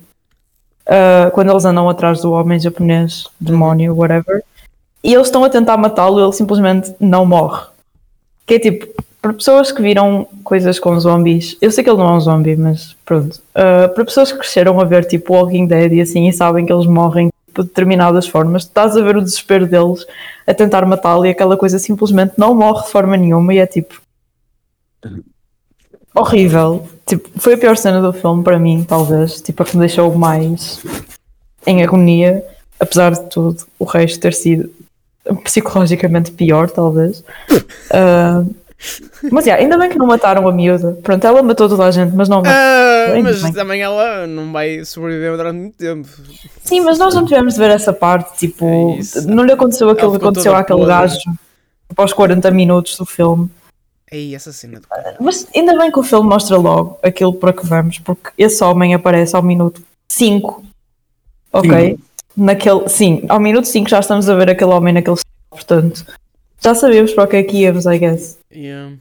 uh, 0.88 1.32
quando 1.32 1.52
eles 1.52 1.64
andam 1.64 1.88
atrás 1.88 2.22
do 2.22 2.32
homem 2.32 2.60
japonês, 2.60 3.28
demónio, 3.40 3.96
whatever, 3.96 4.44
e 5.04 5.14
eles 5.14 5.28
estão 5.28 5.44
a 5.44 5.50
tentar 5.50 5.78
matá-lo 5.78 6.20
e 6.20 6.24
ele 6.24 6.34
simplesmente 6.34 6.94
não 7.00 7.26
morre. 7.26 7.68
Que 8.50 8.56
é 8.56 8.60
tipo, 8.60 8.88
para 9.22 9.32
pessoas 9.32 9.72
que 9.72 9.80
viram 9.80 10.28
coisas 10.44 10.80
com 10.80 11.00
zombies, 11.00 11.56
eu 11.62 11.70
sei 11.70 11.84
que 11.84 11.90
ele 11.92 12.00
não 12.00 12.10
é 12.10 12.14
um 12.14 12.20
zombie, 12.20 12.56
mas 12.56 12.96
pronto. 13.06 13.36
Uh, 13.52 13.94
para 13.94 14.04
pessoas 14.04 14.32
que 14.32 14.40
cresceram 14.40 14.80
a 14.80 14.86
ver 14.86 15.06
tipo 15.06 15.36
Walking 15.36 15.68
Dead 15.68 15.94
e 15.94 16.02
assim 16.02 16.28
e 16.28 16.34
sabem 16.34 16.66
que 16.66 16.74
eles 16.74 16.88
morrem 16.88 17.30
tipo, 17.46 17.62
de 17.62 17.68
determinadas 17.70 18.28
formas, 18.28 18.64
estás 18.64 18.98
a 18.98 19.04
ver 19.04 19.18
o 19.18 19.22
desespero 19.22 19.68
deles 19.68 20.04
a 20.48 20.54
tentar 20.56 20.84
matá-lo 20.88 21.28
e 21.28 21.30
aquela 21.30 21.56
coisa 21.56 21.78
simplesmente 21.78 22.34
não 22.40 22.56
morre 22.56 22.86
de 22.86 22.92
forma 22.92 23.16
nenhuma 23.16 23.54
e 23.54 23.60
é 23.60 23.68
tipo 23.68 24.02
horrível. 26.16 26.88
Tipo, 27.06 27.30
foi 27.38 27.54
a 27.54 27.58
pior 27.60 27.78
cena 27.78 28.02
do 28.02 28.12
filme 28.12 28.44
para 28.44 28.58
mim, 28.58 28.84
talvez, 28.84 29.42
tipo 29.42 29.62
a 29.62 29.66
que 29.68 29.78
me 29.78 29.82
deixou 29.82 30.12
mais 30.16 30.84
em 31.68 31.84
agonia, 31.84 32.44
apesar 32.80 33.12
de 33.12 33.30
tudo, 33.30 33.64
o 33.78 33.86
resto 33.86 34.20
ter 34.20 34.34
sido 34.34 34.72
psicologicamente 35.44 36.32
pior, 36.32 36.70
talvez. 36.70 37.24
Uh, 37.52 38.54
mas 39.32 39.46
yeah, 39.46 39.62
ainda 39.62 39.78
bem 39.78 39.90
que 39.90 39.98
não 39.98 40.08
mataram 40.08 40.48
a 40.48 40.52
miúda. 40.54 40.98
Pronto, 41.04 41.26
ela 41.28 41.44
matou 41.44 41.68
toda 41.68 41.84
a 41.86 41.92
gente, 41.92 42.16
mas 42.16 42.30
não 42.30 42.38
matou. 42.38 42.54
Ah, 42.54 43.12
Ainda 43.14 43.30
mas 43.30 43.42
bem. 43.42 43.52
também 43.54 43.82
ela 43.82 44.26
não 44.26 44.52
vai 44.54 44.86
sobreviver 44.86 45.36
durante 45.36 45.58
muito 45.58 45.78
tempo. 45.78 46.08
Sim, 46.64 46.82
mas 46.82 46.98
nós 46.98 47.14
não 47.14 47.26
tivemos 47.26 47.56
de 47.56 47.60
ver 47.60 47.72
essa 47.72 47.92
parte. 47.92 48.38
Tipo, 48.38 48.98
É 49.16 49.22
não 49.22 49.44
lhe 49.44 49.52
aconteceu 49.52 49.90
aquilo 49.90 50.12
que 50.12 50.18
aconteceu 50.18 50.56
àquele 50.56 50.80
podre. 50.80 50.94
gajo 50.94 51.20
após 51.90 52.14
40 52.14 52.52
minutos 52.52 52.96
do 52.98 53.06
filme. 53.06 53.50
Aí, 54.12 54.34
essa 54.34 54.54
cena. 54.54 54.80
De... 54.80 54.86
Mas 55.20 55.46
ainda 55.56 55.78
bem 55.78 55.92
que 55.92 56.00
o 56.00 56.04
filme 56.04 56.30
mostra 56.30 56.56
logo 56.58 56.98
aquilo 57.04 57.34
para 57.34 57.52
que 57.52 57.66
vamos, 57.66 58.00
porque 58.00 58.30
esse 58.38 58.64
homem 58.64 58.94
aparece 58.94 59.36
ao 59.36 59.44
minuto 59.44 59.82
5. 60.08 60.64
Ok? 61.52 62.00
Naquele, 62.40 62.88
sim, 62.88 63.24
ao 63.28 63.40
minuto 63.40 63.68
5 63.68 63.90
já 63.90 64.00
estamos 64.00 64.30
a 64.30 64.36
ver 64.36 64.50
aquele 64.50 64.72
homem 64.72 64.94
naquele 64.94 65.18
portanto, 65.50 66.06
já 66.64 66.74
sabíamos 66.74 67.14
para 67.14 67.26
o 67.26 67.28
que 67.28 67.36
é 67.36 67.44
que 67.44 67.58
íamos, 67.58 67.86
I 67.86 67.98
guess. 68.00 68.40
Yeah. 68.52 68.96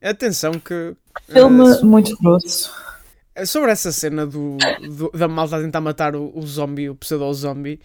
Atenção 0.00 0.52
que. 0.52 0.94
Filme 1.28 1.64
ah, 1.68 1.84
muito 1.84 2.16
grosso. 2.18 2.70
so- 3.36 3.46
sobre 3.46 3.72
essa 3.72 3.90
cena 3.92 4.24
do, 4.26 4.56
do- 4.96 5.10
da 5.12 5.26
malta 5.26 5.56
a 5.56 5.60
tentar 5.60 5.80
matar 5.80 6.14
o, 6.14 6.30
o 6.34 6.46
zombie, 6.46 6.88
o 6.90 6.94
pseudo-zombie, 6.94 7.80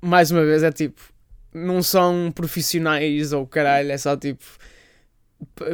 mais 0.00 0.30
uma 0.30 0.44
vez 0.44 0.62
é 0.62 0.70
tipo. 0.70 1.00
Não 1.52 1.82
são 1.82 2.30
profissionais 2.32 3.32
ou 3.32 3.44
caralho, 3.46 3.90
é 3.90 3.98
só 3.98 4.16
tipo. 4.16 4.44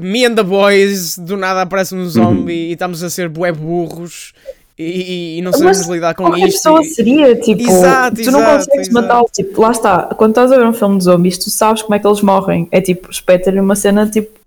Me 0.01 0.25
and 0.25 0.35
the 0.37 0.43
boys, 0.43 1.19
do 1.19 1.37
nada 1.37 1.63
aparece 1.63 1.95
um 1.95 2.07
zombie 2.09 2.69
e 2.69 2.73
estamos 2.73 3.03
a 3.03 3.11
ser 3.11 3.29
bué 3.29 3.53
burros 3.53 4.33
e, 4.79 5.39
e 5.39 5.43
não 5.43 5.53
sabemos 5.53 5.79
Mas 5.79 5.89
lidar 5.89 6.15
com 6.15 6.37
isto. 6.37 6.53
pessoa 6.53 6.81
e- 6.83 6.85
seria, 6.91 7.35
tipo, 7.37 7.63
Exato, 7.63 8.17
tu 8.23 8.31
não 8.31 8.41
exato, 8.41 8.59
consegues 8.67 8.89
exato. 8.89 8.93
matá-lo, 9.07 9.31
tipo, 9.33 9.61
lá 9.63 9.71
está, 9.71 10.03
quando 10.17 10.31
estás 10.33 10.53
a 10.53 10.57
ver 10.59 10.67
um 10.67 10.73
filme 10.75 10.99
de 10.99 11.05
zombies, 11.05 11.39
tu 11.39 11.51
sabes 11.51 11.83
como 11.83 11.95
é 11.95 11.99
que 11.99 12.07
eles 12.07 12.21
morrem, 12.21 12.69
é 12.71 12.81
tipo, 12.81 13.11
espeta-lhe 13.11 13.59
uma 13.61 13.75
cena, 13.75 14.07
tipo, 14.09 14.39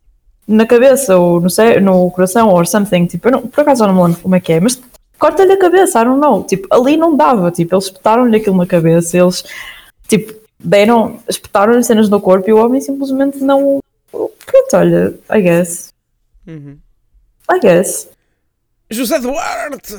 na 0.48 0.66
cabeça, 0.66 1.18
ou 1.18 1.40
no, 1.42 1.50
cé- 1.50 1.80
no 1.80 2.10
coração, 2.12 2.50
ou 2.50 2.66
something, 2.66 3.06
tipo, 3.08 3.28
eu 3.28 3.32
não, 3.34 3.42
por 3.48 3.62
acaso 3.62 3.84
eu 3.84 3.88
não 3.88 3.96
me 3.96 4.04
lembro 4.04 4.22
como 4.22 4.36
é 4.36 4.40
que 4.40 4.54
é, 4.54 4.60
mas 4.60 4.80
corta-lhe 5.18 5.52
a 5.54 5.58
cabeça, 5.60 6.02
I 6.02 6.06
don't 6.06 6.20
know, 6.22 6.44
tipo, 6.44 6.68
ali 6.72 6.96
não 6.98 7.16
dava, 7.18 7.52
tipo, 7.52 7.74
eles 7.76 7.86
espetaram-lhe 7.86 8.38
aquilo 8.38 8.56
na 8.58 8.66
cabeça, 8.66 9.18
eles, 9.18 9.44
tipo, 10.08 10.34
deram, 10.60 11.20
espetaram-lhe 11.28 11.84
cenas 11.84 12.08
no 12.10 12.20
corpo 12.22 12.50
e 12.50 12.54
o 12.54 12.58
homem 12.64 12.82
simplesmente 12.82 13.40
não, 13.44 13.80
pronto, 14.12 14.30
olha, 14.74 15.14
I 15.32 15.42
guess, 15.42 15.90
Uhum. 16.48 16.78
I 17.52 17.60
guess. 17.60 18.10
José 18.92 19.20
Duarte! 19.20 19.96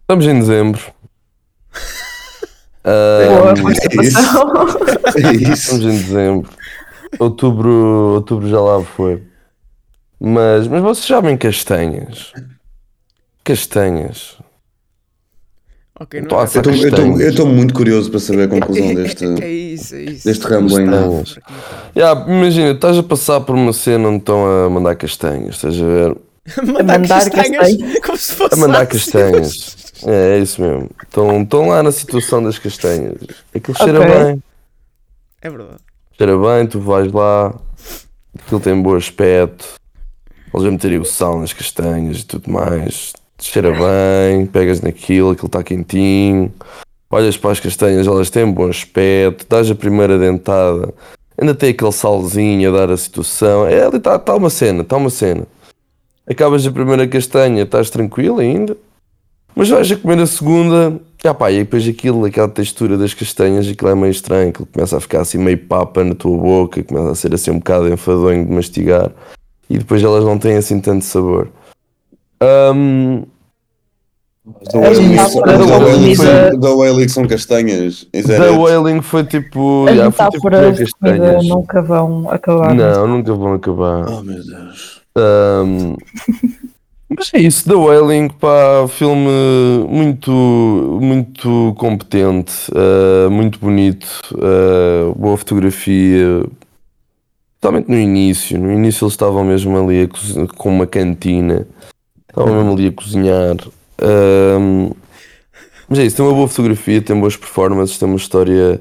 Estamos 0.00 0.26
em 0.26 0.38
dezembro. 0.40 0.80
Boa 2.84 3.50
Ah, 3.50 3.54
participação. 3.62 4.48
É 5.16 5.32
isso. 5.34 5.52
estamos 5.52 5.84
em 5.84 5.98
dezembro. 5.98 6.50
Outubro, 7.18 7.70
outubro 8.14 8.48
já 8.48 8.60
lá 8.60 8.82
foi. 8.84 9.22
Mas, 10.20 10.66
mas 10.66 10.82
vocês 10.82 11.06
sabem 11.06 11.36
castanhas? 11.36 12.32
Castanhas. 13.44 14.37
Ok, 16.00 16.20
Estou 16.20 16.38
não 16.38 16.42
a 16.42 16.44
é 16.44 16.46
ser 16.46 16.66
Eu 17.22 17.30
estou 17.30 17.46
muito 17.46 17.74
curioso 17.74 18.10
para 18.10 18.20
saber 18.20 18.44
a 18.44 18.48
conclusão 18.48 18.94
deste. 18.94 19.24
É 19.42 19.50
isso, 19.50 19.94
é 19.96 20.02
isso. 20.02 20.24
deste 20.26 20.46
rambling. 20.46 20.86
Castanhas. 20.86 21.38
Yeah, 21.96 22.32
imagina, 22.32 22.70
estás 22.70 22.98
a 22.98 23.02
passar 23.02 23.40
por 23.40 23.56
uma 23.56 23.72
cena 23.72 24.08
onde 24.08 24.18
estão 24.18 24.46
a 24.66 24.70
mandar 24.70 24.94
castanhas, 24.94 25.56
estás 25.56 25.74
a 25.80 25.84
ver? 25.84 26.16
mandar, 26.64 26.98
mandar 27.00 27.24
castanhas, 27.24 27.58
castanhas. 27.58 28.00
como 28.00 28.16
se 28.16 28.34
fosse 28.34 28.54
A 28.54 28.56
mandar 28.56 28.86
castanhas. 28.86 29.76
É, 30.06 30.36
é 30.36 30.38
isso 30.38 30.62
mesmo. 30.62 30.88
Estão, 31.02 31.42
estão 31.42 31.68
lá 31.68 31.82
na 31.82 31.90
situação 31.90 32.42
das 32.42 32.58
castanhas. 32.58 33.16
Aquilo 33.52 33.76
cheira 33.76 33.98
bem. 34.00 34.42
É 35.42 35.50
verdade. 35.50 35.78
Cheira 36.16 36.36
bem, 36.36 36.66
tu 36.66 36.80
vais 36.80 37.12
lá, 37.12 37.54
aquilo 38.38 38.60
tem 38.60 38.80
bom 38.80 38.94
aspecto, 38.96 39.64
eles 40.52 40.62
vão 40.62 40.72
meterem 40.72 40.98
o 40.98 41.04
sal 41.04 41.38
nas 41.40 41.52
castanhas 41.52 42.20
e 42.20 42.24
tudo 42.24 42.50
mais. 42.50 43.12
Cheira 43.40 43.70
bem, 43.72 44.46
pegas 44.46 44.80
naquilo, 44.80 45.30
aquilo 45.30 45.46
está 45.46 45.62
quentinho, 45.62 46.52
olhas 47.10 47.36
para 47.36 47.52
as 47.52 47.60
castanhas, 47.60 48.06
elas 48.06 48.30
têm 48.30 48.50
bom 48.50 48.68
aspecto, 48.68 49.46
dás 49.48 49.70
a 49.70 49.74
primeira 49.74 50.18
dentada, 50.18 50.92
ainda 51.38 51.54
tem 51.54 51.70
aquele 51.70 51.92
salzinho 51.92 52.68
a 52.68 52.76
dar 52.76 52.90
a 52.90 52.96
situação, 52.96 53.66
é 53.66 53.84
ali 53.84 53.96
está 53.96 54.18
tá 54.18 54.34
uma 54.34 54.50
cena, 54.50 54.82
está 54.82 54.96
uma 54.96 55.10
cena. 55.10 55.46
Acabas 56.26 56.66
a 56.66 56.70
primeira 56.70 57.06
castanha, 57.08 57.62
estás 57.62 57.88
tranquilo 57.88 58.38
ainda, 58.38 58.76
mas 59.54 59.70
vais 59.70 59.90
a 59.90 59.96
comer 59.96 60.20
a 60.20 60.26
segunda, 60.26 61.00
ah 61.24 61.34
pá, 61.34 61.50
e 61.50 61.60
depois 61.60 61.88
aquilo, 61.88 62.24
aquela 62.24 62.48
textura 62.48 62.98
das 62.98 63.14
castanhas, 63.14 63.66
aquilo 63.66 63.90
é 63.90 63.94
meio 63.94 64.10
estranho, 64.10 64.50
aquilo 64.50 64.68
começa 64.70 64.96
a 64.96 65.00
ficar 65.00 65.20
assim 65.22 65.38
meio 65.38 65.58
papa 65.58 66.04
na 66.04 66.14
tua 66.14 66.36
boca, 66.36 66.82
começa 66.82 67.10
a 67.10 67.14
ser 67.14 67.32
assim 67.32 67.50
um 67.50 67.58
bocado 67.58 67.88
enfadonho 67.88 68.44
de 68.44 68.52
mastigar, 68.52 69.10
e 69.70 69.78
depois 69.78 70.02
elas 70.02 70.24
não 70.24 70.38
têm 70.38 70.56
assim 70.56 70.80
tanto 70.80 71.04
sabor. 71.04 71.48
Da 74.72 74.78
A 74.78 74.80
Wailing 74.80 75.16
tá 75.16 75.28
são- 75.28 75.42
por 75.42 75.46
da 75.46 75.58
Wailing 76.70 77.08
são- 77.08 77.26
castanhas. 77.26 78.06
Da 78.26 78.44
it? 78.44 78.56
Wailing 78.58 79.02
foi 79.02 79.24
tipo. 79.24 79.86
As 79.88 79.96
já, 79.96 80.10
foi 80.10 80.30
tipo 80.30 80.44
metáforas 80.50 80.78
de 80.78 80.90
comida 80.92 81.18
castanhas. 81.18 81.48
nunca 81.48 81.82
vão 81.82 82.30
acabar. 82.30 82.74
Não, 82.74 83.06
nunca 83.06 83.34
vão 83.34 83.52
acabar. 83.54 84.08
Oh 84.08 84.22
meu 84.22 84.42
Deus. 84.42 85.02
Ahm, 85.16 85.96
mas 87.10 87.30
é 87.34 87.40
isso, 87.40 87.68
The 87.68 87.74
Wailing, 87.74 88.28
pá, 88.30 88.86
filme 88.88 89.28
muito, 89.88 90.30
muito 91.02 91.74
competente, 91.76 92.54
ah, 92.74 93.28
muito 93.28 93.58
bonito, 93.58 94.06
ah, 94.40 95.12
boa 95.14 95.36
fotografia. 95.36 96.42
Principalmente 97.60 97.88
no 97.90 97.98
início, 97.98 98.58
no 98.58 98.72
início 98.72 99.04
eles 99.04 99.12
estavam 99.14 99.44
mesmo 99.44 99.76
ali 99.76 100.04
a 100.04 100.46
com 100.56 100.68
uma 100.70 100.86
cantina, 100.86 101.66
estavam 102.38 102.56
mesmo 102.56 102.72
ali 102.72 102.88
a 102.88 102.92
cozinhar. 102.92 103.56
Ahm, 104.00 104.90
mas 105.88 105.98
é 105.98 106.04
isso, 106.04 106.16
tem 106.16 106.24
uma 106.24 106.34
boa 106.34 106.48
fotografia, 106.48 107.00
tem 107.00 107.18
boas 107.18 107.36
performances, 107.36 107.98
tem 107.98 108.08
uma 108.08 108.16
história 108.16 108.80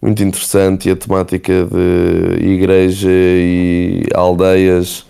muito 0.00 0.22
interessante 0.22 0.88
e 0.88 0.92
a 0.92 0.96
temática 0.96 1.66
de 1.66 2.46
igreja 2.46 3.10
e 3.10 4.06
aldeias 4.14 5.04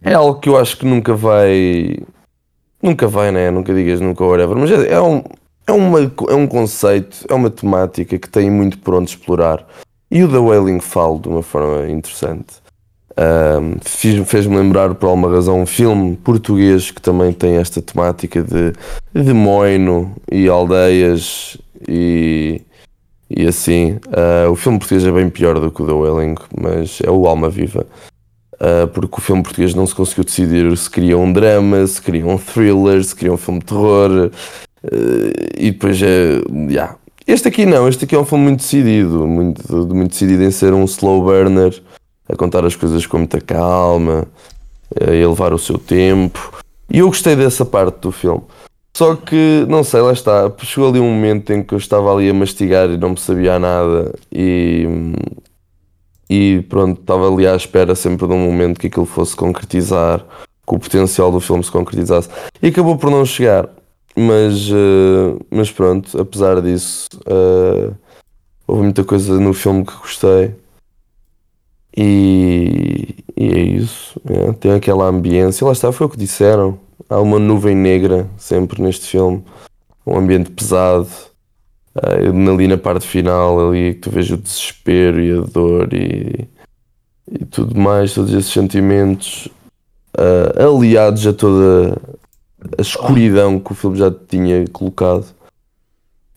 é 0.00 0.14
algo 0.14 0.40
que 0.40 0.48
eu 0.48 0.56
acho 0.56 0.78
que 0.78 0.86
nunca 0.86 1.14
vai. 1.14 1.96
Nunca 2.82 3.06
vai, 3.06 3.30
né? 3.30 3.50
Nunca 3.50 3.74
digas 3.74 4.00
nunca, 4.00 4.24
whatever. 4.24 4.56
Mas 4.56 4.70
é, 4.70 4.92
é 4.92 5.00
um, 5.00 5.22
é, 5.66 5.72
uma, 5.72 6.00
é 6.00 6.34
um 6.34 6.46
conceito, 6.46 7.18
é 7.28 7.34
uma 7.34 7.50
temática 7.50 8.18
que 8.18 8.28
tem 8.28 8.50
muito 8.50 8.78
por 8.78 8.94
onde 8.94 9.10
explorar. 9.10 9.66
E 10.10 10.22
o 10.24 10.30
The 10.30 10.38
Wailing 10.38 10.80
falo 10.80 11.20
de 11.20 11.28
uma 11.28 11.42
forma 11.42 11.88
interessante. 11.88 12.61
Fiz- 13.82 14.28
Fez-me 14.28 14.56
lembrar, 14.56 14.94
por 14.94 15.06
alguma 15.06 15.30
razão, 15.30 15.60
um 15.60 15.66
filme 15.66 16.16
português 16.16 16.90
que 16.90 17.00
também 17.00 17.32
tem 17.32 17.56
esta 17.56 17.80
temática 17.82 18.42
de, 18.42 18.72
de 19.14 19.32
moino 19.32 20.14
e 20.30 20.48
aldeias 20.48 21.56
e, 21.88 22.62
e 23.28 23.46
assim. 23.46 23.98
Ah, 24.12 24.48
o 24.50 24.56
filme 24.56 24.78
português 24.78 25.06
é 25.06 25.12
bem 25.12 25.28
pior 25.28 25.58
do 25.60 25.70
que 25.70 25.82
o 25.82 25.86
The 25.86 25.92
Wailing, 25.92 26.34
mas 26.60 26.98
é 27.04 27.10
o 27.10 27.26
Alma 27.26 27.50
Viva. 27.50 27.86
Uh, 28.54 28.86
porque 28.86 29.16
o 29.18 29.20
filme 29.20 29.42
português 29.42 29.74
não 29.74 29.84
se 29.84 29.92
conseguiu 29.92 30.22
decidir 30.22 30.76
se 30.76 30.88
queria 30.88 31.18
um 31.18 31.32
drama, 31.32 31.84
se 31.84 32.00
queria 32.00 32.24
um 32.24 32.38
thriller, 32.38 33.02
se 33.02 33.12
queria 33.12 33.32
um 33.32 33.36
filme 33.36 33.58
de 33.58 33.66
terror. 33.66 34.30
uh, 34.30 34.90
e 35.58 35.72
depois 35.72 36.00
é. 36.00 36.40
yeah. 36.70 36.96
Este 37.26 37.48
aqui 37.48 37.66
não, 37.66 37.88
este 37.88 38.04
aqui 38.04 38.14
é 38.14 38.18
um 38.18 38.24
filme 38.24 38.44
muito 38.44 38.60
decidido, 38.60 39.26
muito, 39.26 39.76
muito 39.88 40.10
decidido 40.10 40.44
em 40.44 40.50
ser 40.52 40.72
um 40.74 40.84
slow 40.84 41.22
burner, 41.22 41.72
a 42.32 42.36
contar 42.36 42.64
as 42.64 42.74
coisas 42.74 43.06
com 43.06 43.18
muita 43.18 43.40
calma, 43.40 44.26
a 45.00 45.10
levar 45.10 45.52
o 45.52 45.58
seu 45.58 45.78
tempo. 45.78 46.52
E 46.90 46.98
eu 46.98 47.06
gostei 47.06 47.36
dessa 47.36 47.64
parte 47.64 48.00
do 48.00 48.12
filme. 48.12 48.42
Só 48.96 49.16
que, 49.16 49.64
não 49.68 49.82
sei, 49.82 50.00
lá 50.00 50.12
está. 50.12 50.52
Chegou 50.62 50.90
ali 50.90 51.00
um 51.00 51.10
momento 51.10 51.52
em 51.52 51.62
que 51.62 51.74
eu 51.74 51.78
estava 51.78 52.12
ali 52.12 52.28
a 52.28 52.34
mastigar 52.34 52.90
e 52.90 52.98
não 52.98 53.10
me 53.10 53.18
sabia 53.18 53.58
nada 53.58 54.14
e, 54.30 54.86
e 56.28 56.62
pronto, 56.68 57.00
estava 57.00 57.32
ali 57.32 57.46
à 57.46 57.56
espera 57.56 57.94
sempre 57.94 58.26
de 58.26 58.32
um 58.34 58.38
momento 58.38 58.78
que 58.78 58.88
aquilo 58.88 59.06
fosse 59.06 59.34
concretizar, 59.34 60.20
que 60.20 60.74
o 60.74 60.78
potencial 60.78 61.32
do 61.32 61.40
filme 61.40 61.64
se 61.64 61.70
concretizasse. 61.70 62.28
E 62.62 62.68
acabou 62.68 62.98
por 62.98 63.10
não 63.10 63.24
chegar. 63.24 63.68
Mas, 64.14 64.68
eh, 64.68 65.44
mas 65.50 65.70
pronto, 65.70 66.20
apesar 66.20 66.60
disso, 66.60 67.08
eh, 67.26 67.90
houve 68.66 68.82
muita 68.82 69.04
coisa 69.04 69.40
no 69.40 69.54
filme 69.54 69.86
que 69.86 69.94
gostei. 69.96 70.54
E, 71.96 73.14
e 73.36 73.46
é 73.52 73.60
isso. 73.60 74.20
é, 74.28 74.52
tem 74.54 74.72
aquela 74.72 75.06
ambiência. 75.06 75.64
Lá 75.66 75.72
está, 75.72 75.92
foi 75.92 76.06
o 76.06 76.10
que 76.10 76.16
disseram. 76.18 76.78
Há 77.08 77.20
uma 77.20 77.38
nuvem 77.38 77.74
negra 77.76 78.28
sempre 78.38 78.82
neste 78.82 79.06
filme. 79.06 79.44
Um 80.06 80.16
ambiente 80.18 80.50
pesado. 80.50 81.08
eh, 82.02 82.28
ali 82.50 82.66
na 82.68 82.78
parte 82.78 83.06
final, 83.06 83.68
ali 83.70 83.94
que 83.94 84.00
tu 84.00 84.10
vês 84.10 84.30
o 84.30 84.36
desespero 84.36 85.20
e 85.20 85.32
a 85.32 85.40
dor 85.42 85.92
e, 85.92 86.48
e 87.30 87.44
tudo 87.46 87.78
mais, 87.78 88.14
todos 88.14 88.32
esses 88.32 88.52
sentimentos 88.52 89.48
eh, 90.18 90.62
aliados 90.64 91.26
a 91.26 91.32
toda 91.32 91.98
a 92.78 92.82
escuridão 92.82 93.58
que 93.60 93.72
o 93.72 93.74
filme 93.74 93.98
já 93.98 94.10
tinha 94.10 94.64
colocado. 94.72 95.26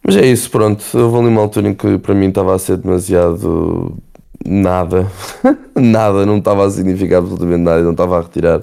Mas 0.03 0.15
é 0.17 0.25
isso, 0.27 0.49
pronto. 0.51 0.83
Houve 0.93 1.17
ali 1.19 1.27
uma 1.29 1.41
altura 1.41 1.69
em 1.69 1.73
que 1.73 1.97
para 1.97 2.13
mim 2.15 2.27
estava 2.29 2.53
a 2.55 2.59
ser 2.59 2.77
demasiado 2.77 3.97
nada. 4.43 5.11
nada, 5.75 6.25
não 6.25 6.37
estava 6.37 6.65
a 6.65 6.69
significar 6.69 7.19
absolutamente 7.19 7.61
nada, 7.61 7.83
não 7.83 7.91
estava 7.91 8.17
a 8.17 8.21
retirar 8.21 8.61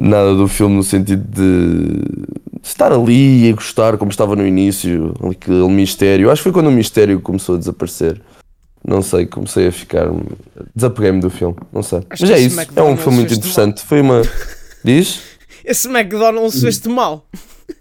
nada 0.00 0.34
do 0.34 0.48
filme 0.48 0.76
no 0.76 0.82
sentido 0.82 1.24
de 1.28 2.00
estar 2.62 2.92
ali 2.92 3.46
e 3.48 3.52
gostar 3.52 3.96
como 3.96 4.10
estava 4.10 4.36
no 4.36 4.46
início, 4.46 5.14
aquele 5.30 5.68
mistério. 5.68 6.30
Acho 6.30 6.40
que 6.40 6.44
foi 6.44 6.52
quando 6.52 6.68
o 6.68 6.72
mistério 6.72 7.20
começou 7.20 7.56
a 7.56 7.58
desaparecer. 7.58 8.20
Não 8.84 9.00
sei, 9.00 9.26
comecei 9.26 9.68
a 9.68 9.72
ficar. 9.72 10.08
Desapeguei-me 10.74 11.20
do 11.20 11.30
filme, 11.30 11.56
não 11.72 11.82
sei. 11.82 12.00
Acho 12.10 12.22
Mas 12.22 12.30
é 12.30 12.38
isso, 12.40 12.58
é 12.58 12.62
um 12.62 12.64
McDonald's 12.64 13.02
filme 13.02 13.18
muito 13.18 13.34
interessante. 13.34 13.82
Foi 13.84 14.00
uma. 14.00 14.22
Diz? 14.84 15.20
Esse 15.64 15.88
McDonald's 15.88 16.60
fez-te 16.60 16.88
mal. 16.88 17.24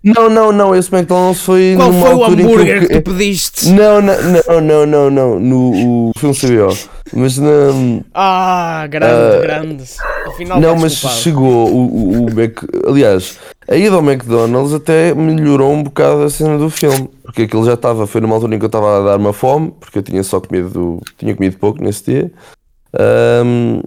Não, 0.03 0.30
não, 0.30 0.51
não, 0.51 0.76
esse 0.76 0.93
McDonald's 0.93 1.41
foi. 1.41 1.74
Qual 1.76 1.91
foi 1.91 2.14
o 2.14 2.24
em 2.24 2.36
que 2.36 2.41
hambúrguer 2.43 2.88
que 2.88 3.01
tu 3.01 3.12
pediste? 3.12 3.70
Não, 3.70 3.99
não, 3.99 4.16
não, 4.22 4.62
não, 4.62 4.86
não, 4.86 5.09
não. 5.09 5.39
No 5.39 6.09
o 6.09 6.12
filme 6.20 6.36
CBO. 6.36 7.00
Mas 7.14 7.38
não. 7.38 8.03
Ah, 8.14 8.88
grande, 8.89 9.38
Ah, 9.38 9.39
grande. 9.41 9.84
Afinal, 10.28 10.59
Não, 10.62 10.76
mas 10.78 10.99
culpado. 11.01 11.22
chegou 11.22 11.70
o, 11.70 11.86
o, 11.86 12.26
o 12.28 12.36
Mac... 12.36 12.64
Aliás, 12.88 13.38
a 13.68 13.76
ida 13.76 13.95
ao 13.95 14.03
McDonald's 14.03 14.74
até 14.74 15.14
melhorou 15.14 15.72
um 15.74 15.84
bocado 15.84 16.24
a 16.24 16.30
cena 16.30 16.57
do 16.57 16.70
filme. 16.70 17.09
Porque 17.24 17.43
aquilo 17.43 17.66
já 17.66 17.74
estava, 17.74 18.07
foi 18.07 18.22
numa 18.22 18.36
altura 18.36 18.55
em 18.55 18.59
que 18.59 18.66
eu 18.66 18.68
estava 18.68 18.99
a 18.99 19.03
dar 19.03 19.18
uma 19.18 19.34
fome, 19.34 19.74
porque 19.80 19.99
eu 19.99 20.03
tinha 20.03 20.24
só 20.24 20.39
comido, 20.39 20.99
tinha 21.18 21.36
comido 21.36 21.57
pouco 21.57 21.84
nesse 21.84 22.05
dia. 22.05 22.32
Ahm, 22.97 23.82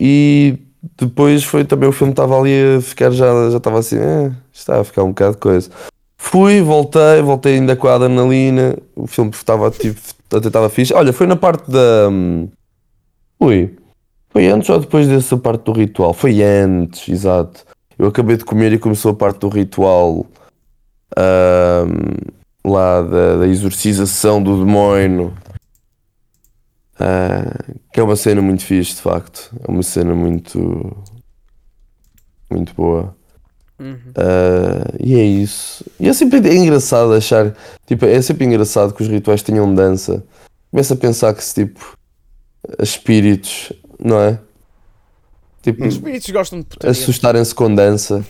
e 0.00 0.58
depois 1.00 1.44
foi 1.44 1.64
também 1.64 1.88
o 1.88 1.92
filme 1.92 2.12
estava 2.12 2.38
ali 2.38 2.76
a 2.76 2.80
ficar 2.80 3.10
já, 3.10 3.50
já 3.50 3.56
estava 3.56 3.78
assim, 3.78 3.96
eh, 3.98 4.30
está 4.52 4.80
a 4.80 4.84
ficar 4.84 5.04
um 5.04 5.08
bocado 5.08 5.32
de 5.32 5.38
coisa. 5.38 5.70
Fui, 6.16 6.60
voltei, 6.62 7.20
voltei 7.22 7.54
ainda 7.54 7.74
com 7.76 7.88
a 7.88 7.94
adrenalina, 7.94 8.76
o 8.94 9.06
filme 9.06 9.30
estava 9.30 9.70
tipo, 9.70 10.00
até 10.34 10.46
estava 10.48 10.68
fixe. 10.68 10.94
Olha, 10.94 11.12
foi 11.12 11.26
na 11.26 11.36
parte 11.36 11.70
da. 11.70 12.08
Ui, 13.42 13.76
foi 14.30 14.46
antes 14.46 14.70
ou 14.70 14.78
depois 14.78 15.08
dessa 15.08 15.36
parte 15.36 15.64
do 15.64 15.72
ritual? 15.72 16.14
Foi 16.14 16.40
antes, 16.44 17.08
exato. 17.08 17.66
Eu 17.98 18.06
acabei 18.06 18.36
de 18.36 18.44
comer 18.44 18.72
e 18.72 18.78
começou 18.78 19.10
a 19.10 19.14
parte 19.14 19.40
do 19.40 19.48
ritual 19.48 20.24
lá 22.64 23.02
da, 23.02 23.38
da 23.38 23.48
exorcização 23.48 24.40
do 24.40 24.64
demónio. 24.64 25.34
Ah, 27.00 27.74
que 27.92 27.98
é 27.98 28.02
uma 28.04 28.14
cena 28.14 28.40
muito 28.40 28.64
fixe, 28.64 28.94
de 28.94 29.02
facto. 29.02 29.50
É 29.66 29.68
uma 29.68 29.82
cena 29.82 30.14
muito. 30.14 30.96
muito 32.48 32.72
boa. 32.74 33.16
Uhum. 33.80 34.12
Ah, 34.16 34.94
e 35.00 35.16
é 35.16 35.24
isso. 35.24 35.84
E 35.98 36.08
é 36.08 36.12
sempre 36.12 36.48
é 36.48 36.54
engraçado 36.54 37.12
achar. 37.12 37.56
Tipo, 37.86 38.04
é 38.06 38.22
sempre 38.22 38.44
engraçado 38.44 38.94
que 38.94 39.02
os 39.02 39.08
rituais 39.08 39.42
tenham 39.42 39.74
dança. 39.74 40.24
Começa 40.70 40.94
a 40.94 40.96
pensar 40.96 41.34
que 41.34 41.42
se 41.42 41.66
tipo. 41.66 42.00
Espíritos, 42.80 43.72
não 44.02 44.20
é? 44.20 44.38
Tipo, 45.62 45.86
Os 45.86 45.94
espíritos 45.94 46.30
gostam 46.30 46.58
de 46.60 46.66
putaria. 46.66 46.90
assustarem-se 46.90 47.54
com 47.54 47.72
dança. 47.74 48.24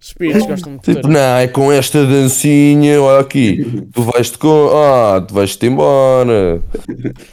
Os 0.00 0.08
espíritos 0.12 0.46
gostam 0.46 0.76
de 0.76 0.82
Tipo, 0.82 1.00
putaria. 1.02 1.18
não, 1.18 1.36
é 1.38 1.48
com 1.48 1.72
esta 1.72 2.06
dancinha, 2.06 3.00
olha 3.02 3.20
aqui, 3.20 3.82
tu 3.92 4.02
vais-te 4.04 4.38
com. 4.38 4.70
Ah, 4.72 5.20
tu 5.20 5.34
vais-te 5.34 5.66
embora. 5.66 6.62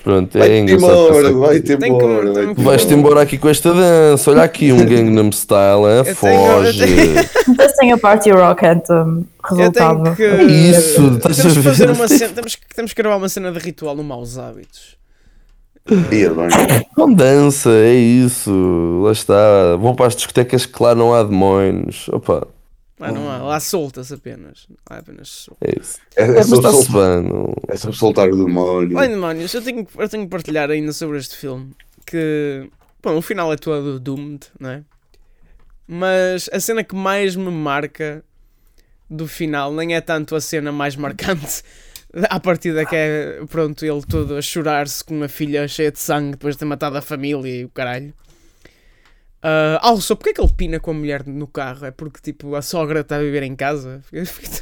Pronto, 0.03 0.35
é 0.35 0.39
Vai-te 0.39 0.55
engraçado. 0.55 0.91
embora, 0.91 1.33
vai-te 1.33 1.67
Tem 1.67 1.77
que- 1.77 1.85
embora. 1.87 2.23
tem 2.25 2.33
vai-te 2.33 2.55
que- 2.55 2.61
Vais-te 2.63 2.93
embora 2.93 3.21
aqui 3.21 3.37
com 3.37 3.47
esta 3.49 3.73
dança. 3.73 4.31
Olha 4.31 4.43
aqui, 4.43 4.71
um 4.73 4.83
Gangnam 4.85 5.31
Style, 5.31 5.83
hein? 5.83 5.97
Eu 5.97 6.03
tenho- 6.03 6.15
foge. 6.15 7.75
sem 7.77 7.91
a 7.91 7.97
Party 7.97 8.31
Rock 8.31 8.65
Anthem 8.65 8.95
Eu 8.97 9.25
resultava. 9.57 10.03
tenho 10.03 10.15
que. 10.15 10.23
É 10.23 10.43
isso, 10.43 11.15
estás 11.15 11.37
temos 11.37 11.51
a 11.53 11.55
que 11.55 11.61
fazer 11.63 11.87
ver? 11.87 11.93
uma 11.95 12.07
cena. 12.07 12.33
Temos 12.33 12.55
que, 12.55 12.75
temos 12.75 12.93
que 12.93 13.01
gravar 13.01 13.17
uma 13.17 13.29
cena 13.29 13.51
de 13.51 13.59
ritual 13.59 13.95
no 13.95 14.03
Maus 14.03 14.37
Hábitos. 14.37 14.97
Com 16.95 17.13
dança, 17.13 17.69
é 17.69 17.93
isso. 17.93 18.51
Lá 19.03 19.11
está. 19.11 19.75
Vão 19.77 19.95
para 19.95 20.07
as 20.07 20.15
discotecas 20.15 20.65
que 20.65 20.81
lá 20.81 20.95
não 20.95 21.13
há 21.13 21.23
demónios. 21.23 22.07
Opa, 22.09 22.47
Lá 22.99 23.11
não 23.11 23.29
há, 23.29 23.37
lá 23.39 23.59
solta-se 23.59 24.13
apenas. 24.13 24.65
Lá 24.89 24.99
apenas 24.99 25.27
solta. 25.27 25.59
É 25.67 25.77
isso. 25.79 25.97
É, 26.15 26.23
É, 26.23 26.37
é, 26.39 26.43
sobre, 26.43 26.67
está-se 26.67 26.85
sol- 26.91 27.01
bem. 27.21 27.29
não- 27.29 27.53
é 27.67 27.75
sobre 27.75 27.97
soltar 27.97 28.29
o 28.29 28.45
demónio. 28.45 28.97
Olha, 28.97 29.09
demónios, 29.09 29.53
eu 29.53 29.61
tenho, 29.61 29.85
eu 29.97 30.07
tenho 30.09 30.23
que 30.23 30.29
partilhar 30.29 30.69
ainda 30.71 30.93
sobre 30.93 31.17
este 31.17 31.35
filme. 31.35 31.71
Que, 32.05 32.69
bom, 33.01 33.17
o 33.17 33.21
final 33.21 33.51
é 33.51 33.57
todo 33.57 33.99
doomed, 33.99 34.45
não 34.59 34.69
é? 34.69 34.83
Mas 35.85 36.49
a 36.53 36.59
cena 36.61 36.81
que 36.83 36.95
mais 36.95 37.35
me 37.35 37.51
marca 37.51 38.23
do 39.09 39.27
final 39.27 39.73
nem 39.73 39.95
é 39.95 40.01
tanto 40.01 40.33
a 40.35 40.39
cena 40.39 40.71
mais 40.71 40.95
marcante. 40.95 41.61
A 42.29 42.39
partir 42.39 42.73
da 42.73 42.85
que 42.85 42.95
é, 42.95 43.39
pronto, 43.49 43.83
ele 43.83 44.01
todo 44.07 44.35
a 44.37 44.41
chorar-se 44.41 45.03
com 45.03 45.15
uma 45.15 45.27
filha 45.27 45.67
cheia 45.67 45.91
de 45.91 45.99
sangue 45.99 46.31
depois 46.31 46.55
de 46.55 46.59
ter 46.59 46.65
matado 46.65 46.97
a 46.97 47.01
família 47.01 47.61
e 47.61 47.65
o 47.65 47.69
caralho. 47.69 48.13
Ah, 49.45 49.79
also, 49.81 50.15
porque 50.15 50.29
é 50.29 50.33
que 50.33 50.39
ele 50.41 50.53
pina 50.55 50.79
com 50.79 50.91
a 50.91 50.93
mulher 50.93 51.23
no 51.25 51.47
carro? 51.47 51.85
É 51.85 51.91
porque, 51.91 52.19
tipo, 52.21 52.55
a 52.55 52.61
sogra 52.61 53.01
está 53.01 53.17
a 53.17 53.19
viver 53.19 53.43
em 53.43 53.55
casa? 53.55 54.01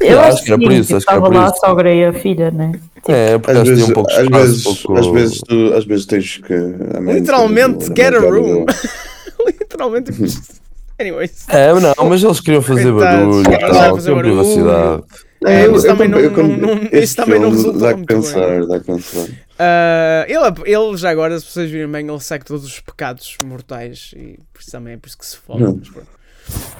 Eu 0.01 0.19
acho 0.21 0.43
que 0.43 0.51
era 0.51 0.59
por 0.59 0.71
isso, 0.71 0.97
tipo, 0.97 1.11
era 1.11 1.19
estava 1.19 1.27
lá 1.29 1.45
a 1.45 1.53
sogra 1.53 1.93
e 1.93 2.03
a 2.05 2.13
filha, 2.13 2.49
né? 2.49 2.71
É, 3.07 3.37
porque 3.37 3.51
Às 3.51 3.57
eles 3.57 3.69
vezes, 3.69 3.85
tinham 3.85 3.89
um 3.91 3.93
pouco 3.93 4.09
de 4.09 4.15
às, 4.17 4.27
vezes, 4.29 4.63
pouco... 4.63 4.97
às, 4.97 5.07
vezes 5.07 5.41
tu, 5.41 5.73
às 5.75 5.85
vezes 5.85 6.05
tens 6.07 6.37
que. 6.37 6.53
a 6.53 6.99
mente- 6.99 7.19
Literalmente, 7.19 7.91
a 7.91 7.95
get 7.95 8.13
a 8.15 8.19
room. 8.19 8.65
Literalmente. 9.45 10.11
Anyways. 10.99 11.47
É, 11.49 11.73
não, 11.73 12.09
mas 12.09 12.23
eles 12.23 12.39
queriam 12.39 12.61
fazer 12.61 12.91
Coitados, 12.91 13.25
barulho 13.25 13.41
e 13.53 13.57
queriam 13.57 13.95
fazer 13.95 14.15
barulho. 14.15 14.35
privacidade. 14.35 15.03
É, 15.43 15.65
eu- 15.65 15.75
isso 15.75 15.87
eu 15.87 15.91
também 15.93 16.07
não- 16.07 16.19
eu 16.19 16.31
não- 16.31 17.15
também 17.15 17.39
não 17.39 17.49
resultou 17.49 17.81
Dá 17.81 17.95
muito 17.95 18.05
bem. 18.07 18.17
pensar, 18.21 18.65
dá 18.67 18.79
que 18.79 18.85
pensar. 18.85 19.27
Ah, 19.57 20.25
ele, 20.27 20.71
ele 20.71 20.97
já 20.97 21.09
agora, 21.09 21.39
se 21.39 21.45
vocês 21.47 21.69
virem 21.69 21.87
bem, 21.87 22.07
ele 22.07 22.19
segue 22.19 22.45
todos 22.45 22.63
os 22.63 22.79
pecados 22.79 23.37
mortais 23.45 24.11
e 24.15 24.37
por 24.53 24.61
isso 24.61 24.71
também 24.71 24.93
é 24.93 24.97
por 24.97 25.07
isso 25.07 25.17
que 25.17 25.25
se 25.25 25.37
pronto. 25.39 25.91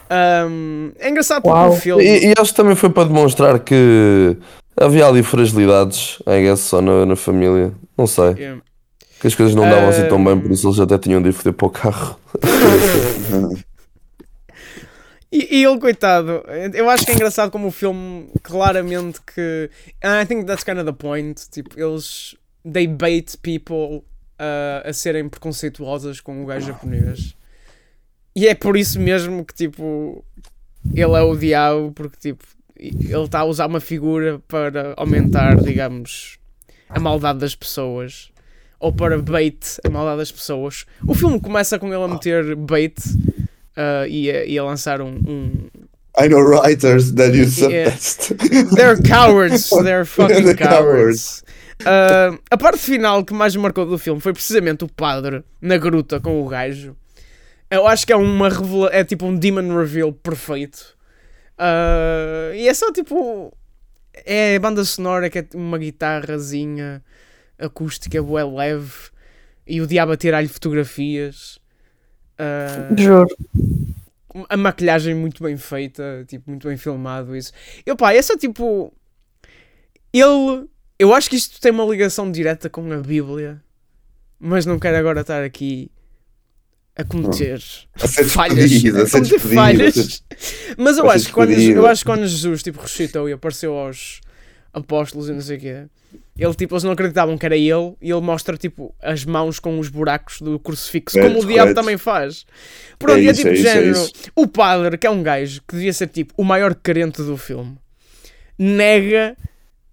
Ahm, 0.09 0.91
é 0.99 1.09
engraçado 1.09 1.41
porque 1.41 1.57
o 1.57 1.71
filme. 1.73 2.03
E, 2.03 2.27
e 2.27 2.33
acho 2.37 2.51
que 2.51 2.57
também 2.57 2.75
foi 2.75 2.89
para 2.89 3.07
demonstrar 3.07 3.59
que 3.59 4.37
havia 4.75 5.07
ali 5.07 5.23
fragilidades, 5.23 6.17
I 6.27 6.41
guess, 6.41 6.59
só 6.61 6.81
na, 6.81 7.05
na 7.05 7.15
família. 7.15 7.71
Não 7.97 8.05
sei. 8.05 8.31
Yeah. 8.37 8.61
Que 9.19 9.27
as 9.27 9.35
coisas 9.35 9.53
não 9.55 9.63
davam 9.69 9.89
assim 9.89 10.07
tão 10.07 10.23
bem, 10.23 10.39
por 10.39 10.51
isso 10.51 10.67
eles 10.67 10.79
até 10.79 10.97
tinham 10.97 11.21
de 11.21 11.29
ir 11.29 11.31
foder 11.31 11.53
para 11.53 11.67
o 11.67 11.69
carro. 11.69 12.19
E, 15.31 15.59
e 15.59 15.63
ele, 15.63 15.79
coitado, 15.79 16.43
eu 16.73 16.89
acho 16.89 17.05
que 17.05 17.11
é 17.11 17.15
engraçado 17.15 17.49
como 17.49 17.67
o 17.67 17.71
filme 17.71 18.29
claramente 18.43 19.21
que. 19.21 19.69
I 20.03 20.25
think 20.25 20.45
that's 20.45 20.63
kind 20.63 20.77
of 20.77 20.85
the 20.85 20.91
point. 20.91 21.49
Tipo, 21.49 21.79
eles. 21.79 22.35
They 22.69 22.85
bait 22.85 23.37
people 23.41 24.03
uh, 24.37 24.87
a 24.87 24.93
serem 24.93 25.29
preconceituosas 25.29 26.19
com 26.19 26.43
o 26.43 26.45
gajo 26.45 26.67
japonês. 26.67 27.35
E 28.35 28.47
é 28.47 28.53
por 28.53 28.77
isso 28.77 28.99
mesmo 28.99 29.45
que, 29.45 29.53
tipo, 29.53 30.23
ele 30.93 31.13
é 31.15 31.21
o 31.21 31.35
diabo, 31.35 31.91
porque, 31.91 32.17
tipo, 32.17 32.43
ele 32.75 33.23
está 33.23 33.39
a 33.39 33.45
usar 33.45 33.67
uma 33.67 33.79
figura 33.79 34.39
para 34.47 34.93
aumentar, 34.97 35.55
digamos, 35.55 36.37
a 36.89 36.99
maldade 36.99 37.39
das 37.39 37.55
pessoas. 37.55 38.31
Ou 38.79 38.91
para 38.91 39.21
bait 39.21 39.79
a 39.85 39.89
maldade 39.89 40.17
das 40.17 40.31
pessoas. 40.31 40.85
O 41.07 41.13
filme 41.13 41.39
começa 41.39 41.79
com 41.79 41.87
ele 41.87 42.03
a 42.03 42.07
meter 42.07 42.55
bait 42.55 42.95
uh, 43.77 44.07
e, 44.07 44.29
a, 44.31 44.45
e 44.45 44.57
a 44.57 44.63
lançar 44.63 45.01
um, 45.01 45.19
um- 45.27 45.69
I 46.19 46.27
know 46.27 46.41
writers 46.41 47.13
that 47.13 47.33
use 47.33 47.55
the 47.61 47.71
Yeah. 47.71 47.95
They're 48.75 49.01
cowards, 49.01 49.69
they're 49.83 50.05
fucking 50.05 50.43
They're 50.43 50.55
cowards. 50.57 51.43
Uh, 51.85 52.37
a 52.51 52.57
parte 52.57 52.77
final 52.79 53.23
que 53.23 53.33
mais 53.33 53.55
me 53.55 53.61
marcou 53.61 53.85
do 53.85 53.97
filme 53.97 54.19
foi 54.21 54.33
precisamente 54.33 54.83
o 54.83 54.87
padre 54.89 55.43
na 55.61 55.77
gruta 55.77 56.19
com 56.19 56.41
o 56.41 56.47
gajo. 56.47 56.95
Eu 57.69 57.87
acho 57.87 58.05
que 58.05 58.11
é 58.11 58.15
uma 58.15 58.49
revela 58.49 58.89
é 58.91 59.03
tipo 59.03 59.25
um 59.25 59.35
demon 59.35 59.75
reveal 59.77 60.11
perfeito. 60.11 60.95
Uh, 61.57 62.53
e 62.55 62.67
é 62.67 62.73
só 62.73 62.91
tipo. 62.91 63.55
É 64.25 64.57
a 64.57 64.59
banda 64.59 64.83
sonora 64.83 65.29
que 65.29 65.39
é 65.39 65.47
uma 65.53 65.77
guitarrazinha 65.77 67.01
acústica, 67.57 68.21
bué 68.21 68.43
leve. 68.43 68.91
E 69.65 69.79
o 69.79 69.87
diabo 69.87 70.11
a 70.11 70.17
tirar-lhe 70.17 70.49
fotografias. 70.49 71.60
Uh, 72.41 72.97
Juro. 73.01 73.27
a 74.49 74.57
maquilhagem 74.57 75.13
muito 75.13 75.43
bem 75.43 75.57
feita, 75.57 76.25
tipo, 76.27 76.49
muito 76.49 76.67
bem 76.67 76.77
filmado 76.77 77.35
isso. 77.35 77.51
Eu 77.85 77.95
pá, 77.95 78.13
essa 78.13 78.35
tipo 78.37 78.91
ele, 80.13 80.67
eu 80.99 81.13
acho 81.13 81.29
que 81.29 81.35
isto 81.35 81.59
tem 81.61 81.71
uma 81.71 81.85
ligação 81.85 82.31
direta 82.31 82.69
com 82.69 82.91
a 82.91 82.97
Bíblia, 82.97 83.61
mas 84.39 84.65
não 84.65 84.79
quero 84.79 84.97
agora 84.97 85.21
estar 85.21 85.43
aqui 85.43 85.89
a 86.95 87.03
cometer 87.03 87.61
A 88.01 88.07
ser 88.07 88.25
falhas, 88.25 88.57
a 88.95 89.01
a 89.01 89.05
ser 89.05 89.11
cometer 89.19 89.35
a 89.35 89.39
falhas. 89.39 89.93
ser- 89.95 90.75
Mas 90.77 90.97
eu 90.97 91.09
acho 91.09 91.27
que 91.27 91.31
quando 91.33 91.51
eu 91.51 91.85
acho 91.85 92.03
que 92.03 92.09
quando 92.11 92.27
Jesus 92.27 92.61
tipo 92.63 92.81
ressuscitou 92.81 93.29
e 93.29 93.33
apareceu 93.33 93.73
aos 93.77 94.19
apóstolos 94.73 95.29
e 95.29 95.33
não 95.33 95.41
sei 95.41 95.57
o 95.57 95.59
quê, 95.59 95.83
ele 96.37 96.53
tipo 96.55 96.73
eles 96.73 96.83
não 96.83 96.91
acreditavam 96.91 97.37
que 97.37 97.45
era 97.45 97.55
ele 97.57 97.93
e 98.01 98.09
ele 98.11 98.21
mostra 98.21 98.57
tipo 98.57 98.93
as 99.01 99.25
mãos 99.25 99.59
com 99.59 99.77
os 99.79 99.89
buracos 99.89 100.41
do 100.41 100.57
crucifixo, 100.59 101.19
como 101.19 101.39
o 101.41 101.45
diabo 101.45 101.73
também 101.73 101.97
faz. 101.97 102.45
Pronto, 102.97 103.17
É 103.19 103.23
e 103.23 103.27
é 103.27 103.31
isso, 103.31 103.37
tipo 103.41 103.49
é 103.49 103.53
isso, 103.53 103.67
é 103.67 103.73
género. 103.73 104.09
O 104.35 104.47
padre, 104.47 104.97
que 104.97 105.05
é 105.07 105.09
um 105.09 105.21
gajo 105.23 105.61
que 105.67 105.75
devia 105.75 105.93
ser 105.93 106.07
tipo 106.07 106.33
o 106.37 106.43
maior 106.43 106.73
carente 106.75 107.21
do 107.21 107.37
filme, 107.37 107.77
nega 108.57 109.35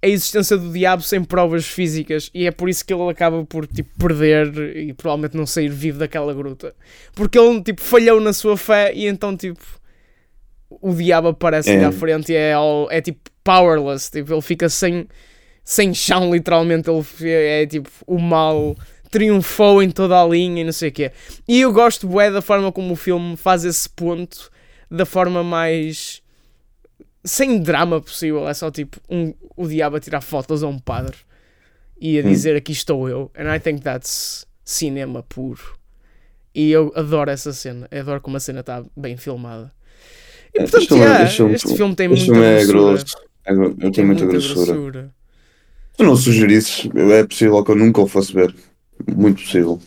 a 0.00 0.06
existência 0.06 0.56
do 0.56 0.72
diabo 0.72 1.02
sem 1.02 1.24
provas 1.24 1.66
físicas 1.66 2.30
e 2.32 2.46
é 2.46 2.52
por 2.52 2.68
isso 2.68 2.84
que 2.84 2.94
ele 2.94 3.10
acaba 3.10 3.44
por 3.44 3.66
tipo 3.66 3.90
perder 3.98 4.76
e 4.76 4.92
provavelmente 4.92 5.36
não 5.36 5.44
sair 5.44 5.68
vivo 5.70 5.98
daquela 5.98 6.32
gruta. 6.32 6.72
Porque 7.14 7.36
ele 7.38 7.60
tipo 7.62 7.80
falhou 7.80 8.20
na 8.20 8.32
sua 8.32 8.56
fé 8.56 8.92
e 8.94 9.06
então 9.06 9.36
tipo 9.36 9.60
o 10.70 10.94
diabo 10.94 11.28
aparece-lhe 11.28 11.82
É. 11.82 11.84
à 11.84 11.90
frente 11.92 12.30
e 12.32 12.36
é, 12.36 12.52
é 12.90 13.00
tipo 13.00 13.18
powerless, 13.52 14.10
tipo, 14.10 14.32
ele 14.34 14.42
fica 14.42 14.68
sem, 14.68 15.06
sem 15.64 15.94
chão 15.94 16.30
literalmente, 16.34 16.90
ele 16.90 17.02
fi- 17.02 17.28
é 17.30 17.66
tipo 17.66 17.88
o 18.06 18.18
mal 18.18 18.76
triunfou 19.10 19.82
em 19.82 19.90
toda 19.90 20.20
a 20.20 20.26
linha 20.26 20.60
e 20.60 20.64
não 20.64 20.72
sei 20.72 20.90
o 20.90 20.92
quê. 20.92 21.12
E 21.48 21.60
eu 21.62 21.72
gosto 21.72 22.06
bué 22.06 22.30
da 22.30 22.42
forma 22.42 22.70
como 22.70 22.92
o 22.92 22.96
filme 22.96 23.36
faz 23.38 23.64
esse 23.64 23.88
ponto 23.88 24.50
da 24.90 25.06
forma 25.06 25.42
mais 25.42 26.20
sem 27.24 27.58
drama 27.60 28.00
possível. 28.02 28.46
É 28.46 28.52
só 28.52 28.70
tipo 28.70 28.98
um, 29.08 29.32
o 29.56 29.66
diabo 29.66 29.96
a 29.96 30.00
tirar 30.00 30.20
fotos 30.20 30.62
a 30.62 30.66
um 30.68 30.78
padre 30.78 31.16
e 32.00 32.18
a 32.18 32.22
dizer 32.22 32.54
aqui 32.56 32.72
estou 32.72 33.08
eu. 33.08 33.30
And 33.34 33.54
I 33.54 33.58
think 33.58 33.80
that's 33.82 34.46
cinema 34.64 35.22
puro. 35.22 35.78
E 36.54 36.70
eu 36.70 36.92
adoro 36.94 37.30
essa 37.30 37.52
cena. 37.52 37.88
Eu 37.90 38.00
adoro 38.02 38.20
como 38.20 38.36
a 38.36 38.40
cena 38.40 38.60
está 38.60 38.84
bem 38.96 39.16
filmada. 39.16 39.72
E 40.54 40.62
Este 40.62 40.70
portanto, 40.70 40.88
filme- 40.88 41.02
yeah, 41.04 41.24
este 41.24 41.36
filme- 41.36 41.54
este 41.54 41.76
filme 41.76 41.94
tem 41.94 42.12
Este 42.12 42.30
muita 42.30 42.44
filme 42.46 42.62
é 42.62 42.66
grosso. 42.66 43.04
É 43.48 43.54
gro- 43.54 43.64
Eu 43.70 43.74
Tem 43.76 43.90
tenho 43.90 44.06
muita 44.08 44.24
muita 44.24 44.38
grossura. 44.38 44.72
grossura. 44.72 45.10
Se 45.96 46.02
não 46.04 46.16
sugerisses, 46.16 46.88
é 46.94 47.24
possível 47.24 47.64
que 47.64 47.70
eu 47.70 47.76
nunca 47.76 48.00
o 48.02 48.06
fosse 48.06 48.32
ver. 48.32 48.54
Muito 49.16 49.42
possível. 49.42 49.80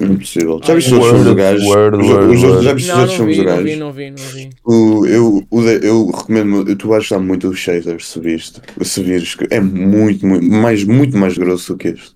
Muito 0.00 0.20
possível. 0.20 0.60
Já 0.64 0.74
viste 0.74 0.94
os 0.94 1.04
filmes 1.06 1.24
do 1.24 1.34
gajo? 1.34 1.66
word, 1.66 1.96
Os- 1.96 2.06
word, 2.08 2.26
os 2.36 2.42
outros- 2.42 2.42
word. 2.44 2.64
Já 2.64 2.72
viste 2.74 2.92
os 2.92 3.12
filmes 3.14 3.36
vi, 3.36 3.42
do 3.42 3.48
não 3.48 3.56
vi, 3.56 3.64
gajo? 3.64 3.78
não 3.80 3.92
vi, 3.92 4.10
não 4.10 4.16
vi. 4.16 4.50
O, 4.64 5.06
eu, 5.06 5.46
o 5.50 5.62
eu 5.68 6.06
recomendo, 6.10 6.76
tu 6.76 6.86
vais 6.88 7.02
gostar 7.02 7.18
muito 7.18 7.48
do 7.48 7.56
Shaders 7.56 8.06
se 8.06 8.20
viste, 8.20 8.60
se 8.82 9.02
vires, 9.02 9.36
é 9.50 9.58
muito, 9.60 10.24
muito, 10.24 10.44
mais, 10.46 10.84
muito 10.84 11.16
mais 11.16 11.36
grosso 11.36 11.72
do 11.72 11.78
que 11.78 11.88
este. 11.88 12.12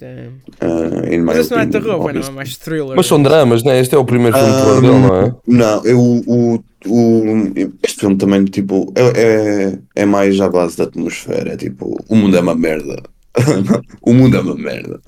Uh, 0.00 1.12
in 1.12 1.18
my 1.18 1.24
Mas 1.24 1.38
isso 1.38 1.54
não 1.54 1.60
é 1.60 1.66
terror, 1.66 2.08
é 2.08 2.30
mais 2.30 2.56
thriller. 2.56 2.96
Mas 2.96 3.06
são 3.06 3.20
dramas, 3.20 3.64
né? 3.64 3.80
Este 3.80 3.94
é 3.94 3.98
o 3.98 4.04
primeiro 4.04 4.36
filme 4.36 4.52
de 4.52 4.58
terror 4.58 4.80
dele, 4.80 4.98
não 4.98 5.16
é? 5.16 5.34
Não, 5.46 5.84
eu, 5.84 6.00
o, 6.00 6.64
o, 6.86 7.52
este 7.82 8.00
filme 8.00 8.16
também, 8.16 8.44
tipo, 8.44 8.92
é, 8.94 9.22
é, 9.22 9.78
é 9.96 10.04
mais 10.04 10.40
à 10.40 10.48
base 10.48 10.76
da 10.76 10.84
atmosfera. 10.84 11.54
É 11.54 11.56
tipo, 11.56 11.96
o 12.08 12.14
mundo 12.14 12.36
é 12.36 12.40
uma 12.40 12.54
merda. 12.54 13.02
o 14.02 14.12
mundo 14.14 14.36
é 14.36 14.40
uma 14.40 14.54
merda. 14.54 15.00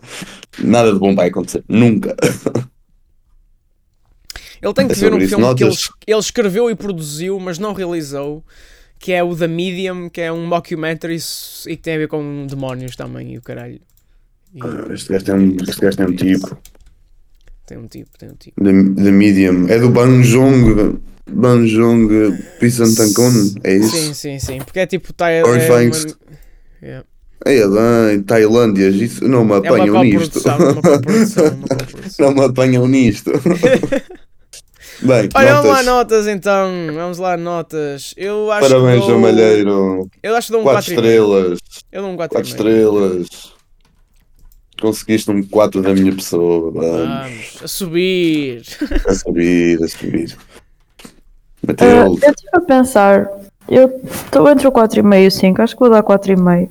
Nada 0.58 0.92
de 0.92 0.98
bom 0.98 1.14
vai 1.14 1.28
acontecer. 1.28 1.62
Nunca. 1.68 2.16
Ele 4.62 4.74
tem 4.74 4.86
que 4.86 4.92
É 4.92 4.96
ver 4.96 5.14
um 5.14 5.20
filme 5.20 5.54
que 5.54 5.64
ele, 5.64 5.74
ele 6.06 6.18
escreveu 6.18 6.70
e 6.70 6.74
produziu, 6.74 7.40
mas 7.40 7.58
não 7.58 7.72
realizou, 7.72 8.44
que 8.98 9.10
é 9.10 9.22
o 9.22 9.34
The 9.34 9.48
Medium, 9.48 10.10
que 10.10 10.20
é 10.20 10.30
um 10.30 10.46
mockumentary 10.46 11.16
e 11.66 11.76
que 11.76 11.82
tem 11.82 11.94
a 11.94 11.98
ver 11.98 12.08
com 12.08 12.46
demónios 12.46 12.94
também 12.94 13.32
e 13.32 13.38
o 13.38 13.42
caralho. 13.42 13.80
E 14.54 14.92
Este 14.92 15.12
gajo 15.12 15.24
tem 15.24 15.34
um, 15.34 15.56
este 15.62 15.80
gajo 15.80 15.96
tem 15.96 16.06
um 16.06 16.16
tipo. 16.16 16.58
tem 17.66 17.78
um 17.78 17.86
tipo, 17.86 18.18
tem 18.18 18.28
um 18.30 18.34
tipo. 18.34 18.62
The 18.62 19.10
Medium. 19.10 19.68
É 19.68 19.78
do 19.78 19.90
Banjong. 19.90 20.98
Banjong 21.30 22.08
Pisantankon. 22.58 23.54
É 23.62 23.76
isso? 23.76 23.96
Sim, 23.96 24.14
sim, 24.14 24.38
sim. 24.38 24.58
Porque 24.58 24.80
é 24.80 24.86
tipo. 24.86 25.12
Tá, 25.12 25.30
é, 25.30 25.44
uma, 25.44 25.56
yeah. 26.82 27.06
É 27.46 27.66
bem, 27.66 28.22
Tailândias. 28.22 28.96
Isso 28.96 29.26
não 29.26 29.44
me 29.44 29.52
é 29.52 29.56
apanham 29.56 30.02
nisto. 30.02 30.42
não 32.18 32.34
me 32.34 32.44
apanham 32.44 32.88
nisto. 32.88 33.30
Bem, 35.02 35.30
Olha, 35.34 35.54
vamos 35.54 35.70
lá, 35.70 35.82
notas. 35.82 35.86
notas 35.86 36.26
então. 36.26 36.70
Vamos 36.92 37.18
lá, 37.18 37.34
notas. 37.34 38.12
Eu 38.18 38.52
acho 38.52 38.68
Parabéns, 38.68 39.00
que 39.00 39.10
dou, 39.10 39.18
Malheiro. 39.18 40.10
Eu 40.22 40.36
acho 40.36 40.48
que 40.48 40.52
dou 40.52 40.60
um 40.60 40.64
4 40.64 40.82
4,5. 40.82 40.94
estrelas. 40.94 41.58
Eu 41.90 42.02
dou 42.02 42.10
um 42.10 42.16
4,5. 42.16 42.28
4 42.28 42.48
estrelas. 42.48 43.59
Conseguiste 44.80 45.30
um 45.30 45.42
4 45.42 45.82
da 45.82 45.92
minha 45.92 46.14
pessoa. 46.14 46.70
Vamos. 46.70 46.90
Vamos, 46.90 47.58
a 47.62 47.68
subir. 47.68 48.62
A 49.06 49.14
subir, 49.14 49.82
a 49.82 49.88
subir. 49.88 50.36
Matilde. 51.66 52.24
eu 52.24 52.30
estive 52.30 52.48
a 52.54 52.60
pensar, 52.60 53.30
eu 53.68 54.00
estou 54.02 54.48
entre 54.48 54.66
o 54.66 54.72
4,5 54.72 55.22
e 55.22 55.26
o 55.26 55.30
5, 55.30 55.62
acho 55.62 55.74
que 55.74 55.80
vou 55.80 55.90
dar 55.90 56.02
4,5. 56.02 56.70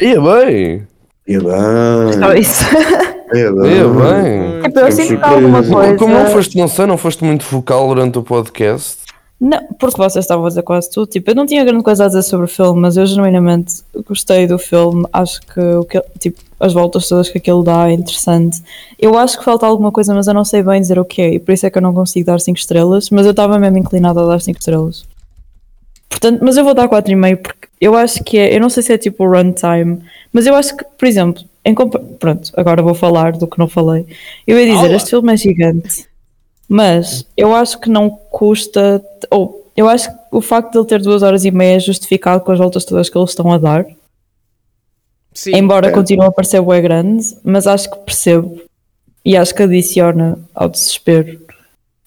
Ia 0.00 0.20
bem, 0.20 0.86
Ia 1.28 1.40
bem. 1.40 2.12
Só 2.18 2.34
isso. 2.34 2.64
Ia 3.34 3.52
bem. 3.52 3.72
ia 3.72 3.88
bem. 3.88 4.62
tipo, 4.62 4.80
eu 4.80 4.90
sinto 4.92 5.22
alguma 5.22 5.62
coisa. 5.62 5.96
Como 5.96 6.14
não 6.14 6.26
foste, 6.26 6.56
não 6.56 6.66
sei, 6.66 6.86
não 6.86 6.96
foste 6.96 7.22
muito 7.22 7.44
vocal 7.44 7.86
durante 7.88 8.16
o 8.16 8.22
podcast. 8.22 9.07
Não, 9.40 9.64
porque 9.78 9.96
vocês 9.96 10.24
estavam 10.24 10.44
a 10.46 10.48
dizer 10.48 10.62
quase 10.62 10.90
tudo. 10.90 11.06
Tipo, 11.06 11.30
eu 11.30 11.34
não 11.34 11.46
tinha 11.46 11.64
grande 11.64 11.84
coisa 11.84 12.04
a 12.04 12.08
dizer 12.08 12.22
sobre 12.22 12.46
o 12.46 12.48
filme, 12.48 12.80
mas 12.80 12.96
eu 12.96 13.06
genuinamente 13.06 13.82
gostei 14.06 14.48
do 14.48 14.58
filme. 14.58 15.06
Acho 15.12 15.40
que 15.42 15.60
o 15.60 15.84
que 15.84 16.02
tipo, 16.18 16.40
as 16.58 16.72
voltas 16.72 17.08
todas 17.08 17.28
que 17.28 17.38
aquilo 17.38 17.62
dá 17.62 17.88
é 17.88 17.92
interessante. 17.92 18.60
Eu 18.98 19.16
acho 19.16 19.38
que 19.38 19.44
falta 19.44 19.64
alguma 19.64 19.92
coisa, 19.92 20.12
mas 20.12 20.26
eu 20.26 20.34
não 20.34 20.44
sei 20.44 20.62
bem 20.62 20.80
dizer 20.80 20.98
o 20.98 21.04
que 21.04 21.22
é. 21.22 21.34
E 21.34 21.38
por 21.38 21.52
isso 21.52 21.66
é 21.66 21.70
que 21.70 21.78
eu 21.78 21.82
não 21.82 21.94
consigo 21.94 22.26
dar 22.26 22.40
5 22.40 22.58
estrelas. 22.58 23.10
Mas 23.10 23.26
eu 23.26 23.30
estava 23.30 23.58
mesmo 23.60 23.78
inclinado 23.78 24.18
a 24.18 24.26
dar 24.26 24.40
5 24.40 24.58
estrelas. 24.58 25.06
Portanto, 26.08 26.40
mas 26.42 26.56
eu 26.56 26.64
vou 26.64 26.74
dar 26.74 26.88
4,5 26.88 27.36
porque 27.36 27.68
eu 27.80 27.94
acho 27.94 28.24
que 28.24 28.38
é. 28.38 28.56
Eu 28.56 28.60
não 28.60 28.68
sei 28.68 28.82
se 28.82 28.92
é 28.92 28.98
tipo 28.98 29.24
o 29.24 29.30
runtime, 29.30 30.00
mas 30.32 30.46
eu 30.46 30.54
acho 30.56 30.76
que, 30.76 30.84
por 30.84 31.06
exemplo, 31.06 31.44
em 31.64 31.74
pronto, 31.74 32.50
agora 32.56 32.82
vou 32.82 32.94
falar 32.94 33.32
do 33.32 33.46
que 33.46 33.58
não 33.58 33.68
falei. 33.68 34.04
Eu 34.46 34.58
ia 34.58 34.66
dizer, 34.74 34.90
este 34.92 35.10
filme 35.10 35.32
é 35.32 35.36
gigante. 35.36 36.07
Mas 36.68 37.24
eu 37.36 37.54
acho 37.54 37.80
que 37.80 37.88
não 37.88 38.10
custa, 38.10 39.02
ou 39.30 39.66
eu 39.76 39.88
acho 39.88 40.10
que 40.10 40.18
o 40.32 40.40
facto 40.40 40.72
de 40.72 40.78
ele 40.78 40.86
ter 40.86 41.00
duas 41.00 41.22
horas 41.22 41.44
e 41.44 41.50
meia 41.50 41.76
é 41.76 41.80
justificado 41.80 42.44
com 42.44 42.52
as 42.52 42.58
voltas 42.58 42.84
todas 42.84 43.08
que 43.08 43.16
eles 43.16 43.30
estão 43.30 43.50
a 43.52 43.58
dar, 43.58 43.86
Sim. 45.32 45.52
embora 45.56 45.90
continue 45.92 46.26
a 46.26 46.30
parecer 46.32 46.60
bué 46.60 46.80
grande, 46.80 47.24
mas 47.42 47.66
acho 47.66 47.90
que 47.90 47.96
percebo 47.98 48.60
e 49.24 49.36
acho 49.36 49.54
que 49.54 49.62
adiciona 49.62 50.38
ao 50.54 50.68
desespero, 50.68 51.40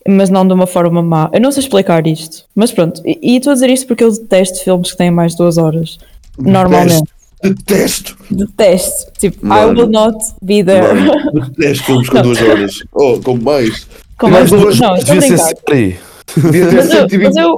mas 0.08 0.30
não 0.30 0.46
de 0.48 0.54
uma 0.54 0.68
forma 0.68 1.02
má. 1.02 1.30
Eu 1.34 1.42
não 1.42 1.52
sei 1.52 1.64
explicar 1.64 2.06
isto, 2.06 2.46
mas 2.54 2.72
pronto, 2.72 3.02
e 3.06 3.20
e 3.22 3.38
estou 3.38 3.52
a 3.52 3.54
dizer 3.56 3.70
isto 3.70 3.88
porque 3.88 4.04
eu 4.04 4.12
detesto 4.12 4.64
filmes 4.64 4.92
que 4.92 4.98
têm 4.98 5.10
mais 5.10 5.32
de 5.32 5.38
duas 5.40 5.58
horas, 5.58 5.98
normalmente. 6.38 7.10
Detesto. 7.44 8.16
Detesto, 8.30 9.12
tipo, 9.20 9.44
I 9.44 9.50
Mano. 9.50 9.80
will 9.82 9.90
not 9.90 10.18
be 10.44 10.64
there. 10.64 10.94
Mano, 10.94 11.50
detesto 11.50 11.86
filmes 11.86 12.08
com 12.10 12.16
Não. 12.18 12.22
duas 12.22 12.38
horas. 12.44 12.72
Oh, 12.92 13.20
com 13.20 13.36
mais. 13.38 13.88
Com 14.22 14.30
mais 14.30 14.50
Mas 14.52 14.62
duas, 14.62 14.80
não, 14.80 14.96
estou 14.96 15.16
a 15.16 15.20
Devia 15.20 15.38
ser 15.38 15.56
ter 15.66 16.00
Mas 16.38 16.56
eu, 16.94 17.10
120. 17.10 17.24
mas 17.24 17.36
eu 17.36 17.58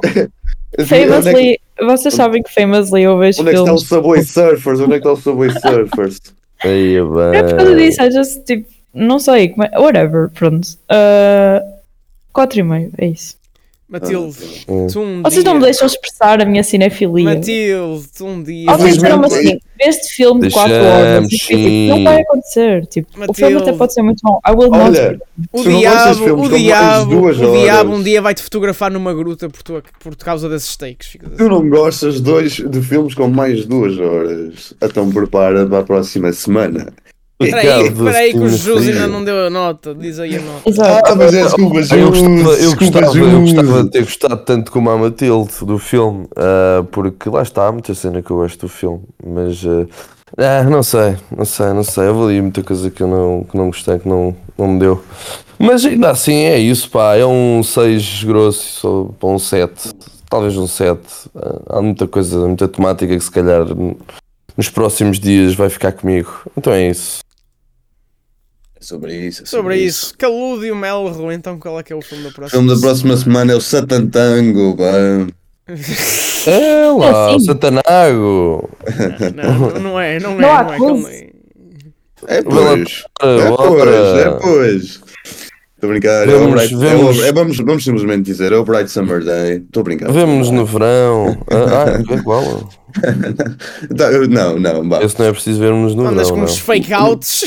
Onde 0.76 0.82
é 0.82 0.84
que- 0.84 0.86
famously, 0.86 1.60
vocês 1.80 2.14
sabem 2.14 2.42
que 2.42 2.52
famously 2.52 3.02
eu 3.04 3.16
vejo 3.18 3.42
Onde 3.42 3.50
é 3.50 3.52
que 3.52 3.58
está 3.60 3.72
o. 3.74 3.78
Subway 3.78 4.22
Surfers? 4.24 4.80
Onde 4.80 4.94
é 4.94 5.00
que 5.00 5.08
está 5.08 5.12
o 5.12 5.16
Subway 5.16 5.50
Surfers? 5.60 6.20
Ia 6.64 7.00
É 7.34 7.42
por 7.44 7.56
causa 7.56 7.74
bem. 7.74 7.86
disso, 7.88 8.02
I 8.02 8.10
just, 8.10 8.44
tipo, 8.44 8.68
não 8.94 9.18
sei, 9.20 9.50
como 9.50 9.64
é, 9.64 9.78
whatever, 9.78 10.30
pronto. 10.30 10.66
Uh, 10.90 11.60
4,5, 12.34 12.90
é 12.98 13.06
isso. 13.06 13.36
Matilde, 13.88 14.64
Hum. 14.68 14.86
tu 14.90 15.00
um 15.00 15.22
Vocês 15.22 15.44
dia... 15.44 15.52
não 15.52 15.60
me 15.60 15.64
deixam 15.66 15.86
expressar 15.86 16.40
a 16.40 16.44
minha 16.44 16.64
cinefilia. 16.64 17.24
Matilde, 17.34 18.06
tu 18.16 18.26
um 18.26 18.42
dia... 18.42 18.72
Vocês 18.72 18.94
disseram 18.94 19.22
assim, 19.24 19.58
este 19.78 20.14
filme 20.14 20.48
de 20.48 20.54
4 20.54 20.70
Deixamos, 20.72 20.94
horas, 20.94 21.28
tipo, 21.28 21.88
não 21.88 22.04
vai 22.04 22.22
acontecer. 22.22 22.86
Tipo, 22.86 23.08
o 23.28 23.34
filme 23.34 23.56
até 23.58 23.72
pode 23.72 23.92
ser 23.92 24.02
muito 24.02 24.20
bom. 24.24 24.40
I 24.46 24.50
will 24.52 24.70
not. 24.70 24.98
Olha, 24.98 25.20
O 25.52 25.62
gostas 25.62 26.16
de 26.16 26.24
diabo, 26.24 26.44
o 26.44 26.48
diabo, 26.48 27.26
o 27.28 27.60
diabo 27.62 27.92
um 27.94 28.02
dia 28.02 28.22
vai-te 28.22 28.42
fotografar 28.42 28.90
numa 28.90 29.12
gruta 29.12 29.50
por, 29.50 29.62
tua, 29.62 29.82
por 30.00 30.16
causa 30.16 30.48
desses 30.48 30.70
steaks. 30.70 31.16
assim. 31.22 31.36
tu 31.36 31.48
não 31.48 31.68
gostas 31.68 32.20
dois, 32.20 32.52
de 32.54 32.80
filmes 32.80 33.14
com 33.14 33.28
mais 33.28 33.58
de 33.58 33.66
duas 33.68 33.98
horas. 33.98 34.74
Então 34.82 35.10
prepara 35.12 35.66
para 35.66 35.80
a 35.80 35.82
próxima 35.82 36.32
semana. 36.32 36.92
Espera 37.44 37.62
aí, 37.62 37.82
Ricardo, 37.82 38.08
espera 38.08 38.18
aí 38.18 38.32
que 38.32 38.38
o 38.38 38.48
Jus 38.48 38.88
ainda 38.88 39.06
não 39.06 39.24
deu 39.24 39.46
a 39.46 39.50
nota. 39.50 39.94
Diz 39.94 40.18
aí 40.18 40.36
a 40.36 40.40
nota. 40.40 40.68
Exato. 40.68 41.12
Ah, 41.12 41.14
mas 41.14 41.34
é 41.34 41.42
desculpa, 41.42 41.76
Eu 41.76 41.82
Jus, 41.82 41.98
gostava, 42.08 42.52
eu, 42.54 42.76
gostava, 42.76 43.06
eu 43.06 43.30
Jus. 43.30 43.52
gostava 43.52 43.84
de 43.84 43.90
ter 43.90 44.04
gostado 44.04 44.36
tanto 44.38 44.72
como 44.72 44.90
a 44.90 44.98
Matilde 44.98 45.52
do 45.62 45.78
filme, 45.78 46.26
ah, 46.36 46.84
porque 46.90 47.28
lá 47.28 47.42
está, 47.42 47.68
há 47.68 47.72
muita 47.72 47.94
cena 47.94 48.22
que 48.22 48.30
eu 48.30 48.36
gosto 48.36 48.60
do 48.60 48.68
filme, 48.68 49.02
mas 49.24 49.64
ah, 49.66 49.86
ah, 50.36 50.64
não 50.64 50.82
sei, 50.82 51.16
não 51.36 51.44
sei, 51.44 51.66
não 51.72 51.84
sei. 51.84 52.08
Eu 52.08 52.24
ali 52.24 52.40
muita 52.42 52.62
coisa 52.62 52.90
que 52.90 53.02
eu 53.02 53.06
não, 53.06 53.44
que 53.44 53.56
não 53.56 53.66
gostei, 53.66 53.98
que 53.98 54.08
não, 54.08 54.34
não 54.58 54.68
me 54.68 54.80
deu. 54.80 55.02
Mas 55.58 55.84
ainda 55.84 56.10
assim 56.10 56.34
é 56.34 56.58
isso, 56.58 56.90
pá, 56.90 57.14
é 57.16 57.24
um 57.24 57.62
6 57.62 58.24
grosso 58.24 59.14
para 59.20 59.28
um 59.28 59.38
7, 59.38 59.94
talvez 60.28 60.56
um 60.56 60.66
7. 60.66 61.00
Ah, 61.36 61.78
há 61.78 61.82
muita 61.82 62.08
coisa, 62.08 62.38
muita 62.46 62.66
temática 62.66 63.16
que 63.16 63.22
se 63.22 63.30
calhar 63.30 63.64
nos 64.56 64.68
próximos 64.68 65.20
dias 65.20 65.54
vai 65.54 65.68
ficar 65.68 65.92
comigo. 65.92 66.30
Então 66.56 66.72
é 66.72 66.88
isso. 66.90 67.23
Sobre 68.84 69.16
isso. 69.16 69.46
Sobre 69.46 69.78
isso, 69.78 70.14
Calúdio 70.18 70.76
Melro, 70.76 71.32
então 71.32 71.58
qual 71.58 71.78
é 71.80 71.82
que 71.82 71.92
é 71.92 71.96
o 71.96 72.02
filme 72.02 72.24
da 72.24 72.30
O 72.30 72.32
próxima? 72.34 72.60
filme 72.60 72.74
da 72.74 72.80
próxima 72.80 73.16
semana 73.16 73.52
é 73.52 73.56
o 73.56 73.60
Satantango. 73.60 74.76
pá. 74.76 75.34
É 76.46 76.90
lá, 76.90 77.30
É 77.30 77.32
o 77.32 77.36
assim. 77.36 77.46
Satanago! 77.46 78.68
Não, 79.34 79.80
não 79.80 79.98
é, 80.00 80.20
não 80.20 80.32
é, 80.32 80.36
Não 80.36 80.36
não 80.38 80.74
é. 80.74 80.78
calma 80.78 81.08
aí. 81.08 81.30
É 82.26 82.42
pois. 82.42 83.04
É 83.22 83.50
pois, 83.56 84.18
é 84.18 84.30
pois. 84.42 84.82
Estou 84.82 85.84
a 85.84 85.86
brincar. 85.86 86.28
é 86.28 86.34
o 86.34 86.38
Vemos- 86.40 86.52
Bright, 86.54 86.76
vemos- 86.76 87.18
é 87.18 87.22
o- 87.22 87.24
é, 87.24 87.32
vamos, 87.32 87.56
vamos 87.56 87.82
simplesmente 87.84 88.22
dizer, 88.26 88.52
é 88.52 88.56
o 88.56 88.64
Bright 88.64 88.90
Summer 88.90 89.24
Day. 89.24 89.56
Estou 89.56 89.80
a 89.80 89.84
brincar. 89.84 90.12
Vemo-nos 90.12 90.50
no 90.50 90.66
verão. 90.66 91.34
Ah, 91.50 91.84
ah, 91.86 92.02
é 92.12 92.14
igual. 92.14 92.68
Tá, 93.96 94.10
não, 94.28 94.58
não, 94.58 94.88
vá. 94.88 95.02
Esse 95.02 95.18
não 95.18 95.26
é 95.26 95.32
preciso 95.32 95.60
vermos 95.60 95.94
no 95.94 96.02
Andas 96.06 96.28
verão. 96.28 96.30
com 96.30 96.36
Não. 96.36 96.44
uns 96.44 96.58
fake 96.58 96.92
outs. 96.92 97.44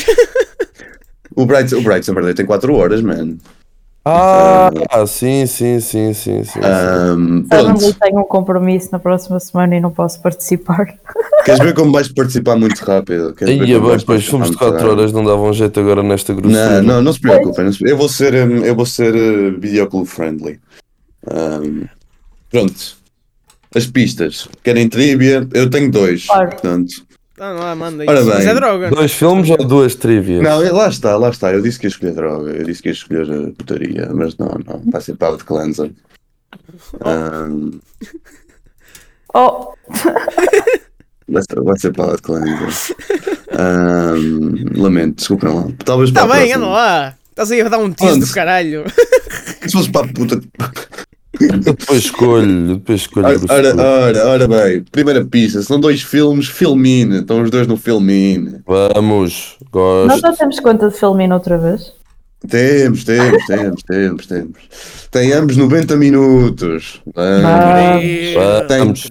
O 1.38 1.46
Bright, 1.46 1.74
o 1.76 1.82
Bright 1.82 2.04
Summer 2.04 2.24
Day 2.24 2.34
tem 2.34 2.46
4 2.48 2.74
horas, 2.74 3.00
man. 3.02 3.38
Ah, 4.04 4.72
sim, 5.06 5.46
sim, 5.46 5.80
sim, 5.80 6.14
sim, 6.14 6.44
sim. 6.44 6.60
Ahm, 6.64 7.44
Suddenly 7.44 7.80
pronto. 7.80 8.00
tenho 8.00 8.20
um 8.22 8.24
compromisso 8.24 8.90
na 8.92 8.98
próxima 9.00 9.40
semana 9.40 9.76
e 9.76 9.80
não 9.82 9.92
posso 9.92 10.20
participar. 10.22 10.96
Queres 11.46 11.60
ver 11.60 11.74
como 11.76 11.92
vais 11.92 12.08
participar 12.08 12.56
muito 12.56 12.80
rápido? 12.80 13.34
Queres 13.36 13.56
como 13.58 13.68
bem, 13.68 13.80
pois 13.82 14.04
participar 14.04 14.30
filmes 14.32 14.48
de 14.48 14.52
muito 14.54 14.58
4 14.60 14.74
rápido? 14.78 14.90
horas 15.00 15.14
não 15.14 15.24
davam 15.26 15.54
jeito 15.54 15.80
agora 15.80 16.02
nesta 16.02 16.34
grossura. 16.34 16.82
Não, 16.82 16.96
não, 16.96 17.02
não 17.04 17.14
se 17.14 17.20
preocupem. 17.22 17.66
não 17.66 17.74
se- 17.74 17.84
Eu 17.88 17.98
vou 17.98 18.10
ser, 18.10 18.34
hum, 18.34 18.64
eu 18.66 18.76
vou 18.76 18.86
ser 18.86 19.14
uh, 19.14 19.60
videoclube 19.60 20.08
friendly. 20.08 20.60
Ahm, 21.30 21.84
pronto. 22.50 22.96
As 23.76 23.86
pistas. 23.86 24.48
Querem 24.64 24.88
trivia? 24.90 25.46
Eu 25.54 25.70
tenho 25.70 25.92
dois. 25.92 26.26
Claro. 26.26 26.50
Portanto. 26.52 26.94
Ah, 27.40 27.54
não, 27.54 27.76
manda 27.76 28.04
Ora 28.08 28.20
isso. 28.20 28.30
Mas 28.30 28.40
bem. 28.40 28.48
é 28.48 28.54
droga. 28.56 28.90
Dois 28.90 29.12
filmes 29.14 29.50
ou 29.50 29.58
duas 29.58 29.94
trivias? 29.96 30.42
Não, 30.44 30.74
lá 30.74 30.88
está, 30.90 31.16
lá 31.18 31.30
está. 31.30 31.54
Eu 31.54 31.62
disse 31.62 31.80
que 31.80 31.86
ia 31.86 31.90
escolher 31.90 32.14
droga. 32.14 32.50
Eu 32.52 32.64
disse 32.66 32.82
que 32.82 32.90
ia 32.90 32.94
escolher 32.94 33.30
a 33.32 33.52
putaria. 33.52 34.10
Mas 34.14 34.36
não, 34.38 34.48
não. 34.66 34.82
Vai 34.92 35.02
ser 35.02 35.16
Power 35.16 35.38
Cleanser. 35.46 35.92
Ahm, 37.02 37.80
Oh, 39.34 39.74
vai, 41.30 41.44
ser, 41.44 41.62
vai 41.64 41.78
ser 41.78 41.94
Power 41.94 42.20
Cleanser. 42.22 42.96
Ahm, 43.52 44.66
lamento, 44.76 45.18
desculpem 45.18 45.54
lá. 45.54 45.68
Talvez 45.86 46.12
Tá 46.12 46.24
a 46.24 46.28
bem, 46.28 46.36
próxima. 46.50 46.56
anda 46.58 46.68
lá. 46.68 47.16
Estás 47.30 47.52
aí 47.52 47.62
a 47.62 47.70
dar 47.70 47.78
um 47.78 47.92
tease 47.94 48.16
Onde? 48.16 48.26
do 48.26 48.34
caralho. 48.34 48.84
Se 49.62 49.72
fosse 49.72 49.92
para 49.92 50.08
a 50.08 50.14
puta. 50.14 50.42
Eu 51.40 51.60
depois 51.60 52.04
escolho, 52.04 52.76
depois 52.76 53.02
escolho. 53.02 53.26
Ora, 53.26 53.76
ora, 53.76 53.84
ora, 53.84 54.28
ora 54.28 54.48
bem, 54.48 54.84
primeira 54.92 55.24
pista, 55.26 55.62
são 55.62 55.80
dois 55.80 56.02
filmes, 56.02 56.48
Filmine, 56.48 57.20
estão 57.20 57.42
os 57.42 57.50
dois 57.50 57.68
no 57.68 57.78
Filmine. 57.78 58.62
Vamos, 58.66 59.58
nós 59.62 59.72
gosto. 59.72 60.22
já 60.22 60.34
temos 60.34 60.60
conta 60.60 60.90
de 60.90 60.98
filminho 60.98 61.34
outra 61.34 61.58
vez. 61.58 61.94
Temos, 62.48 63.04
temos, 63.04 63.46
temos, 63.48 63.84
temos, 63.84 64.28
temos. 64.28 64.58
Tem 65.10 65.34
ambos 65.34 65.58
90 65.58 65.96
minutos. 65.96 67.02
Vamos. 67.16 68.34
Vamos. 68.68 69.10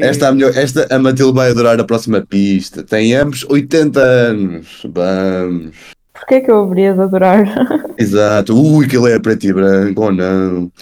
Esta, 0.00 0.26
é 0.26 0.28
a 0.28 0.32
melhor, 0.32 0.56
esta 0.56 0.86
a 0.90 0.98
Matilde 0.98 1.34
vai 1.34 1.50
adorar 1.50 1.78
a 1.78 1.84
próxima 1.84 2.22
pista. 2.22 2.82
Tem 2.82 3.14
ambos 3.14 3.44
80 3.48 4.00
anos. 4.00 4.82
Vamos. 4.92 5.76
Porquê 6.14 6.40
que 6.40 6.50
eu 6.50 6.62
haveria 6.62 6.94
de 6.94 7.00
adorar? 7.00 7.44
Exato. 7.98 8.58
Ui, 8.58 8.88
que 8.88 8.96
ele 8.96 9.12
é 9.12 9.18
preto 9.18 9.44
e 9.44 9.52
branco, 9.52 10.02
ou 10.02 10.12
não. 10.12 10.72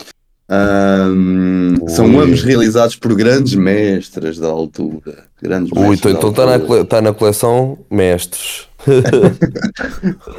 Ahm, 0.55 1.77
são 1.89 2.21
ambos 2.21 2.43
realizados 2.43 2.95
por 2.97 3.15
grandes 3.15 3.55
mestres 3.55 4.39
da 4.39 4.49
altura. 4.49 5.25
Grandes 5.41 5.73
Ui, 5.75 5.97
então 5.97 6.31
está 6.31 6.45
na, 6.45 6.53
altura. 6.53 6.67
cole- 6.69 6.85
tá 6.85 7.01
na 7.01 7.15
coleção 7.15 7.79
Mestres. 7.91 8.69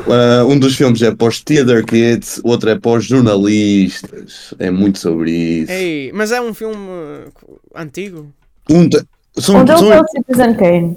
Uh, 0.07 0.45
um 0.47 0.59
dos 0.59 0.75
filmes 0.75 1.01
é 1.01 1.11
para 1.15 1.27
os 1.27 1.41
theater 1.41 1.83
kids, 1.85 2.39
o 2.43 2.49
outro 2.49 2.69
é 2.69 2.75
para 2.77 2.91
os 2.91 3.05
jornalistas. 3.05 4.53
É 4.59 4.69
muito 4.69 4.99
sobre 4.99 5.31
isso. 5.31 5.71
Ei, 5.71 6.11
mas 6.13 6.31
é 6.31 6.39
um 6.39 6.53
filme 6.53 6.75
uh, 6.75 7.31
antigo? 7.75 8.27
Um 8.69 8.87
te- 8.87 9.03
são, 9.39 9.55
Onde 9.61 9.71
ele 9.71 9.79
são- 9.79 9.93
é 9.93 9.99
o 10.01 10.07
Citizen 10.07 10.53
Kane? 10.55 10.95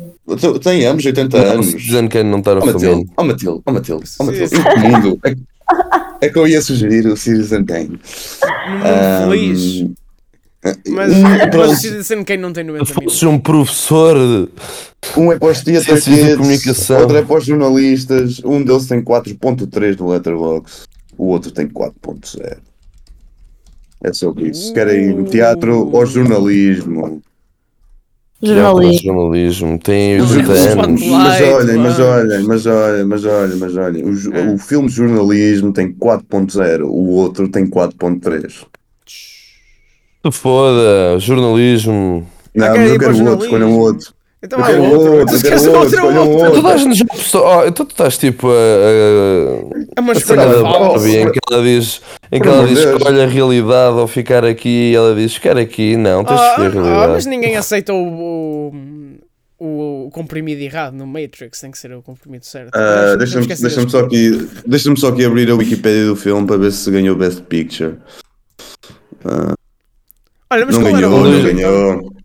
tem 0.62 0.84
ambos 0.84 1.06
80 1.06 1.36
anos. 1.38 1.70
Dizendo 1.74 2.10
que 2.10 2.22
não 2.22 2.40
está 2.40 2.54
no 2.54 2.60
Oh 2.62 2.66
Matilde, 2.66 2.84
filme. 2.86 3.10
oh 3.16 3.24
Matilde, 3.24 3.62
oh 3.64 3.72
Matilde, 3.72 4.04
oh 4.18 4.24
Matilde. 4.24 4.48
Sim, 4.48 4.56
Em 4.58 4.62
que 4.62 4.78
mundo? 4.88 5.18
É, 6.20 6.26
é 6.26 6.28
que 6.28 6.38
eu 6.38 6.46
ia 6.46 6.60
sugerir 6.60 7.06
o 7.06 7.16
Citizen 7.16 7.64
Kane. 7.64 7.98
Ahm, 8.42 9.30
feliz. 9.30 9.86
Mas, 10.88 11.12
um, 11.12 11.22
mas 11.22 11.50
pronto, 11.50 11.72
o 11.72 11.76
Citizen 11.76 12.24
Kane 12.24 12.42
não 12.42 12.52
tem 12.52 12.64
90 12.64 12.84
Se 12.84 12.92
minutos. 12.92 13.12
fosse 13.20 13.26
um 13.26 13.38
professor. 13.38 14.16
um 15.16 15.32
é 15.32 15.38
para 15.38 15.48
os 15.48 15.62
da 15.62 15.72
kids, 16.00 16.36
comunicação. 16.36 17.00
outro 17.00 17.16
é 17.16 17.22
para 17.22 17.38
os 17.38 17.44
jornalistas. 17.44 18.40
Um 18.44 18.62
deles 18.62 18.86
tem 18.86 19.02
4.3 19.02 19.98
no 20.00 20.08
Letterboxd, 20.08 20.82
o 21.16 21.26
outro 21.28 21.50
tem 21.52 21.68
4.0. 21.68 22.58
É 24.02 24.12
sobre 24.12 24.48
isso. 24.50 24.72
Querem 24.74 25.24
teatro 25.24 25.88
ou 25.92 26.04
jornalismo? 26.04 27.22
Jornalismo. 28.46 29.12
Jornalismo. 29.12 29.78
Tem 29.78 30.18
Não, 30.18 30.28
80 30.28 30.46
mas 30.48 30.66
anos. 30.78 31.02
Mas 31.06 31.40
olhem, 31.40 31.76
mas 31.78 31.98
olhem, 31.98 32.42
mas 32.44 32.66
olhem, 32.66 33.04
mas 33.04 33.24
olhem, 33.24 33.56
mas 33.58 33.76
olhem. 33.76 34.04
O, 34.04 34.34
É. 34.36 34.52
o 34.54 34.58
filme 34.58 34.88
de 34.88 34.94
jornalismo 34.94 35.72
tem 35.72 35.92
4.0, 35.92 36.82
o 36.84 37.08
outro 37.10 37.48
tem 37.48 37.66
4.3. 37.66 38.64
Se 40.24 40.32
foda, 40.32 41.18
jornalismo. 41.20 42.26
Não, 42.54 42.66
mas 42.76 42.90
eu 42.90 42.98
quero 42.98 43.14
o 43.16 43.26
outro, 43.28 43.44
escolham 43.44 43.68
jornalismo. 43.68 43.80
outro. 43.80 44.15
Então 44.46 44.60
há 44.60 44.66
quero 44.66 44.82
outro. 44.84 45.40
queres 45.42 45.66
outro, 45.66 46.06
outro, 46.06 46.66
outro. 46.66 47.68
então 47.68 47.84
tu 47.84 47.90
estás 47.90 48.16
tipo 48.16 48.48
a. 48.48 48.54
É 49.96 50.00
uma 50.00 50.12
escolha 50.12 50.42
falsa. 50.60 51.08
Em 51.08 51.32
que 51.32 51.38
ela 51.50 51.62
diz, 51.62 52.00
em 52.30 52.40
que 52.40 52.48
ela 52.48 52.66
diz 52.66 52.78
escolhe 52.78 53.20
a 53.22 53.26
realidade 53.26 53.96
ou 53.96 54.06
ficar 54.06 54.44
aqui 54.44 54.92
e 54.92 54.94
ela 54.94 55.14
diz 55.14 55.36
quer 55.38 55.58
aqui. 55.58 55.96
Não, 55.96 56.24
tens 56.24 56.36
de 56.38 56.42
Ah, 56.46 56.50
escolher 56.50 56.66
a 56.66 56.70
ah, 56.70 56.82
mas 56.82 56.96
realidade. 56.96 57.28
ninguém 57.28 57.56
aceita 57.56 57.92
o, 57.92 58.72
o, 59.58 60.06
o 60.06 60.10
comprimido 60.12 60.60
errado 60.62 60.94
no 60.94 61.06
Matrix, 61.06 61.60
tem 61.60 61.70
que 61.72 61.78
ser 61.78 61.92
o 61.92 62.00
comprimido 62.02 62.46
certo. 62.46 62.70
Ah, 62.74 63.06
Mas 63.08 63.18
Deixa-me 63.18 63.52
esquecer 63.52 63.90
só 63.90 63.98
aqui, 64.00 64.48
deixa-me 64.64 64.96
só 64.98 65.08
aqui 65.08 65.24
abrir 65.24 65.50
a 65.50 65.54
Wikipédia 65.56 66.06
do 66.06 66.14
filme 66.14 66.46
para 66.46 66.56
ver 66.56 66.70
se 66.72 66.88
ganhou 66.90 67.16
Best 67.16 67.42
Picture. 67.42 67.96
Olha, 70.48 70.64
mas 70.64 70.78
Não 70.78 70.84
ganhou, 70.84 71.10
não 71.24 71.42
ganhou. 71.42 72.15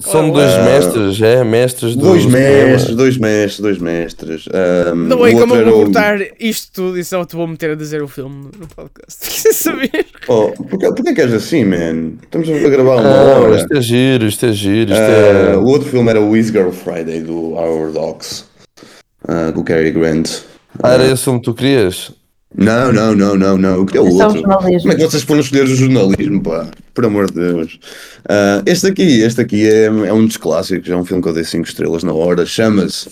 São 0.00 0.30
dois 0.30 0.52
Ah. 0.54 0.62
mestres, 0.64 1.20
é? 1.22 1.42
Mestres 1.42 1.96
do 1.96 2.02
Dois 2.02 2.22
do 2.24 2.30
mestres, 2.30 2.94
dois 2.96 3.16
mestres, 3.16 3.58
dois 3.60 3.78
mestres. 3.78 4.44
Ah, 4.52 4.94
Não 4.94 5.26
é 5.26 5.32
como 5.32 5.56
eu 5.56 5.64
vou 5.64 5.84
cortar 5.84 6.18
isto 6.38 6.70
tudo 6.72 6.98
e 6.98 7.04
só 7.04 7.24
te 7.24 7.34
vou 7.34 7.46
meter 7.48 7.70
a 7.70 7.74
dizer 7.74 8.00
o 8.02 8.06
filme 8.08 8.48
no 8.58 8.66
podcast. 8.68 9.18
Quer 9.42 9.52
saber? 9.52 10.06
Oh, 10.28 10.50
porquê, 10.52 10.86
porquê 10.94 11.14
que 11.14 11.20
és 11.20 11.32
assim, 11.34 11.64
man? 11.64 12.12
Estamos 12.22 12.48
a 12.48 12.68
gravar 12.68 12.94
uma 12.96 13.02
Não, 13.02 13.42
hora. 13.42 13.56
isto 13.56 13.76
é 13.76 13.80
giro, 13.80 14.26
isto 14.26 14.46
é 14.46 14.52
giro, 14.52 14.92
isto 14.92 15.02
Ah, 15.02 15.52
é. 15.52 15.56
o 15.56 15.64
outro 15.64 15.88
filme 15.88 16.08
era 16.10 16.20
o 16.20 16.30
Wiz 16.30 16.46
Girl 16.48 16.70
Friday 16.70 17.20
do 17.20 17.54
Our 17.54 17.90
Dogs 17.90 18.44
ah, 19.26 19.50
com 19.52 19.60
o 19.60 19.64
Cary 19.64 19.90
Grant. 19.90 20.30
Ah, 20.80 20.92
era 20.92 21.06
esse 21.10 21.24
filme 21.24 21.40
que 21.40 21.44
tu 21.46 21.54
querias? 21.54 22.12
Não, 22.54 22.92
não, 22.92 23.14
não, 23.14 23.36
não, 23.36 23.58
não. 23.58 23.82
O 23.82 23.86
que 23.86 23.98
é 23.98 24.00
o 24.00 24.06
é 24.06 24.24
outro? 24.24 24.42
Como 24.42 24.92
é 24.92 24.96
que 24.96 25.02
vocês 25.02 25.22
foram 25.22 25.40
escolher 25.40 25.64
o 25.64 25.76
jornalismo, 25.76 26.42
pá? 26.42 26.66
Por 26.94 27.04
amor 27.04 27.30
de 27.30 27.34
Deus. 27.34 27.78
Ah, 28.28 28.62
este 28.64 28.86
aqui, 28.86 29.20
este 29.20 29.40
aqui 29.40 29.68
é, 29.68 29.84
é 29.84 30.12
um 30.12 30.26
dos 30.26 30.36
clássicos, 30.36 30.88
é 30.88 30.96
um 30.96 31.04
filme 31.04 31.22
que 31.22 31.28
eu 31.28 31.34
dei 31.34 31.44
5 31.44 31.68
estrelas 31.68 32.02
na 32.02 32.12
hora. 32.12 32.46
Chama-se. 32.46 33.10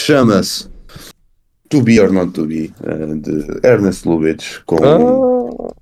Chama-se. 0.00 0.68
To 1.68 1.82
Be 1.82 2.00
or 2.00 2.12
Not 2.12 2.32
To 2.32 2.46
Be, 2.46 2.72
ah, 2.84 3.14
de 3.14 3.66
Ernest 3.66 4.08
Lubitsch, 4.08 4.60
com, 4.64 4.76
Ah, 4.76 5.72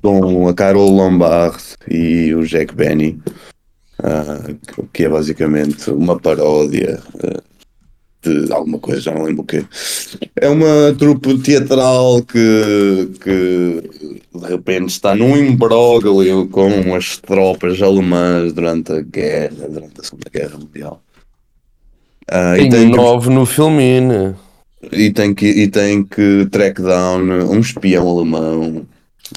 com 0.00 0.48
a 0.48 0.54
Carol 0.54 0.90
Lombard 0.90 1.62
e 1.90 2.32
o 2.34 2.44
Jack 2.46 2.74
Benny, 2.74 3.20
ah, 4.02 4.42
que 4.92 5.04
é 5.04 5.08
basicamente 5.08 5.90
uma 5.90 6.18
paródia 6.18 7.00
de 8.28 8.52
alguma 8.52 8.78
coisa, 8.78 9.00
já 9.00 9.12
não 9.12 9.24
lembro 9.24 9.42
o 9.42 9.46
quê. 9.46 9.64
É 10.36 10.48
uma 10.48 10.94
trupe 10.98 11.38
teatral 11.38 12.22
que, 12.22 13.10
que 13.20 13.90
de 14.34 14.46
repente 14.48 14.90
está 14.90 15.14
num 15.14 15.36
imbróglio 15.36 16.48
com 16.48 16.94
as 16.94 17.16
tropas 17.18 17.80
alemãs 17.80 18.52
durante 18.52 18.92
a 18.92 19.00
guerra, 19.00 19.68
durante 19.68 20.00
a 20.00 20.04
Segunda 20.04 20.30
Guerra 20.32 20.58
Mundial. 20.58 21.02
Ah, 22.28 22.56
e, 22.56 22.62
tem 22.62 22.70
tem 22.70 22.90
que, 22.90 22.96
nove 22.96 23.30
no 23.30 23.46
filmine. 23.46 24.34
e, 24.92 25.10
tem 25.10 25.34
que, 25.34 25.46
e 25.46 25.68
tem 25.68 26.02
que 26.04 26.46
track 26.50 26.82
down 26.82 27.22
um 27.50 27.60
espião 27.60 28.08
alemão. 28.08 28.86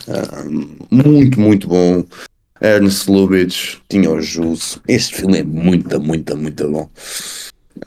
Ah, 0.08 0.44
muito, 0.90 1.40
muito 1.40 1.68
bom. 1.68 2.04
Ernst 2.62 3.08
Lubitsch 3.08 3.78
tinha 3.88 4.10
o 4.12 4.22
juízo. 4.22 4.82
Este 4.88 5.16
filme 5.16 5.40
é 5.40 5.44
muito, 5.44 6.00
muito, 6.02 6.36
muito 6.36 6.70
bom. 6.70 6.90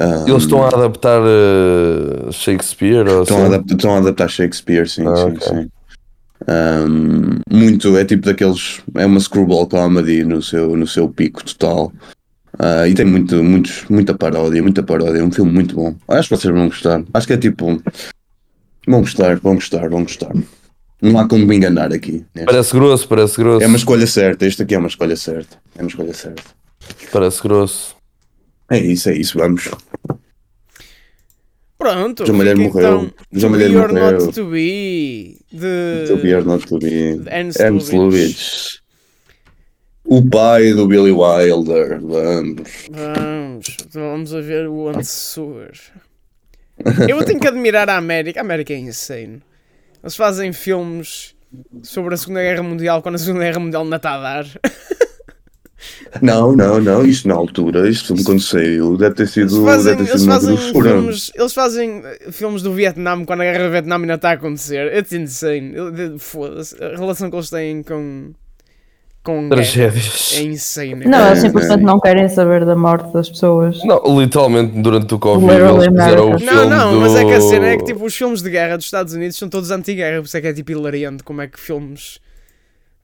Ah, 0.00 0.24
Eles 0.26 0.44
estão 0.44 0.64
a 0.64 0.68
adaptar 0.68 1.20
uh, 1.20 2.32
Shakespeare 2.32 3.06
Estão 3.06 3.18
a, 3.18 3.22
assim? 3.22 3.44
adaptar, 3.54 3.74
estão 3.74 3.94
a 3.94 3.98
adaptar 3.98 4.28
Shakespeare, 4.30 4.88
sim, 4.88 5.06
Ah, 5.06 5.16
sim, 5.16 5.22
ok. 5.24 5.40
sim. 5.48 5.68
Um, 6.48 7.38
muito, 7.56 7.96
é 7.96 8.04
tipo 8.04 8.26
daqueles. 8.26 8.80
É 8.96 9.06
uma 9.06 9.20
screwball 9.20 9.66
comedy 9.68 10.24
no 10.24 10.42
seu, 10.42 10.76
no 10.76 10.86
seu 10.86 11.08
pico 11.08 11.44
total. 11.44 11.92
Ah, 12.58 12.88
e 12.88 12.94
tem 12.94 13.04
muito, 13.06 13.42
muitos, 13.44 13.84
muita 13.88 14.12
paródia, 14.14 14.62
muita 14.62 14.82
paródia. 14.82 15.18
É 15.20 15.22
um 15.22 15.30
filme 15.30 15.52
muito 15.52 15.74
bom. 15.76 15.94
Acho 16.08 16.28
que 16.30 16.36
vocês 16.36 16.52
vão 16.52 16.66
gostar. 16.66 17.02
Acho 17.14 17.26
que 17.26 17.32
é 17.34 17.36
tipo. 17.36 17.80
Vão 18.86 19.00
gostar, 19.00 19.36
vão 19.38 19.54
gostar, 19.54 19.88
vão 19.88 20.02
gostar. 20.02 20.32
Não 21.00 21.18
há 21.18 21.28
como 21.28 21.46
me 21.46 21.56
enganar 21.56 21.92
aqui. 21.92 22.24
neste. 22.34 22.46
Parece 22.46 22.72
grosso, 22.74 23.06
parece 23.08 23.36
grosso. 23.36 23.62
É 23.64 23.66
uma 23.68 23.76
escolha 23.76 24.06
certa. 24.06 24.44
Este 24.46 24.62
aqui 24.62 24.74
é 24.74 24.78
uma 24.78 24.88
escolha 24.88 25.16
certa. 25.16 25.56
É 25.76 25.82
uma 25.82 25.88
escolha 25.88 26.12
certa. 26.14 26.42
Parece 27.12 27.40
grosso. 27.42 27.94
É 28.72 28.78
isso, 28.78 29.10
é 29.10 29.14
isso. 29.14 29.36
Vamos. 29.36 29.70
Pronto. 31.76 32.24
João 32.24 32.38
Malheiro 32.38 32.60
morreu. 32.60 32.80
Então, 32.80 33.14
João 33.30 33.50
Malheiro 33.50 33.74
morreu. 33.74 34.12
not 34.12 34.32
to 34.32 34.46
be. 34.46 35.36
De... 35.52 36.06
To 36.06 36.16
be 36.16 36.34
or 36.34 36.42
not 36.42 36.66
to 36.66 36.78
be. 36.78 37.20
Ernst 37.28 37.92
Lubitsch. 37.92 38.78
O 40.04 40.26
pai 40.26 40.72
do 40.72 40.86
Billy 40.86 41.12
Wilder. 41.12 42.00
Vamos. 42.00 42.88
Vamos, 42.90 43.76
vamos 43.92 44.34
a 44.34 44.40
ver 44.40 44.66
o 44.68 44.88
antecessor. 44.88 45.72
Eu 47.06 47.22
tenho 47.26 47.40
que 47.40 47.48
admirar 47.48 47.90
a 47.90 47.98
América. 47.98 48.40
A 48.40 48.42
América 48.42 48.72
é 48.72 48.78
insane. 48.78 49.42
Eles 50.02 50.16
fazem 50.16 50.50
filmes 50.54 51.34
sobre 51.82 52.14
a 52.14 52.16
Segunda 52.16 52.40
Guerra 52.40 52.62
Mundial 52.62 53.02
quando 53.02 53.16
a 53.16 53.18
Segunda 53.18 53.44
Guerra 53.44 53.60
Mundial 53.60 53.84
não 53.84 53.96
está 53.96 54.14
a 54.14 54.22
dar. 54.22 54.46
Não, 56.20 56.54
não, 56.54 56.80
não. 56.80 57.04
Isto 57.04 57.28
na 57.28 57.34
altura, 57.34 57.88
isto 57.88 58.08
filme 58.08 58.24
quando 58.24 58.40
saiu, 58.40 58.96
deve 58.96 59.14
ter 59.14 59.22
Eles 59.22 59.32
sido, 59.32 59.64
fazem, 59.64 59.96
deve 59.96 60.04
ter 60.04 60.10
eles 60.10 60.20
sido 60.20 60.30
uma 60.30 60.40
fazem 60.40 60.56
filmes, 60.56 61.32
eles 61.34 61.54
fazem 61.54 62.02
eh, 62.04 62.32
filmes 62.32 62.62
do 62.62 62.72
Vietnã 62.72 63.24
quando 63.24 63.40
a 63.40 63.44
guerra 63.44 63.64
do 63.64 63.70
Vietnã 63.70 63.96
ainda 63.96 64.14
está 64.14 64.30
a 64.30 64.32
acontecer. 64.32 64.94
It's 64.96 65.12
insane. 65.12 65.74
Foda-se. 66.18 66.76
A 66.82 66.96
relação 66.96 67.30
que 67.30 67.36
eles 67.36 67.50
têm 67.50 67.82
com. 67.82 68.32
com 69.24 69.48
Tragédias. 69.48 70.34
é 70.36 70.42
insane. 70.42 71.06
Não, 71.06 71.26
É, 71.26 71.28
eles 71.28 71.40
simplesmente 71.40 71.80
é. 71.80 71.84
não 71.84 71.98
querem 72.00 72.28
saber 72.28 72.64
da 72.64 72.76
morte 72.76 73.12
das 73.12 73.30
pessoas. 73.30 73.82
Não, 73.84 74.20
literalmente 74.20 74.80
durante 74.80 75.14
o 75.14 75.18
Covid 75.18 75.50
Literally 75.50 75.86
eles 75.86 76.02
fizeram 76.02 76.30
o 76.34 76.38
filme 76.38 76.54
Não, 76.54 76.68
não, 76.68 76.92
do... 76.94 77.00
mas 77.00 77.14
é 77.14 77.24
que 77.24 77.32
a 77.32 77.40
cena 77.40 77.66
é 77.68 77.76
que 77.76 77.84
tipo, 77.84 78.04
os 78.04 78.14
filmes 78.14 78.42
de 78.42 78.50
guerra 78.50 78.76
dos 78.76 78.84
Estados 78.84 79.14
Unidos 79.14 79.38
são 79.38 79.48
todos 79.48 79.70
anti-guerra, 79.70 80.20
por 80.20 80.26
isso 80.26 80.36
é 80.36 80.40
que 80.40 80.46
é 80.46 80.52
tipo 80.52 80.72
hilariante 80.72 81.22
como 81.22 81.40
é 81.40 81.46
que 81.46 81.58
filmes. 81.58 82.20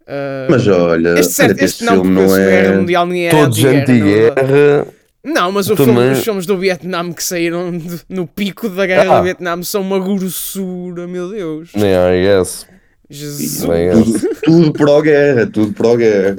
Ah, 0.09 0.47
Mas 0.51 0.67
olha, 0.67 1.19
este, 1.19 1.33
certo, 1.35 1.53
este 1.53 1.65
este 1.65 1.85
não, 1.85 2.03
filme 2.03 2.17
porque 2.17 2.33
a 2.33 2.37
não 2.37 2.45
Guerra 2.45 2.67
é. 2.75 2.77
Mundial 2.77 3.13
é 3.13 3.31
Todos 3.31 3.65
anti-guerra. 3.65 4.87
Não, 5.25 5.53
mas 5.53 5.69
o 5.69 5.77
Também- 5.77 5.95
filme, 5.95 6.13
os 6.13 6.25
filmes 6.25 6.47
do 6.47 6.57
Vietnã 6.57 7.13
que 7.13 7.23
saíram 7.23 7.77
de- 7.77 8.01
no 8.09 8.27
pico 8.27 8.69
da 8.69 8.87
guerra 8.87 9.15
Ah. 9.15 9.19
do 9.19 9.25
Vietnã 9.25 9.63
são 9.63 9.83
uma 9.83 9.99
grossura, 9.99 11.07
meu 11.07 11.29
Deus. 11.29 11.71
Yeah, 11.75 12.15
I 12.17 12.23
guess. 12.39 12.67
Jesus. 13.11 13.65
É. 13.69 13.91
Tudo, 13.93 14.21
tudo 14.45 14.73
pró-guerra, 14.73 15.47
tudo 15.47 15.73
pró-guerra. 15.73 16.37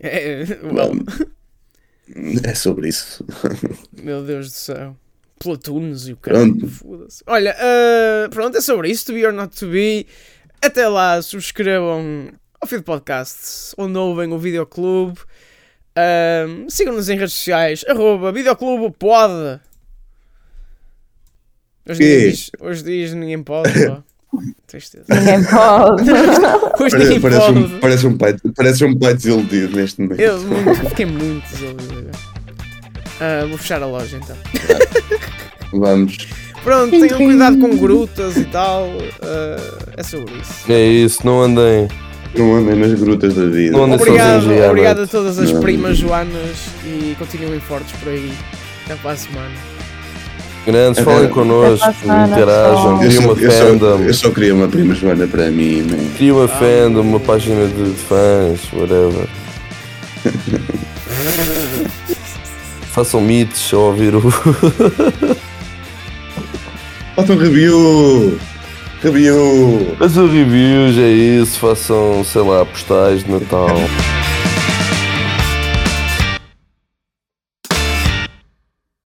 É, 0.00 0.44
well, 0.64 0.92
É 2.44 2.54
sobre 2.54 2.88
isso. 2.88 3.24
meu 4.02 4.22
Deus 4.22 4.48
do 4.48 4.54
céu. 4.54 4.96
Platoons 5.38 6.08
e 6.08 6.12
o 6.12 6.16
caralho. 6.16 6.56
Olha, 7.26 7.56
ah, 7.58 8.28
pronto, 8.30 8.56
é 8.56 8.60
sobre 8.60 8.90
isso. 8.90 9.06
To 9.06 9.12
be 9.12 9.26
or 9.26 9.32
not 9.32 9.56
to 9.58 9.68
be. 9.68 10.06
Até 10.62 10.86
lá, 10.88 11.20
subscrevam 11.20 12.28
ao 12.60 12.68
Feed 12.68 12.82
Podcast, 12.84 13.74
onde 13.76 13.98
ouvem 13.98 14.32
o 14.32 14.38
Videoclube. 14.38 15.18
Ah, 15.96 16.46
Sigam-nos 16.68 17.08
em 17.08 17.18
redes 17.18 17.34
sociais. 17.34 17.84
Arroba 17.88 18.30
Videoclube 18.32 18.94
pode. 18.98 19.60
Hoje, 21.88 22.00
ninguém 22.00 22.30
diz, 22.30 22.50
hoje 22.60 22.82
diz 22.84 23.12
ninguém 23.14 23.42
pode. 23.42 23.72
pá. 23.86 24.02
Tristeza. 24.66 25.04
Ninguém 25.10 25.44
pode. 25.44 26.10
Hoje 26.82 26.96
ninguém 26.96 27.20
Parece, 27.20 27.40
pode. 27.46 27.58
um, 27.58 27.80
parece, 27.80 28.06
um 28.06 28.16
pai, 28.16 28.36
parece 28.56 28.84
um 28.84 28.98
pai 28.98 29.14
desiludido 29.14 29.76
neste 29.76 30.00
momento. 30.00 30.20
Eu 30.20 30.40
muito, 30.40 30.88
fiquei 30.88 31.04
muito 31.06 31.46
desiludido. 31.50 32.10
Ah, 33.20 33.44
vou 33.46 33.58
fechar 33.58 33.82
a 33.82 33.86
loja 33.86 34.16
então. 34.16 34.36
Vamos. 35.72 36.16
Pronto, 36.62 36.90
tenham 36.90 37.18
cuidado 37.18 37.58
com 37.58 37.76
grutas 37.76 38.36
e 38.36 38.44
tal. 38.44 38.88
ah, 39.22 39.56
é 39.96 40.02
sobre 40.02 40.32
isso. 40.34 40.72
É 40.72 40.84
isso, 40.84 41.18
não 41.24 41.42
andem. 41.42 41.88
Não 42.34 42.56
andem 42.56 42.76
nas 42.76 42.94
grutas 42.98 43.34
da 43.34 43.44
vida. 43.44 43.72
Não 43.76 43.84
andem 43.84 43.96
Obrigado, 43.96 44.42
sozinhos 44.42 44.66
obrigado 44.68 45.00
a 45.02 45.06
todas 45.06 45.38
as 45.38 45.52
Não. 45.52 45.60
primas 45.60 45.98
Joanas 45.98 46.66
e 46.84 47.14
continuem 47.18 47.60
fortes 47.60 47.92
por 47.98 48.08
aí. 48.08 48.32
Até 48.84 48.94
para 48.96 49.10
a 49.10 49.16
semana. 49.16 49.50
Grandes, 50.64 51.02
falem 51.02 51.28
connosco, 51.28 51.88
interajam, 52.04 52.76
só, 52.76 52.94
uma 52.94 53.02
eu, 53.40 53.50
só, 53.50 53.58
fandom, 53.66 53.98
eu 53.98 54.14
só 54.14 54.30
queria 54.30 54.54
uma 54.54 54.68
prima 54.68 54.94
Joana 54.94 55.26
para 55.26 55.50
mim, 55.50 55.82
man. 55.82 55.98
criem 56.16 56.30
uma 56.30 56.46
fandom, 56.46 57.00
uma 57.00 57.18
página 57.18 57.66
de, 57.66 57.90
fãs, 57.94 58.60
whatever. 58.72 59.26
Façam 62.92 63.20
meets 63.20 63.72
ao 63.74 63.80
ouvir 63.80 64.14
o. 64.14 64.22
Falta 67.14 67.34
um 67.34 67.36
review! 67.36 68.38
Review! 69.02 69.94
Façam 69.98 70.26
reviews, 70.26 70.96
é 70.96 71.10
isso, 71.10 71.58
façam, 71.58 72.24
sei 72.24 72.40
lá, 72.40 72.64
postais 72.64 73.22
de 73.22 73.30
Natal. 73.30 73.68